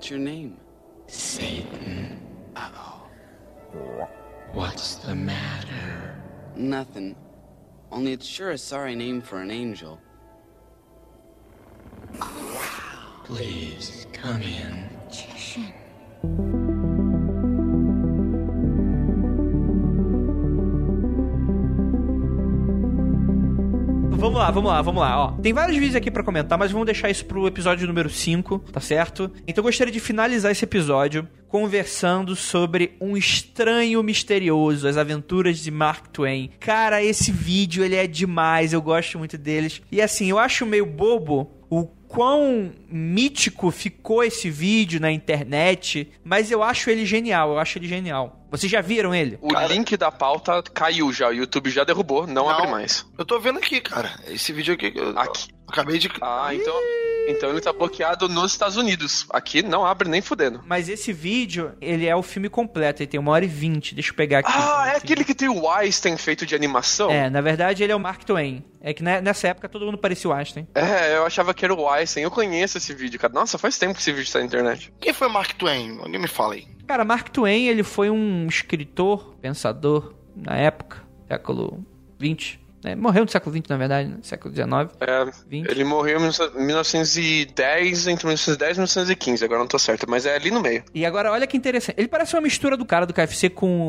[0.05, 0.59] What's your name?
[1.07, 2.21] Satan.
[2.55, 3.09] Uh-oh.
[4.53, 6.23] What's the matter?
[6.55, 7.17] Nothing.
[7.91, 9.99] Only it's sure a sorry name for an angel.
[13.25, 14.94] Please, come in.
[24.35, 25.33] Vamos lá, vamos lá, vamos lá, ó.
[25.33, 28.81] Tem vários vídeos aqui para comentar, mas vamos deixar isso pro episódio número 5, tá
[28.81, 29.31] certo?
[29.47, 35.71] Então eu gostaria de finalizar esse episódio conversando sobre um estranho misterioso, as aventuras de
[35.71, 36.51] Mark Twain.
[36.59, 39.81] Cara, esse vídeo ele é demais, eu gosto muito deles.
[39.91, 46.49] E assim, eu acho meio bobo o quão mítico ficou esse vídeo na internet, mas
[46.49, 48.41] eu acho ele genial, eu acho ele genial.
[48.53, 49.37] Vocês já viram ele?
[49.43, 52.51] O link da pauta caiu já, o YouTube já derrubou, não, Não.
[52.51, 53.05] abre mais.
[53.19, 54.13] Eu tô vendo aqui, cara.
[54.29, 54.93] Esse vídeo aqui.
[54.95, 55.49] Eu, Aqui.
[55.75, 56.09] Acabei de.
[56.21, 56.73] Ah, então.
[57.27, 59.27] Então ele tá bloqueado nos Estados Unidos.
[59.31, 60.61] Aqui não abre nem fudendo.
[60.65, 63.95] Mas esse vídeo, ele é o filme completo, ele tem uma hora e vinte.
[63.95, 64.53] Deixa eu pegar aqui.
[64.55, 67.11] Ah, é aquele que tem o Einstein feito de animação?
[67.11, 68.63] É, na verdade ele é o Mark Twain.
[68.81, 70.69] É que né, nessa época todo mundo parecia o Einstein.
[70.75, 72.23] É, eu achava que era o Einstein.
[72.23, 73.33] Eu conheço esse vídeo, cara.
[73.33, 74.93] Nossa, faz tempo que esse vídeo tá na internet.
[75.01, 75.99] Quem foi o Mark Twain?
[76.01, 76.69] Alguém me fala aí.
[76.87, 81.83] Cara, Mark Twain, ele foi um escritor, pensador, na época, século
[82.19, 84.69] 20 é, morreu no século XX, na verdade, no século XIX.
[85.01, 85.71] É, 20.
[85.71, 90.51] ele morreu em 1910, entre 1910 e 1915, agora não tô certo, mas é ali
[90.51, 90.85] no meio.
[90.95, 91.97] E agora, olha que interessante.
[91.99, 93.81] Ele parece uma mistura do cara do KFC com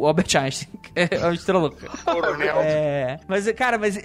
[0.00, 0.68] o, Albert Einstein.
[0.94, 1.86] É uma mistura louca.
[2.62, 3.98] é, mas, cara, mas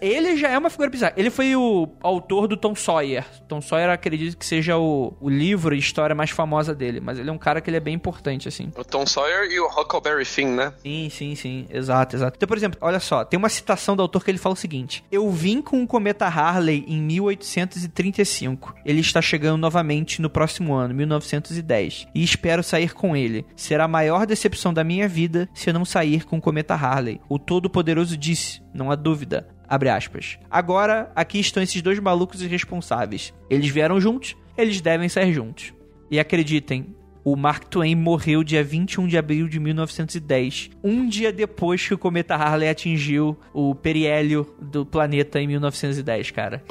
[0.00, 1.12] ele já é uma figura bizarra.
[1.16, 3.24] Ele foi o autor do Tom Sawyer.
[3.48, 7.28] Tom Sawyer, acredito que seja o, o livro e história mais famosa dele, mas ele
[7.28, 8.72] é um cara que ele é bem importante, assim.
[8.76, 10.72] O Tom Sawyer e o Huckleberry Finn, né?
[10.82, 11.66] Sim, sim, sim.
[11.68, 12.36] Exato, exato.
[12.36, 15.04] Então, por exemplo, olha só, tem uma citação do autor que ele fala o seguinte.
[15.10, 18.74] Eu vim com o cometa Harley em 1835.
[18.84, 22.06] Ele está chegando novamente no próximo ano, 1910.
[22.14, 23.44] E espero sair com ele.
[23.56, 27.20] Será a maior decepção da minha vida se eu não sair com o cometa Harley.
[27.28, 29.48] O Todo-Poderoso disse, não há dúvida.
[29.68, 30.38] Abre aspas.
[30.50, 33.34] Agora, aqui estão esses dois malucos irresponsáveis.
[33.50, 35.72] Eles vieram juntos, eles devem sair juntos.
[36.10, 36.94] E acreditem,
[37.26, 41.98] o Mark Twain morreu dia 21 de abril de 1910, um dia depois que o
[41.98, 46.62] cometa Harley atingiu o periélio do planeta em 1910, cara.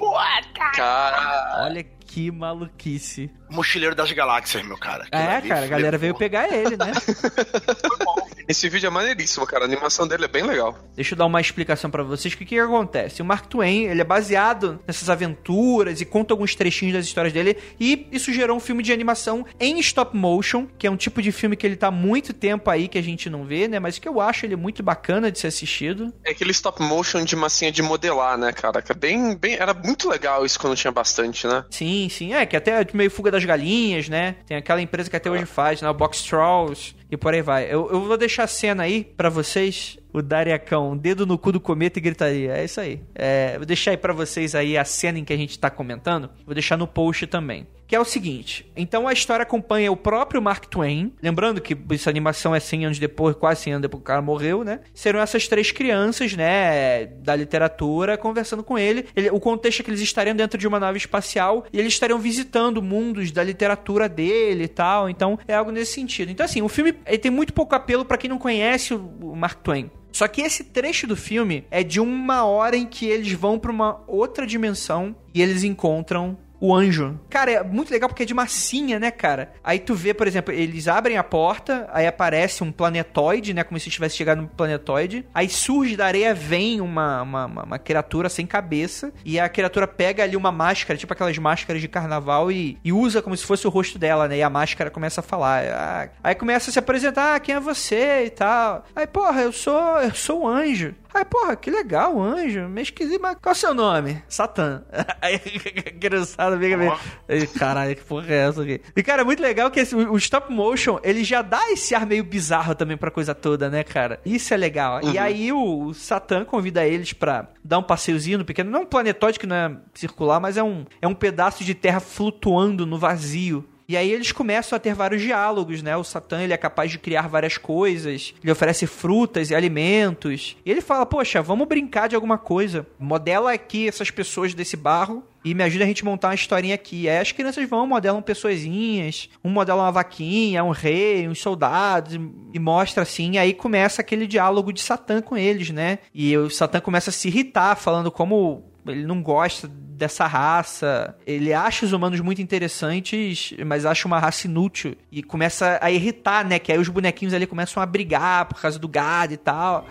[0.74, 3.30] Cara, Olha que maluquice.
[3.50, 5.04] Mochileiro das galáxias, meu cara.
[5.04, 6.92] Aquilo É, ali cara, a galera veio pegar ele, né?
[8.48, 9.64] esse vídeo é maneiríssimo, cara.
[9.64, 10.78] A animação dele é bem legal.
[10.96, 12.34] Deixa eu dar uma explicação pra vocês.
[12.34, 13.22] O que, que acontece?
[13.22, 17.58] O Mark Twain, ele é baseado nessas aventuras e conta alguns trechinhos das histórias dele.
[17.80, 21.32] E isso gerou um filme de animação em stop motion, que é um tipo de
[21.32, 23.80] filme que ele tá há muito tempo aí, que a gente não vê, né?
[23.80, 26.14] Mas que eu acho ele muito bacana de ser assistido.
[26.24, 28.82] É aquele stop motion de massinha de modelar, né, cara?
[28.82, 29.56] Que é bem, bem.
[29.56, 31.66] Era muito legal isso quando tinha bastante, né?
[31.70, 32.34] Sim, sim.
[32.34, 34.36] É, que até meio fuga das galinhas, né?
[34.46, 35.90] Tem aquela empresa que até hoje faz, né?
[35.90, 37.66] O Box Trolls e por aí vai.
[37.66, 39.98] Eu, eu vou deixar a cena aí pra vocês.
[40.16, 42.54] O Dariacão, dedo no cu do cometa e gritaria.
[42.54, 43.02] É isso aí.
[43.14, 46.30] É, vou deixar aí pra vocês aí a cena em que a gente tá comentando.
[46.46, 47.68] Vou deixar no post também.
[47.86, 48.66] Que é o seguinte.
[48.78, 51.12] Então a história acompanha o próprio Mark Twain.
[51.22, 54.22] Lembrando que essa animação é 100 anos depois, quase 100 anos depois que o cara
[54.22, 54.80] morreu, né?
[54.94, 57.06] Serão essas três crianças, né?
[57.06, 59.06] Da literatura, conversando com ele.
[59.18, 59.30] ele.
[59.32, 62.82] O contexto é que eles estariam dentro de uma nave espacial e eles estariam visitando
[62.82, 65.10] mundos da literatura dele e tal.
[65.10, 66.32] Então é algo nesse sentido.
[66.32, 69.92] Então, assim, o filme tem muito pouco apelo pra quem não conhece o Mark Twain.
[70.16, 73.70] Só que esse trecho do filme é de uma hora em que eles vão pra
[73.70, 77.20] uma outra dimensão e eles encontram o anjo.
[77.30, 79.54] Cara, é muito legal porque é de massinha, né, cara?
[79.64, 83.64] Aí tu vê, por exemplo, eles abrem a porta, aí aparece um planetoide, né?
[83.64, 85.26] Como se tivesse chegado no planetoide.
[85.34, 89.12] Aí surge da areia, vem uma, uma, uma- uma criatura sem cabeça.
[89.24, 93.22] E a criatura pega ali uma máscara, tipo aquelas máscaras de carnaval, e, e usa
[93.22, 94.38] como se fosse o rosto dela, né?
[94.38, 95.64] E a máscara começa a falar.
[95.66, 98.86] Ah, aí começa a se apresentar, ah, quem é você e tal.
[98.96, 100.94] Aí, porra, eu sou, eu sou o anjo.
[101.16, 102.68] Aí, porra, que legal, anjo.
[102.68, 104.22] Meio esquisito, mas qual é o seu nome?
[104.28, 104.84] Satã.
[105.22, 106.92] Aí, criançada meio...
[107.30, 108.82] Aí, Caralho, que porra é essa aqui?
[108.96, 112.06] E, cara, é muito legal que esse- o stop motion, ele já dá esse ar
[112.06, 114.20] meio bizarro também pra coisa toda, né, cara?
[114.26, 115.00] Isso é legal.
[115.04, 118.70] E aí o, o Satã convida eles pra dar um passeiozinho no pequeno...
[118.70, 121.74] Não é um planetóide que não é circular, mas é um, é um pedaço de
[121.74, 123.66] terra flutuando no vazio.
[123.88, 125.96] E aí eles começam a ter vários diálogos, né?
[125.96, 130.58] O Satã, ele é capaz de criar várias coisas, ele oferece frutas e alimentos.
[130.66, 132.86] E ele fala, poxa, vamos brincar de alguma coisa.
[133.00, 137.08] Modela aqui essas pessoas desse barro e me ajuda a gente montar uma historinha aqui.
[137.08, 142.16] Aí as crianças vão, modelam pessoazinhas, um modela uma vaquinha, um rei, uns soldados,
[142.54, 146.00] e- mostra assim, e aí começa aquele diálogo de Satã com eles, né?
[146.14, 151.16] E o Satã começa a se irritar, falando como ele não gosta dessa raça.
[151.26, 154.96] Ele acha os humanos muito interessantes, mas acha uma raça inútil.
[155.12, 156.60] E começa a irritar, né?
[156.60, 159.86] Que aí os bonequinhos ali começam a brigar por causa do gado e tal.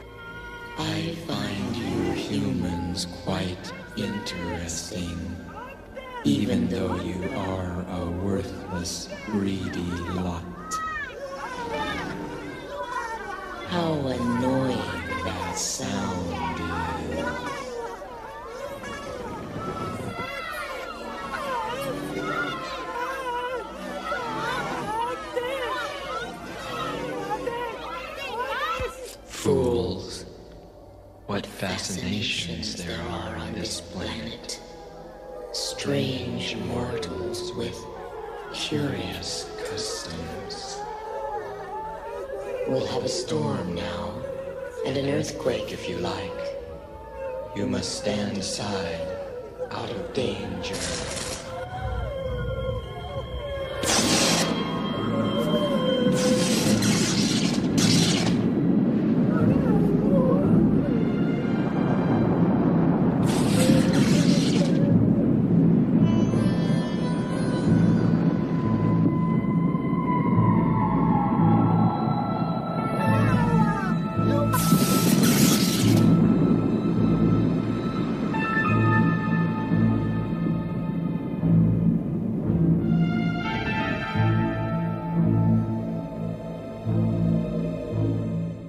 [0.78, 5.18] I find you humans quite interesting.
[6.24, 9.84] Even though you are a worthless, greedy
[10.14, 10.42] lot.
[13.68, 14.78] How annoying
[15.24, 16.60] that sound
[17.12, 17.53] is.
[29.44, 30.24] Fools.
[31.26, 34.58] What fascinations there are on this planet.
[35.52, 36.56] Strange.
[36.56, 37.78] mortals with
[38.54, 40.78] curious customs.
[42.66, 44.14] We'll have a storm now,
[44.86, 46.56] and an earthquake if you like.
[47.54, 49.06] You must stand aside,
[49.70, 50.74] out of danger.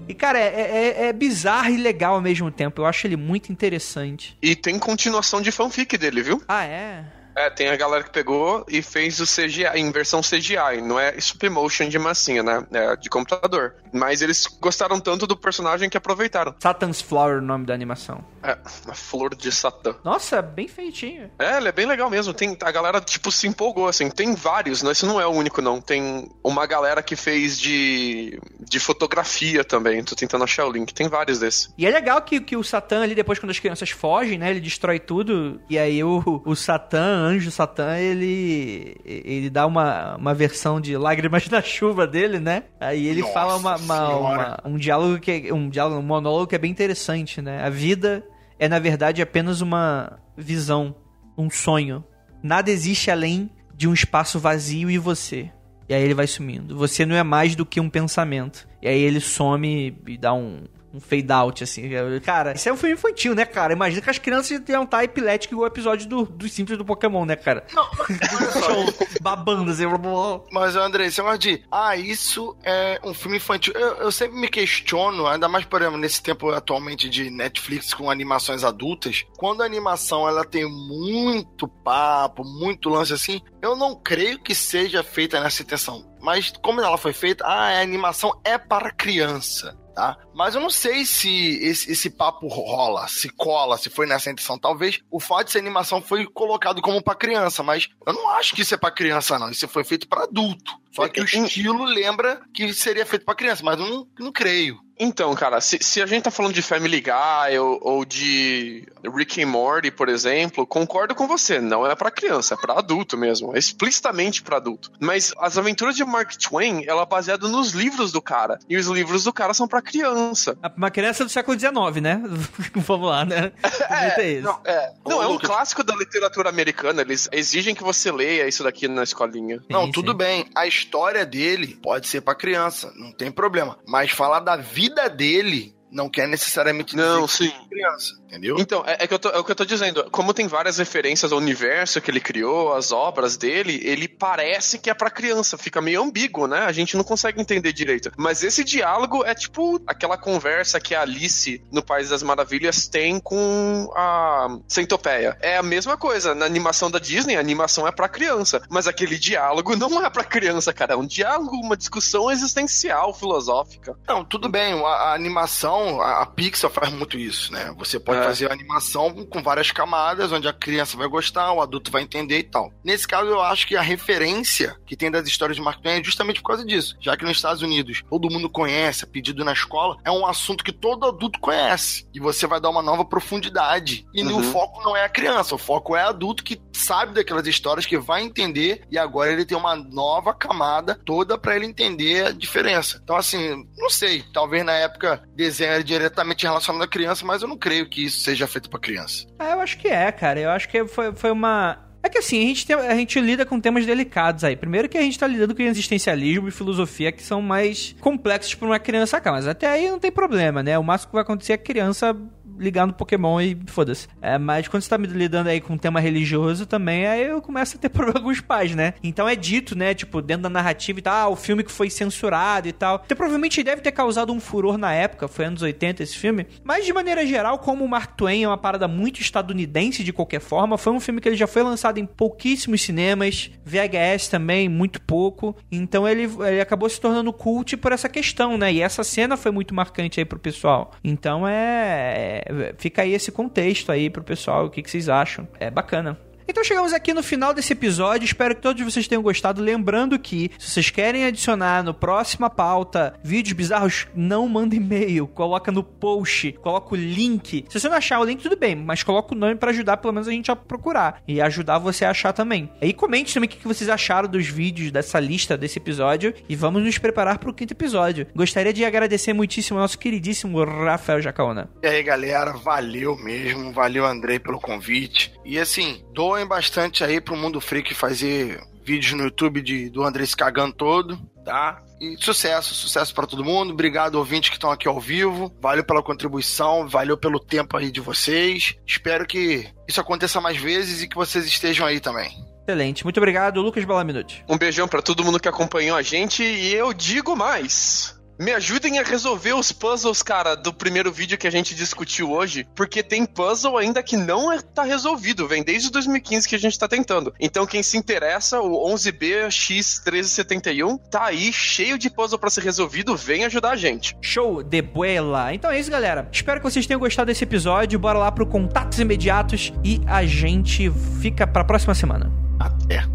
[0.07, 2.81] E, cara, é, é, é bizarro e legal ao mesmo tempo.
[2.81, 4.37] Eu acho ele muito interessante.
[4.41, 6.41] E tem continuação de fanfic dele, viu?
[6.47, 7.05] Ah, é?
[7.35, 11.15] É, tem a galera que pegou e fez o CGI, em versão CGI, não é
[11.17, 12.65] stop motion de massinha, né?
[12.71, 13.75] É de computador.
[13.91, 16.55] Mas eles gostaram tanto do personagem que aproveitaram.
[16.59, 18.23] Satan's Flower, o nome da animação.
[18.43, 18.57] É,
[18.87, 19.95] a flor de Satã.
[20.03, 21.29] Nossa, bem feitinho.
[21.39, 22.33] É, ele é bem legal mesmo.
[22.33, 24.09] Tem, a galera, tipo, se empolgou, assim.
[24.09, 25.81] Tem vários, não, esse não é o único, não.
[25.81, 30.03] Tem uma galera que fez de, de fotografia também.
[30.03, 30.93] Tô tentando achar o link.
[30.93, 31.73] Tem vários desses.
[31.77, 34.51] E é legal que, que o Satã ali, depois quando as crianças fogem, né?
[34.51, 35.59] Ele destrói tudo.
[35.69, 41.47] E aí o, o Satã, anjo Satã, ele ele dá uma, uma versão de Lágrimas
[41.49, 42.63] na Chuva dele, né?
[42.79, 46.47] Aí ele Nossa fala uma, uma- uma- um diálogo que é, um diálogo, um monólogo
[46.47, 47.61] que é bem interessante, né?
[47.63, 48.23] A vida
[48.59, 50.95] é na verdade apenas uma visão,
[51.37, 52.03] um sonho.
[52.41, 55.49] Nada existe além de um espaço vazio e você.
[55.89, 56.75] E aí ele vai sumindo.
[56.77, 58.67] Você não é mais do que um pensamento.
[58.81, 60.63] E aí ele some e dá um,
[60.95, 61.89] um fade out, assim.
[62.23, 63.73] Cara, isso é um filme infantil, né, cara?
[63.73, 67.25] Imagina que as crianças iam estar epiléticas igual o episódio do, dos simples do Pokémon,
[67.25, 67.65] né, cara?
[67.73, 67.85] Não,
[68.51, 69.07] só.
[69.21, 69.87] Babando, assim.
[69.87, 70.41] blá, blá, blá.
[70.51, 73.73] Mas, André, esse negócio de, ah, isso é um filme infantil.
[73.73, 78.09] Eu, eu sempre me questiono, ainda mais, por exemplo, nesse tempo atualmente de Netflix com
[78.09, 84.39] animações adultas, quando a animação ela tem muito papo, muito lance assim, eu não creio
[84.39, 86.05] que seja feita nessa intenção.
[86.21, 89.77] Mas como ela foi feita, ah, a animação é para criança.
[89.95, 90.17] Tá?
[90.33, 94.59] Mas eu não sei se esse, esse papo rola, se cola, se foi nessa intenção.
[94.59, 98.53] Talvez o fato de ser animação foi colocado como pra criança, mas eu não acho
[98.53, 99.49] que isso é pra criança, não.
[99.49, 100.73] Isso foi feito pra adulto.
[100.91, 104.84] Só que o estilo lembra que seria feito pra criança, mas eu não, não creio.
[104.97, 109.41] Então, cara, se, se a gente tá falando de Family Guy ou, ou de Rick
[109.43, 113.55] and Morty, por exemplo, concordo com você, não é pra criança, é pra adulto mesmo,
[113.55, 114.91] é explicitamente pra adulto.
[114.99, 118.87] Mas as aventuras de Mark Twain, ela é baseada nos livros do cara, e os
[118.87, 120.57] livros do cara são pra criança.
[120.77, 122.21] Uma criança do século XIX, né?
[122.75, 123.51] Vamos lá, né?
[124.23, 124.43] Isso.
[124.43, 128.63] Não, é, Não, é um clássico da literatura americana, eles exigem que você leia isso
[128.63, 129.61] daqui na escolinha.
[129.69, 130.17] Não, Sim, tudo sim.
[130.17, 130.45] bem.
[130.55, 133.77] A história dele pode ser pra criança, não tem problema.
[133.85, 137.47] Mas falar da vida dele não quer necessariamente dizer Não, que sim.
[137.47, 138.57] é criança, entendeu?
[138.59, 140.09] Então, é, é que eu tô, é o que eu tô dizendo.
[140.11, 144.89] Como tem várias referências ao universo que ele criou, as obras dele, ele parece que
[144.89, 145.57] é pra criança.
[145.57, 146.59] Fica meio ambíguo, né?
[146.65, 148.11] A gente não consegue entender direito.
[148.17, 153.19] Mas esse diálogo é tipo aquela conversa que a Alice no País das Maravilhas tem
[153.19, 155.37] com a Centopeia.
[155.41, 156.35] É a mesma coisa.
[156.35, 158.61] Na animação da Disney, a animação é pra criança.
[158.69, 160.93] Mas aquele diálogo não é pra criança, cara.
[160.93, 163.97] É um diálogo, uma discussão existencial, filosófica.
[164.05, 164.73] Não, tudo bem.
[164.83, 167.73] A, a animação, a, a Pixar faz muito isso, né?
[167.77, 168.23] Você pode É.
[168.23, 172.39] fazer a animação com várias camadas, onde a criança vai gostar, o adulto vai entender
[172.39, 172.71] e tal.
[172.83, 176.03] Nesse caso, eu acho que a referência que tem das histórias de Mark Twain é
[176.03, 176.95] justamente por causa disso.
[177.01, 180.63] Já que nos Estados Unidos todo mundo conhece, é pedido na escola, é um assunto
[180.63, 182.07] que todo adulto conhece.
[182.13, 184.05] E você vai dar uma nova profundidade.
[184.13, 184.43] E o Uhum.
[184.51, 188.21] foco não é a criança, o foco é adulto que sabe daquelas histórias, que vai
[188.23, 192.99] entender, e agora ele tem uma nova camada toda pra ele entender a diferença.
[193.03, 197.47] Então, assim, não sei, talvez na época desenho era diretamente relacionado à criança, mas eu
[197.47, 199.25] não creio que isso seja feito pra criança.
[199.37, 200.39] Ah, eu acho que é, cara.
[200.39, 201.77] Eu acho que foi, foi uma.
[202.01, 204.55] É que assim, a gente, tem- a gente lida com temas delicados aí.
[204.55, 208.67] Primeiro que a gente tá lidando com existencialismo e filosofia que são mais complexos pra
[208.67, 209.31] uma criança cá.
[209.31, 210.77] Mas até aí não tem problema, né?
[210.77, 212.15] O máximo que vai acontecer é a criança
[212.57, 214.07] ligar no Pokémon e foda-se.
[214.21, 217.77] É, mas quando você tá lidando aí com um tema religioso também, aí eu começo
[217.77, 218.93] a ter problema com os pais, né?
[219.03, 221.89] Então é dito, né, tipo, dentro da narrativa e tal, ah, o filme que foi
[221.89, 223.01] censurado e tal.
[223.05, 226.47] Então provavelmente deve ter causado um furor na época, foi anos 80 esse filme.
[226.63, 230.41] Mas de maneira geral, como o Mark Twain é uma parada muito estadunidense de qualquer
[230.41, 235.01] forma, foi um filme que ele já foi lançado em pouquíssimos cinemas, VHS também, muito
[235.01, 235.55] pouco.
[235.71, 238.71] Então ele, ele acabou se tornando cult por essa questão, né?
[238.73, 240.91] E essa cena foi muito marcante aí pro pessoal.
[241.03, 242.43] Então é.
[242.77, 245.47] Fica aí esse contexto aí pro pessoal, o que, que vocês acham?
[245.59, 246.17] É bacana.
[246.47, 248.23] Então chegamos aqui no final desse episódio.
[248.23, 249.63] Espero que todos vocês tenham gostado.
[249.63, 255.27] Lembrando que, se vocês querem adicionar no próxima pauta vídeos bizarros, não manda e-mail.
[255.27, 257.65] Coloca no post, coloca o link.
[257.67, 260.13] Se você não achar o link, tudo bem, mas coloca o nome para ajudar pelo
[260.13, 262.69] menos a gente a procurar e ajudar você a achar também.
[262.79, 266.83] E comente também o que vocês acharam dos vídeos dessa lista desse episódio e vamos
[266.83, 268.27] nos preparar para o quinto episódio.
[268.35, 271.69] Gostaria de agradecer muitíssimo ao nosso queridíssimo Rafael Jacaona.
[271.81, 273.73] E aí, galera, valeu mesmo.
[273.73, 275.33] Valeu, Andrei, pelo convite.
[275.43, 276.03] E assim,
[276.35, 280.73] doem bastante aí pro Mundo Freak fazer vídeos no YouTube de, do Andrei se cagando
[280.73, 281.81] todo, tá?
[281.99, 283.71] E sucesso, sucesso para todo mundo.
[283.71, 285.49] Obrigado, ouvintes que estão aqui ao vivo.
[285.61, 288.75] Valeu pela contribuição, valeu pelo tempo aí de vocês.
[288.85, 292.29] Espero que isso aconteça mais vezes e que vocês estejam aí também.
[292.67, 293.05] Excelente.
[293.05, 294.43] Muito obrigado, Lucas Balaminute.
[294.49, 298.14] Um beijão para todo mundo que acompanhou a gente e eu digo mais.
[298.37, 302.67] Me ajudem a resolver os puzzles, cara, do primeiro vídeo que a gente discutiu hoje,
[302.75, 306.77] porque tem puzzle ainda que não é, tá resolvido, vem desde 2015 que a gente
[306.77, 307.33] tá tentando.
[307.39, 313.45] Então quem se interessa, o 11BX1371 tá aí cheio de puzzle para ser resolvido, vem
[313.45, 314.17] ajudar a gente.
[314.21, 315.53] Show de buela.
[315.53, 316.27] Então é isso, galera.
[316.31, 317.97] Espero que vocês tenham gostado desse episódio.
[317.97, 320.91] Bora lá pro contatos imediatos e a gente
[321.21, 322.29] fica pra próxima semana.
[322.59, 323.05] Até.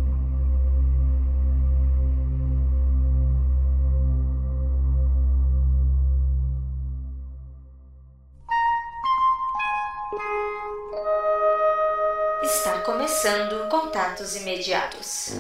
[12.43, 15.35] Está começando Contatos Imediatos.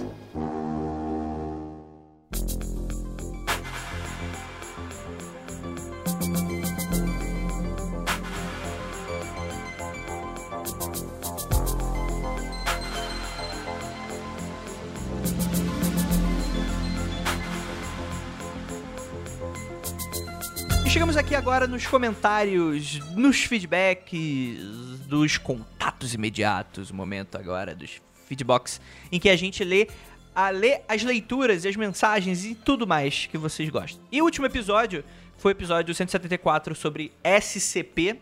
[20.91, 24.59] Chegamos aqui agora nos comentários, nos feedbacks,
[25.07, 28.81] dos contatos imediatos, o momento agora dos feedbox,
[29.13, 29.87] em que a gente lê,
[30.35, 34.03] a, lê as leituras e as mensagens e tudo mais que vocês gostam.
[34.11, 35.05] E o último episódio
[35.39, 38.19] foi o episódio 174 sobre SCP,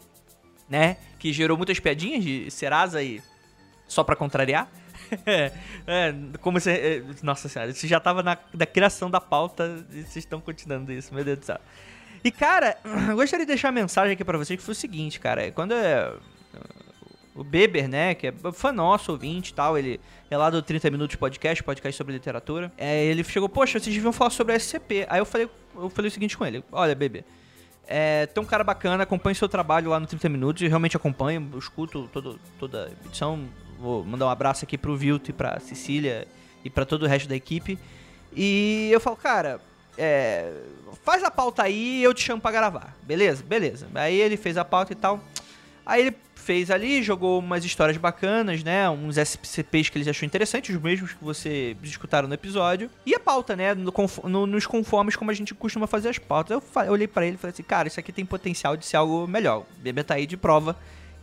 [0.68, 0.98] né?
[1.18, 3.22] Que gerou muitas piadinhas de Serasa e
[3.86, 4.70] só pra contrariar.
[5.86, 6.70] é, como se.
[6.70, 10.92] é, Nossa senhora, isso já tava na da criação da pauta e vocês estão continuando
[10.92, 11.60] isso, meu Deus do céu.
[12.22, 12.76] E cara,
[13.08, 15.50] eu gostaria de deixar uma mensagem aqui pra vocês que foi o seguinte, cara.
[15.52, 16.12] Quando é,
[17.38, 20.90] o Beber, né, que é fã nosso, ouvinte e tal, ele é lá do 30
[20.90, 22.72] Minutos Podcast, podcast sobre literatura.
[22.76, 25.06] É, ele chegou, poxa, vocês deviam falar sobre a SCP.
[25.08, 27.24] Aí eu falei, eu falei o seguinte com ele: olha, Beber.
[27.86, 31.50] É, tem um cara bacana, acompanha seu trabalho lá no 30 Minutos, eu realmente acompanho,
[31.56, 33.48] escuto todo, toda a edição.
[33.78, 36.26] Vou mandar um abraço aqui pro Vilto e pra Cecília
[36.64, 37.78] e pra todo o resto da equipe.
[38.34, 39.60] E eu falo, cara,
[39.98, 40.52] é,
[41.04, 42.96] faz a pauta aí e eu te chamo pra gravar.
[43.02, 43.42] Beleza?
[43.42, 43.86] Beleza.
[43.94, 45.20] Aí ele fez a pauta e tal.
[45.84, 48.88] Aí ele fez ali, jogou umas histórias bacanas, né?
[48.88, 52.90] Uns SCPs que ele achou interessantes, os mesmos que você escutaram no episódio.
[53.04, 53.74] E a pauta, né?
[53.74, 53.92] No,
[54.24, 56.52] no- nos conformes como a gente costuma fazer as pautas.
[56.52, 58.86] Eu, fa- eu olhei pra ele e falei assim, cara, isso aqui tem potencial de
[58.86, 59.60] ser algo melhor.
[59.60, 60.74] O Bebê tá aí de prova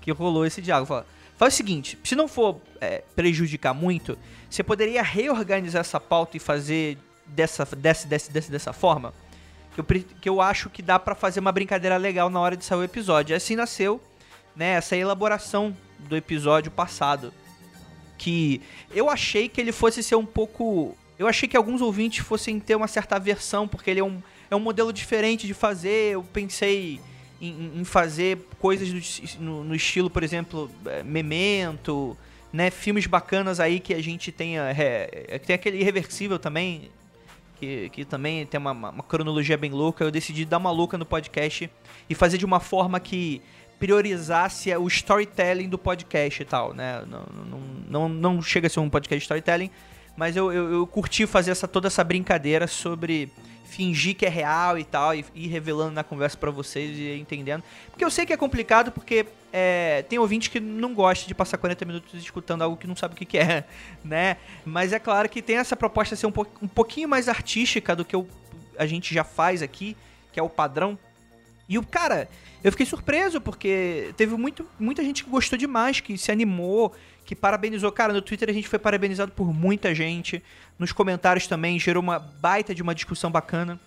[0.01, 0.87] que rolou esse diálogo.
[0.87, 1.05] Fala,
[1.37, 4.17] faz o seguinte, se não for é, prejudicar muito,
[4.49, 9.13] você poderia reorganizar essa pauta e fazer dessa, dessa, dessa, dessa, dessa forma?
[9.73, 9.85] Que eu,
[10.21, 12.83] que eu acho que dá pra fazer uma brincadeira legal na hora de sair o
[12.83, 13.35] episódio.
[13.35, 14.01] Assim nasceu
[14.55, 17.33] né, essa elaboração do episódio passado.
[18.17, 18.61] Que
[18.91, 20.95] eu achei que ele fosse ser um pouco.
[21.19, 24.55] Eu achei que alguns ouvintes fossem ter uma certa aversão, porque ele é um, é
[24.55, 26.13] um modelo diferente de fazer.
[26.13, 27.01] Eu pensei
[27.41, 32.17] em, em fazer coisas no, no estilo, por exemplo, eh, Memento,
[32.51, 32.71] né?
[32.71, 34.73] Filmes bacanas aí que a gente tenha.
[34.77, 36.89] É, tem aquele Irreversível também,
[37.55, 40.03] que, que também tem uma, uma- cronologia bem louca.
[40.03, 41.69] Eu decidi dar uma louca no podcast
[42.09, 43.41] e fazer de uma forma que
[43.79, 47.03] priorizasse o storytelling do podcast e tal, né?
[47.07, 49.69] Não, não, não, não chega a ser um podcast storytelling,
[50.15, 53.31] mas eu, eu, eu curti fazer essa, toda essa brincadeira sobre
[53.65, 57.63] fingir que é real e tal, e ir revelando na conversa pra vocês e entendendo.
[57.89, 61.57] Porque eu sei que é complicado, porque é, tem ouvinte que não gosta de passar
[61.57, 63.65] 40 minutos escutando algo que não sabe o que, que é,
[64.03, 64.37] né?
[64.63, 67.95] Mas é claro que tem essa proposta de ser um, po- um pouquinho mais artística
[67.95, 68.25] do que o,
[68.77, 69.97] a gente já faz aqui,
[70.31, 70.97] que é o padrão.
[71.67, 72.29] E o cara,
[72.63, 76.93] eu fiquei surpreso porque teve muito, muita gente que gostou demais, que se animou,
[77.25, 77.91] que parabenizou.
[77.91, 80.43] Cara, no Twitter a gente foi parabenizado por muita gente.
[80.77, 83.79] Nos comentários também gerou uma baita de uma discussão bacana.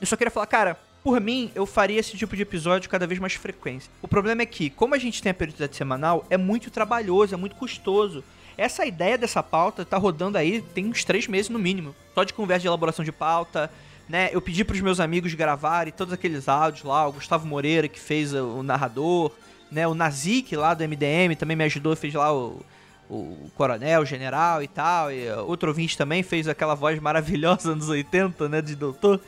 [0.00, 3.18] Eu só queria falar, cara, por mim, eu faria esse tipo de episódio cada vez
[3.18, 3.90] mais frequente.
[4.00, 7.36] O problema é que, como a gente tem a periodicidade semanal, é muito trabalhoso, é
[7.36, 8.22] muito custoso.
[8.56, 11.94] Essa ideia dessa pauta tá rodando aí tem uns três meses no mínimo.
[12.14, 13.70] Só de conversa de elaboração de pauta,
[14.08, 14.30] né?
[14.32, 18.34] Eu pedi pros meus amigos gravarem todos aqueles áudios lá, o Gustavo Moreira que fez
[18.34, 19.32] o narrador,
[19.70, 19.86] né?
[19.86, 22.60] O Nazik lá do MDM também me ajudou, fez lá o,
[23.08, 25.12] o coronel, o general e tal.
[25.12, 29.20] E outro ouvinte também fez aquela voz maravilhosa nos 80, né, de doutor.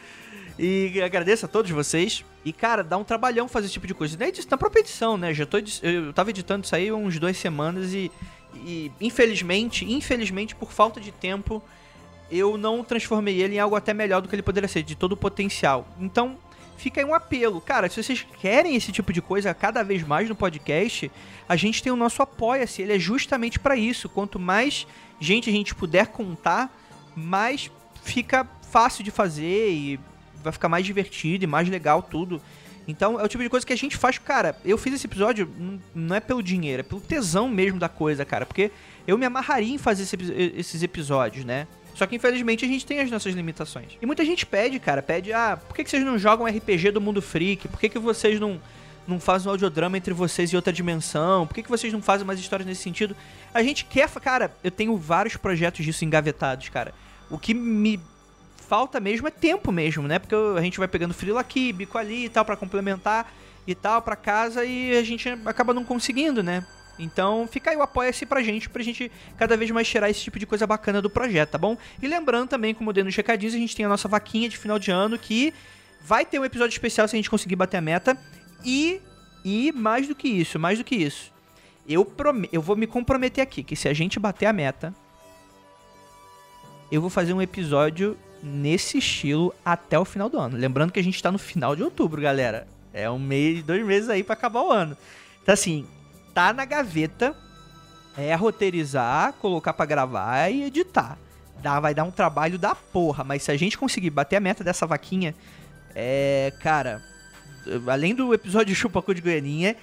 [0.58, 2.24] E agradeço a todos vocês.
[2.44, 4.16] E, cara, dá um trabalhão fazer esse tipo de coisa.
[4.18, 5.32] Nem na própria edição, né?
[5.32, 8.10] Já tô, eu tava editando isso aí uns duas semanas e,
[8.54, 11.62] e, infelizmente, infelizmente, por falta de tempo,
[12.30, 15.12] eu não transformei ele em algo até melhor do que ele poderia ser, de todo
[15.12, 15.86] o potencial.
[15.98, 16.36] Então,
[16.80, 17.60] fica aí um apelo.
[17.60, 21.10] Cara, se vocês querem esse tipo de coisa cada vez mais no podcast,
[21.48, 22.80] a gente tem o nosso Apoia-se.
[22.80, 24.08] Ele é justamente para isso.
[24.08, 24.86] Quanto mais
[25.20, 26.74] gente a gente puder contar,
[27.14, 27.70] mais
[28.02, 30.00] fica fácil de fazer e
[30.42, 32.40] vai ficar mais divertido e mais legal tudo.
[32.88, 34.56] Então é o tipo de coisa que a gente faz, cara.
[34.64, 35.52] Eu fiz esse episódio
[35.94, 38.46] não é pelo dinheiro, é pelo tesão mesmo da coisa, cara.
[38.46, 38.70] Porque
[39.06, 40.16] eu me amarraria em fazer esse,
[40.56, 41.66] esses episódios, né?
[42.00, 43.98] Só que infelizmente a gente tem as nossas limitações.
[44.00, 46.98] E muita gente pede, cara, pede, ah, por que, que vocês não jogam RPG do
[46.98, 47.68] mundo freak?
[47.68, 48.58] Por que, que vocês não,
[49.06, 51.46] não fazem um audiodrama entre vocês e outra dimensão?
[51.46, 53.14] Por que, que vocês não fazem mais histórias nesse sentido?
[53.52, 56.94] A gente quer, cara, eu tenho vários projetos disso engavetados, cara.
[57.28, 58.00] O que me
[58.66, 60.18] falta mesmo é tempo mesmo, né?
[60.18, 63.30] Porque a gente vai pegando frilo aqui, bico ali e tal para complementar
[63.66, 66.64] e tal para casa e a gente acaba não conseguindo, né?
[67.00, 70.38] Então fica aí o apoia-se pra gente, pra gente cada vez mais tirar esse tipo
[70.38, 71.76] de coisa bacana do projeto, tá bom?
[72.00, 74.78] E lembrando também, como dei nos recadinhos, a gente tem a nossa vaquinha de final
[74.78, 75.54] de ano que
[76.02, 78.16] vai ter um episódio especial se a gente conseguir bater a meta.
[78.64, 79.00] E,
[79.44, 81.32] e mais do que isso, mais do que isso,
[81.88, 84.94] eu, prom eu vou me comprometer aqui que se a gente bater a meta,
[86.92, 90.56] eu vou fazer um episódio nesse estilo até o final do ano.
[90.56, 92.68] Lembrando que a gente tá no final de outubro, galera.
[92.92, 94.96] É um mês, dois meses aí para acabar o ano.
[95.42, 95.86] Então, assim,
[96.40, 97.36] tá na gaveta,
[98.16, 101.18] é roteirizar, colocar para gravar e editar.
[101.62, 104.64] Dá, vai dar um trabalho da porra, mas se a gente conseguir bater a meta
[104.64, 105.34] dessa vaquinha,
[105.94, 106.50] é.
[106.62, 107.02] Cara,
[107.86, 109.76] além do episódio Chupacu de Goianinha,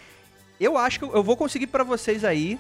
[0.60, 2.60] eu acho que eu vou conseguir para vocês aí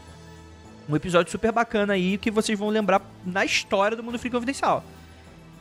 [0.88, 4.84] um episódio super bacana aí que vocês vão lembrar na história do Mundo Free Confidencial.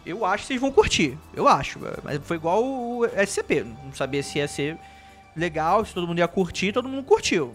[0.05, 1.17] Eu acho que vocês vão curtir.
[1.35, 1.81] Eu acho.
[2.05, 3.65] Mas foi igual o SCP.
[3.65, 4.77] Não sabia se ia ser
[5.35, 7.55] legal, se todo mundo ia curtir, todo mundo curtiu.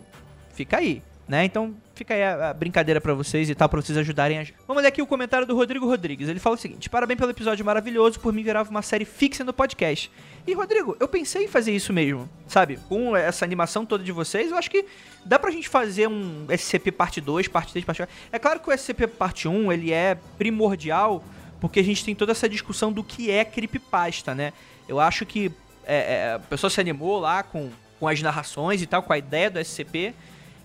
[0.54, 1.46] Fica aí, né?
[1.46, 4.46] Então fica aí a, a brincadeira para vocês e tal, pra vocês ajudarem a...
[4.68, 6.28] Vamos ler aqui o comentário do Rodrigo Rodrigues.
[6.30, 9.54] Ele fala o seguinte: Parabéns pelo episódio maravilhoso, por mim virava uma série fixa no
[9.54, 10.12] podcast.
[10.46, 12.80] E Rodrigo, eu pensei em fazer isso mesmo, sabe?
[12.90, 14.86] Com essa animação toda de vocês, eu acho que
[15.24, 18.16] dá pra gente fazer um SCP parte 2, parte 3, parte 4.
[18.32, 21.24] É claro que o SCP parte 1, ele é primordial
[21.62, 24.52] porque a gente tem toda essa discussão do que é creepypasta, né?
[24.90, 25.52] Eu acho que
[25.86, 27.70] é, é, a pessoa se animou lá com,
[28.00, 30.16] com as narrações e tal, com a ideia do SCP,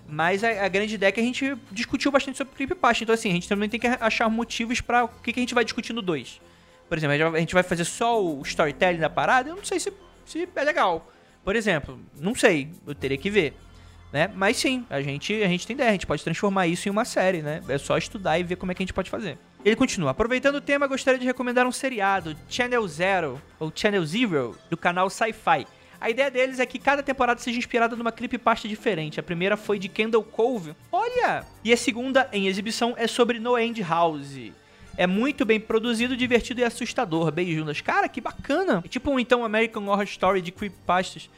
[0.07, 3.03] mas a, a, grande ideia é que a gente discutiu bastante sobre creepypasta.
[3.03, 5.53] Então, assim, a gente também tem que achar motivos para o que, que a gente
[5.53, 6.41] vai discutir no 2.
[6.87, 9.49] Por exemplo, a gente vai fazer só o storytelling da parada?
[9.49, 9.91] Eu não sei se,
[10.25, 11.11] se é legal.
[11.43, 13.53] Por exemplo, não sei, eu teria que ver.
[14.11, 14.31] Né?
[14.33, 17.03] Mas sim, a gente, a gente tem ideia, a gente pode transformar isso em uma
[17.03, 17.61] série, né?
[17.67, 19.37] É só estudar e ver como é que a gente pode fazer.
[19.65, 20.11] Ele continua.
[20.11, 25.09] Aproveitando o tema, gostaria de recomendar um seriado, Channel Zero, ou Channel Zero, do canal
[25.09, 25.67] Sci-Fi.
[25.99, 29.19] A ideia deles é que cada temporada seja inspirada numa creepypasta diferente.
[29.19, 30.75] A primeira foi de Kendall Cove.
[30.91, 31.45] Olha!
[31.63, 34.51] E a segunda, em exibição, é sobre No End House.
[34.95, 37.31] É muito bem produzido, divertido e assustador.
[37.31, 37.81] Beijundas.
[37.81, 38.81] Cara, que bacana!
[38.85, 41.29] É tipo um então American Horror Story de creepypastas.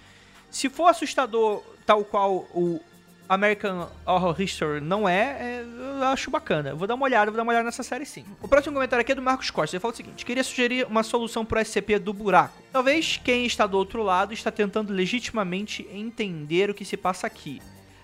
[0.50, 2.82] Se for assustador tal qual o
[3.30, 5.66] American Horror History não é, é,
[6.00, 6.74] eu acho bacana.
[6.74, 8.26] vou dar uma olhada, vou dar uma olhada nessa série sim.
[8.42, 9.76] O próximo comentário aqui é do Marcos Costa.
[9.76, 12.56] Ele fala o seguinte: queria sugerir uma solução pro SCP do buraco.
[12.74, 17.62] Talvez quem está do outro lado está tentando legitimamente entender o que se passa aqui.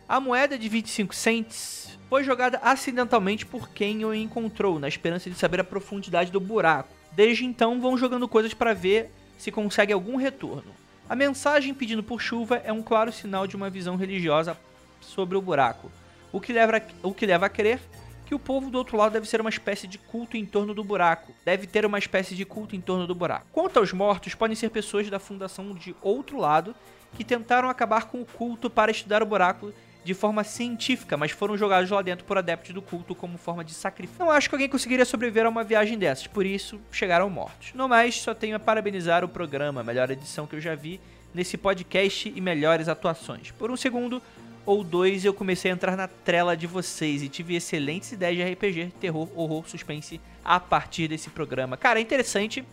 [0.08, 5.36] A moeda de 25 cents foi jogada acidentalmente por quem o encontrou, na esperança de
[5.36, 6.94] saber a profundidade do buraco.
[7.14, 10.72] Desde então, vão jogando coisas para ver se consegue algum retorno.
[11.10, 14.56] A mensagem pedindo por chuva é um claro sinal de uma visão religiosa
[15.06, 15.92] sobre o buraco,
[16.32, 17.80] o que leva, o que leva a crer
[18.26, 20.84] que o povo do outro lado deve ser uma espécie de culto em torno do
[20.84, 21.32] buraco.
[21.46, 23.46] Deve ter uma espécie de culto em torno do buraco.
[23.52, 26.76] Quanto aos mortos, podem ser pessoas da fundação de outro lado
[27.16, 29.72] que tentaram acabar com o culto para estudar o buraco
[30.04, 33.74] de forma científica, mas foram jogados lá dentro por adeptos do culto como forma de
[33.74, 34.24] sacrifício.
[34.24, 37.74] Não acho que alguém conseguiria sobreviver a uma viagem dessas, por isso chegaram mortos.
[37.74, 41.00] No mais, só tenho a parabenizar o programa, a melhor edição que eu já vi
[41.34, 43.50] nesse podcast e melhores atuações.
[43.52, 44.22] Por um segundo,
[44.66, 48.54] ou dois eu comecei a entrar na trela de vocês e tive excelentes ideias de
[48.54, 51.78] RPG, terror, horror, suspense a partir desse programa.
[51.78, 52.66] Cara, é interessante.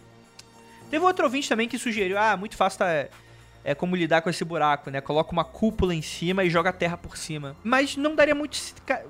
[0.90, 3.08] Teve outro ouvinte também que sugeriu, ah, muito fácil tá,
[3.64, 5.00] é, como lidar com esse buraco, né?
[5.00, 7.56] Coloca uma cúpula em cima e joga a terra por cima.
[7.62, 8.58] Mas não daria muito,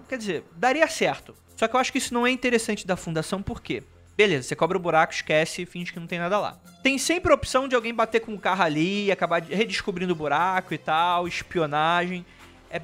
[0.09, 1.35] quer dizer, daria certo.
[1.57, 3.83] Só que eu acho que isso não é interessante da fundação, por quê?
[4.17, 6.59] Beleza, você cobra o buraco, esquece e finge que não tem nada lá.
[6.83, 10.75] Tem sempre a opção de alguém bater com o carro ali, acabar redescobrindo o buraco
[10.75, 12.25] e tal, espionagem
[12.73, 12.83] é,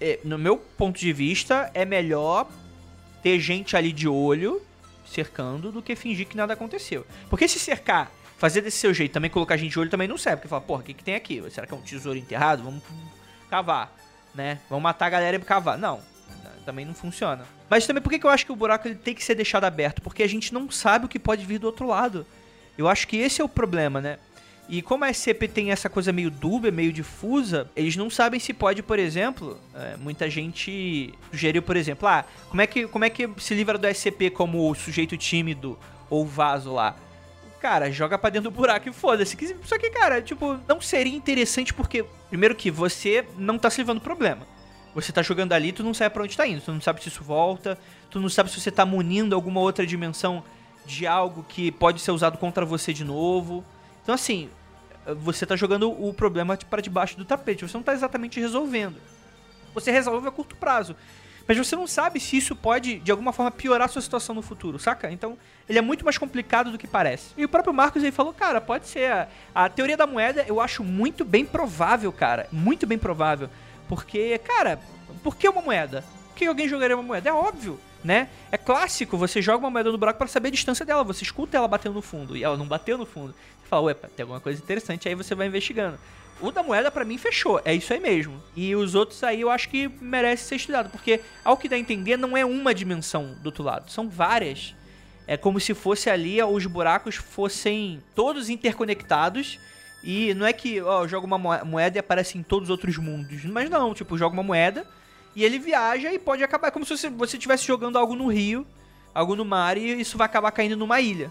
[0.00, 2.48] é, no meu ponto de vista, é melhor
[3.22, 4.60] ter gente ali de olho,
[5.06, 7.06] cercando, do que fingir que nada aconteceu.
[7.30, 10.38] Porque se cercar, fazer desse seu jeito, também colocar gente de olho também não serve.
[10.38, 11.42] Porque fala, porra, o que, que tem aqui?
[11.50, 12.62] Será que é um tesouro enterrado?
[12.62, 12.82] Vamos
[13.48, 13.94] cavar,
[14.34, 14.60] né?
[14.68, 15.78] Vamos matar a galera e cavar.
[15.78, 16.00] Não,
[16.64, 17.46] também não funciona.
[17.70, 19.64] Mas também por que que eu acho que o buraco ele tem que ser deixado
[19.64, 20.02] aberto?
[20.02, 22.26] Porque a gente não sabe o que pode vir do outro lado.
[22.76, 24.18] Eu acho que esse é o problema, né?
[24.68, 28.52] E como a SCP tem essa coisa meio dúbia, meio difusa, eles não sabem se
[28.52, 33.08] pode, por exemplo, é, muita gente sugeriu, por exemplo, ah, como é que, como é
[33.08, 35.78] que se livra do SCP como sujeito tímido
[36.10, 36.94] ou vaso lá?
[37.60, 39.56] Cara, joga pra dentro do buraco e foda-se.
[39.64, 44.00] Só que, cara, tipo, não seria interessante porque, primeiro que você não tá se livrando
[44.00, 44.46] do problema.
[44.94, 47.08] Você tá jogando ali, tu não sabe pra onde tá indo, tu não sabe se
[47.08, 47.78] isso volta,
[48.10, 50.44] tu não sabe se você tá munindo alguma outra dimensão
[50.84, 53.64] de algo que pode ser usado contra você de novo.
[54.02, 54.48] Então, assim,
[55.14, 58.96] você tá jogando o problema para debaixo do tapete, você não tá exatamente resolvendo.
[59.74, 60.96] Você resolve a curto prazo.
[61.46, 64.42] Mas você não sabe se isso pode, de alguma forma, piorar a sua situação no
[64.42, 65.10] futuro, saca?
[65.10, 67.32] Então, ele é muito mais complicado do que parece.
[67.38, 69.10] E o próprio Marcos aí falou, cara, pode ser.
[69.10, 72.46] A, a teoria da moeda eu acho muito bem provável, cara.
[72.52, 73.48] Muito bem provável.
[73.88, 74.78] Porque, cara,
[75.22, 76.04] por que uma moeda?
[76.26, 77.30] Por que alguém jogaria uma moeda?
[77.30, 78.28] É óbvio né?
[78.50, 81.56] É clássico, você joga uma moeda no buraco para saber a distância dela, você escuta
[81.56, 83.34] ela batendo no fundo e ela não bateu no fundo.
[83.62, 85.98] Você fala, ué, tem alguma coisa interessante, aí você vai investigando.
[86.40, 88.40] O da moeda para mim fechou, é isso aí mesmo.
[88.54, 91.78] E os outros aí eu acho que merece ser estudado, porque ao que dá a
[91.78, 94.74] entender não é uma dimensão do outro lado, são várias.
[95.26, 99.58] É como se fosse ali os buracos fossem todos interconectados
[100.02, 103.44] e não é que, ó, joga uma moeda e aparece em todos os outros mundos,
[103.44, 104.86] mas não, tipo, joga uma moeda
[105.38, 106.66] e ele viaja e pode acabar.
[106.66, 108.66] É como se você estivesse jogando algo no rio,
[109.14, 111.30] algo no mar, e isso vai acabar caindo numa ilha.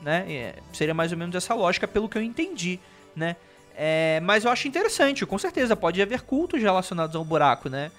[0.00, 0.24] Né?
[0.28, 2.78] É, seria mais ou menos essa lógica, pelo que eu entendi,
[3.16, 3.34] né?
[3.74, 7.90] É, mas eu acho interessante, com certeza, pode haver cultos relacionados ao buraco, né?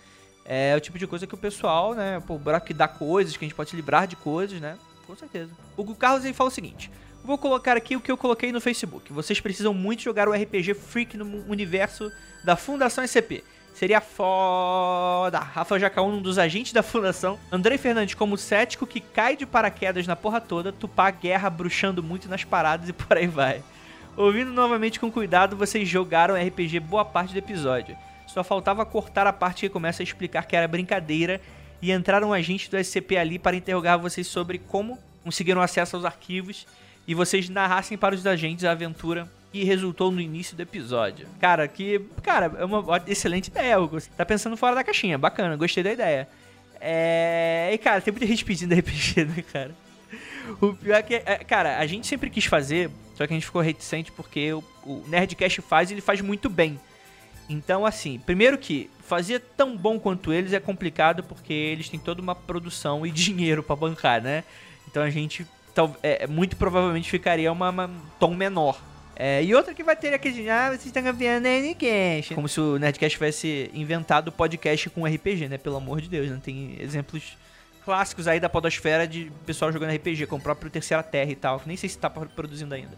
[0.45, 2.23] É o tipo de coisa que o pessoal, né?
[2.25, 4.77] Pô, o buraco que dá coisas, que a gente pode se livrar de coisas, né?
[5.05, 5.51] Com certeza.
[5.75, 6.89] O Carlos aí fala o seguinte:
[7.21, 9.11] Vou colocar aqui o que eu coloquei no Facebook.
[9.11, 12.09] Vocês precisam muito jogar o RPG Freak no universo
[12.45, 13.43] da Fundação SCP.
[13.79, 15.39] Seria foda.
[15.39, 17.39] Rafa Jacaú, um dos agentes da fundação.
[17.49, 20.73] Andrei Fernandes como cético que cai de paraquedas na porra toda.
[20.73, 23.63] Tupá guerra bruxando muito nas paradas e por aí vai.
[24.17, 27.95] Ouvindo novamente com cuidado, vocês jogaram RPG boa parte do episódio.
[28.27, 31.39] Só faltava cortar a parte que começa a explicar que era brincadeira
[31.81, 36.67] e entraram agentes do SCP ali para interrogar vocês sobre como conseguiram acesso aos arquivos
[37.07, 41.27] e vocês narrassem para os agentes a aventura que resultou no início do episódio.
[41.39, 42.01] Cara, que.
[42.21, 43.99] Cara, é uma excelente ideia, Hugo.
[44.15, 45.17] Tá pensando fora da caixinha.
[45.17, 46.27] Bacana, gostei da ideia.
[46.79, 47.69] É.
[47.73, 49.75] E, cara, tem muita gente pedindo RPG, né, cara?
[50.61, 51.19] O pior é que.
[51.45, 55.03] Cara, a gente sempre quis fazer, só que a gente ficou reticente porque o, o
[55.07, 56.79] Nerdcast faz e ele faz muito bem.
[57.49, 62.21] Então, assim, primeiro que fazer tão bom quanto eles é complicado porque eles têm toda
[62.21, 64.43] uma produção e dinheiro para bancar, né?
[64.87, 65.45] Então a gente
[66.03, 67.89] é, muito provavelmente ficaria uma, uma
[68.19, 68.79] tom menor
[69.21, 72.33] é, e outra que vai ter aquele, ah, vocês estão campeando Nerdcast.
[72.33, 75.57] Como se o Nerdcast tivesse inventado podcast com RPG, né?
[75.57, 76.39] Pelo amor de Deus, né?
[76.41, 77.37] Tem exemplos
[77.83, 81.61] clássicos aí da podosfera de pessoal jogando RPG, com o próprio Terceira Terra e tal,
[81.65, 82.97] nem sei se tá produzindo ainda.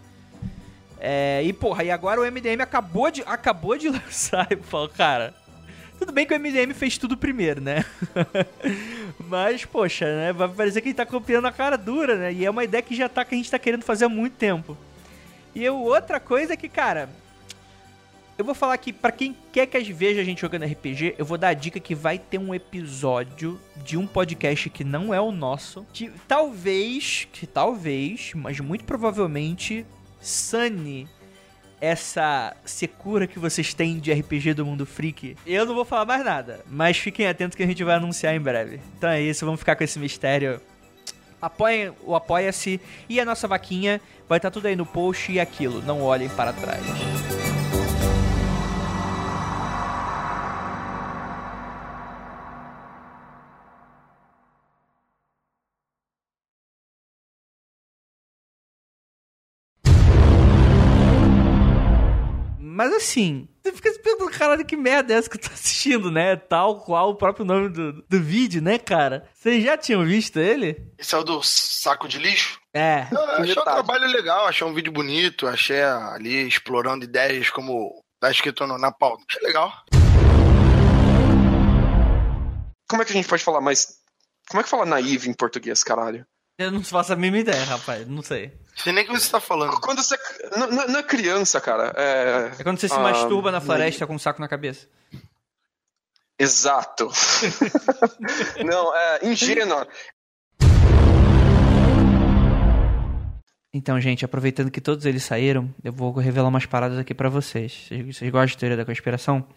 [1.00, 4.46] É, e porra, e agora o MDM acabou de, acabou de lançar.
[4.52, 5.34] Eu falo, cara,
[5.98, 7.84] tudo bem que o MDM fez tudo primeiro, né?
[9.18, 10.34] Mas, poxa, né?
[10.34, 12.32] Vai parecer que ele tá copiando a cara dura, né?
[12.32, 14.34] E é uma ideia que já tá que a gente tá querendo fazer há muito
[14.34, 14.78] tempo.
[15.54, 17.10] E eu, outra coisa é que, cara,
[18.38, 21.38] eu vou falar que para quem quer que veja a gente jogando RPG, eu vou
[21.38, 25.32] dar a dica que vai ter um episódio de um podcast que não é o
[25.32, 29.86] nosso, que talvez, que talvez, mas muito provavelmente
[30.20, 31.08] sane
[31.80, 35.36] essa secura que vocês têm de RPG do mundo freak.
[35.46, 38.40] Eu não vou falar mais nada, mas fiquem atentos que a gente vai anunciar em
[38.40, 38.80] breve.
[38.98, 40.62] Então é isso, vamos ficar com esse mistério.
[41.42, 44.00] Apoiem o Apoia-se e a nossa vaquinha
[44.32, 45.82] Vai estar tá tudo aí no post e aquilo.
[45.82, 46.80] Não olhem para trás.
[62.82, 66.10] Mas assim, você fica se perguntando, caralho, que merda é essa que eu tô assistindo,
[66.10, 66.36] né?
[66.36, 69.30] Tal qual o próprio nome do, do vídeo, né, cara?
[69.36, 70.92] Vocês já tinham visto ele?
[70.98, 72.60] Esse é o do saco de lixo?
[72.74, 73.06] É.
[73.12, 78.32] Eu achei um trabalho legal, achei um vídeo bonito, achei ali explorando ideias como tá
[78.32, 79.24] escrito na pauta.
[79.30, 79.72] Achei legal.
[82.90, 83.90] Como é que a gente pode falar mais.
[84.50, 86.26] Como é que fala naive em português, caralho?
[86.62, 88.08] Eu não faço a mínima ideia, rapaz.
[88.08, 88.54] Não sei.
[88.76, 89.80] Sei nem o que você tá falando.
[89.82, 90.16] Quando você.
[90.56, 91.92] Não, é criança, cara.
[91.98, 94.88] É, é quando você se ah, masturba na ah, floresta com um saco na cabeça.
[96.38, 97.10] Exato.
[98.64, 99.88] não, é ingênua.
[103.74, 107.86] Então, gente, aproveitando que todos eles saíram, eu vou revelar umas paradas aqui para vocês.
[107.88, 108.18] vocês.
[108.18, 109.48] Vocês gostam de teoria da conspiração?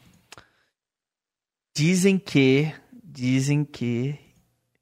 [1.77, 2.73] Dizem que.
[3.03, 4.24] Dizem que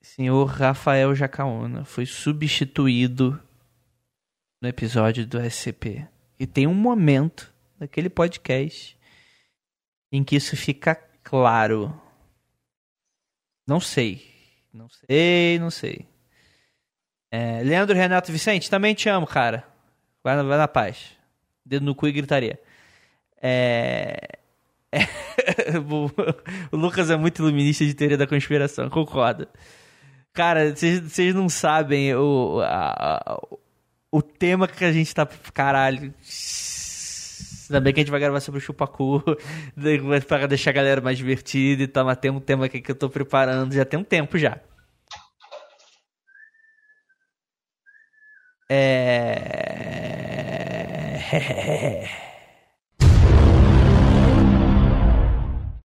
[0.02, 3.40] senhor Rafael Jacaona foi substituído
[4.60, 6.06] no episódio do SCP.
[6.38, 8.98] E tem um momento daquele podcast
[10.10, 11.98] em que isso fica claro.
[13.66, 14.30] Não sei.
[14.72, 16.06] Não sei, não sei.
[17.30, 19.66] É, Leandro Renato Vicente, também te amo, cara.
[20.22, 21.16] Vai na, vai na paz.
[21.64, 22.60] Dedo no cu e gritaria.
[23.40, 24.38] É...
[26.70, 29.48] o Lucas é muito iluminista de teoria da conspiração, concordo.
[30.32, 33.38] Cara, vocês não sabem o, a,
[34.10, 35.26] o tema que a gente tá.
[35.52, 36.14] Caralho.
[37.68, 39.22] Ainda bem que a gente vai gravar sobre o Chupacu
[40.28, 42.94] para deixar a galera mais divertida e tal, mas tem um tema aqui que eu
[42.94, 44.58] tô preparando já tem um tempo já.
[48.68, 49.82] É.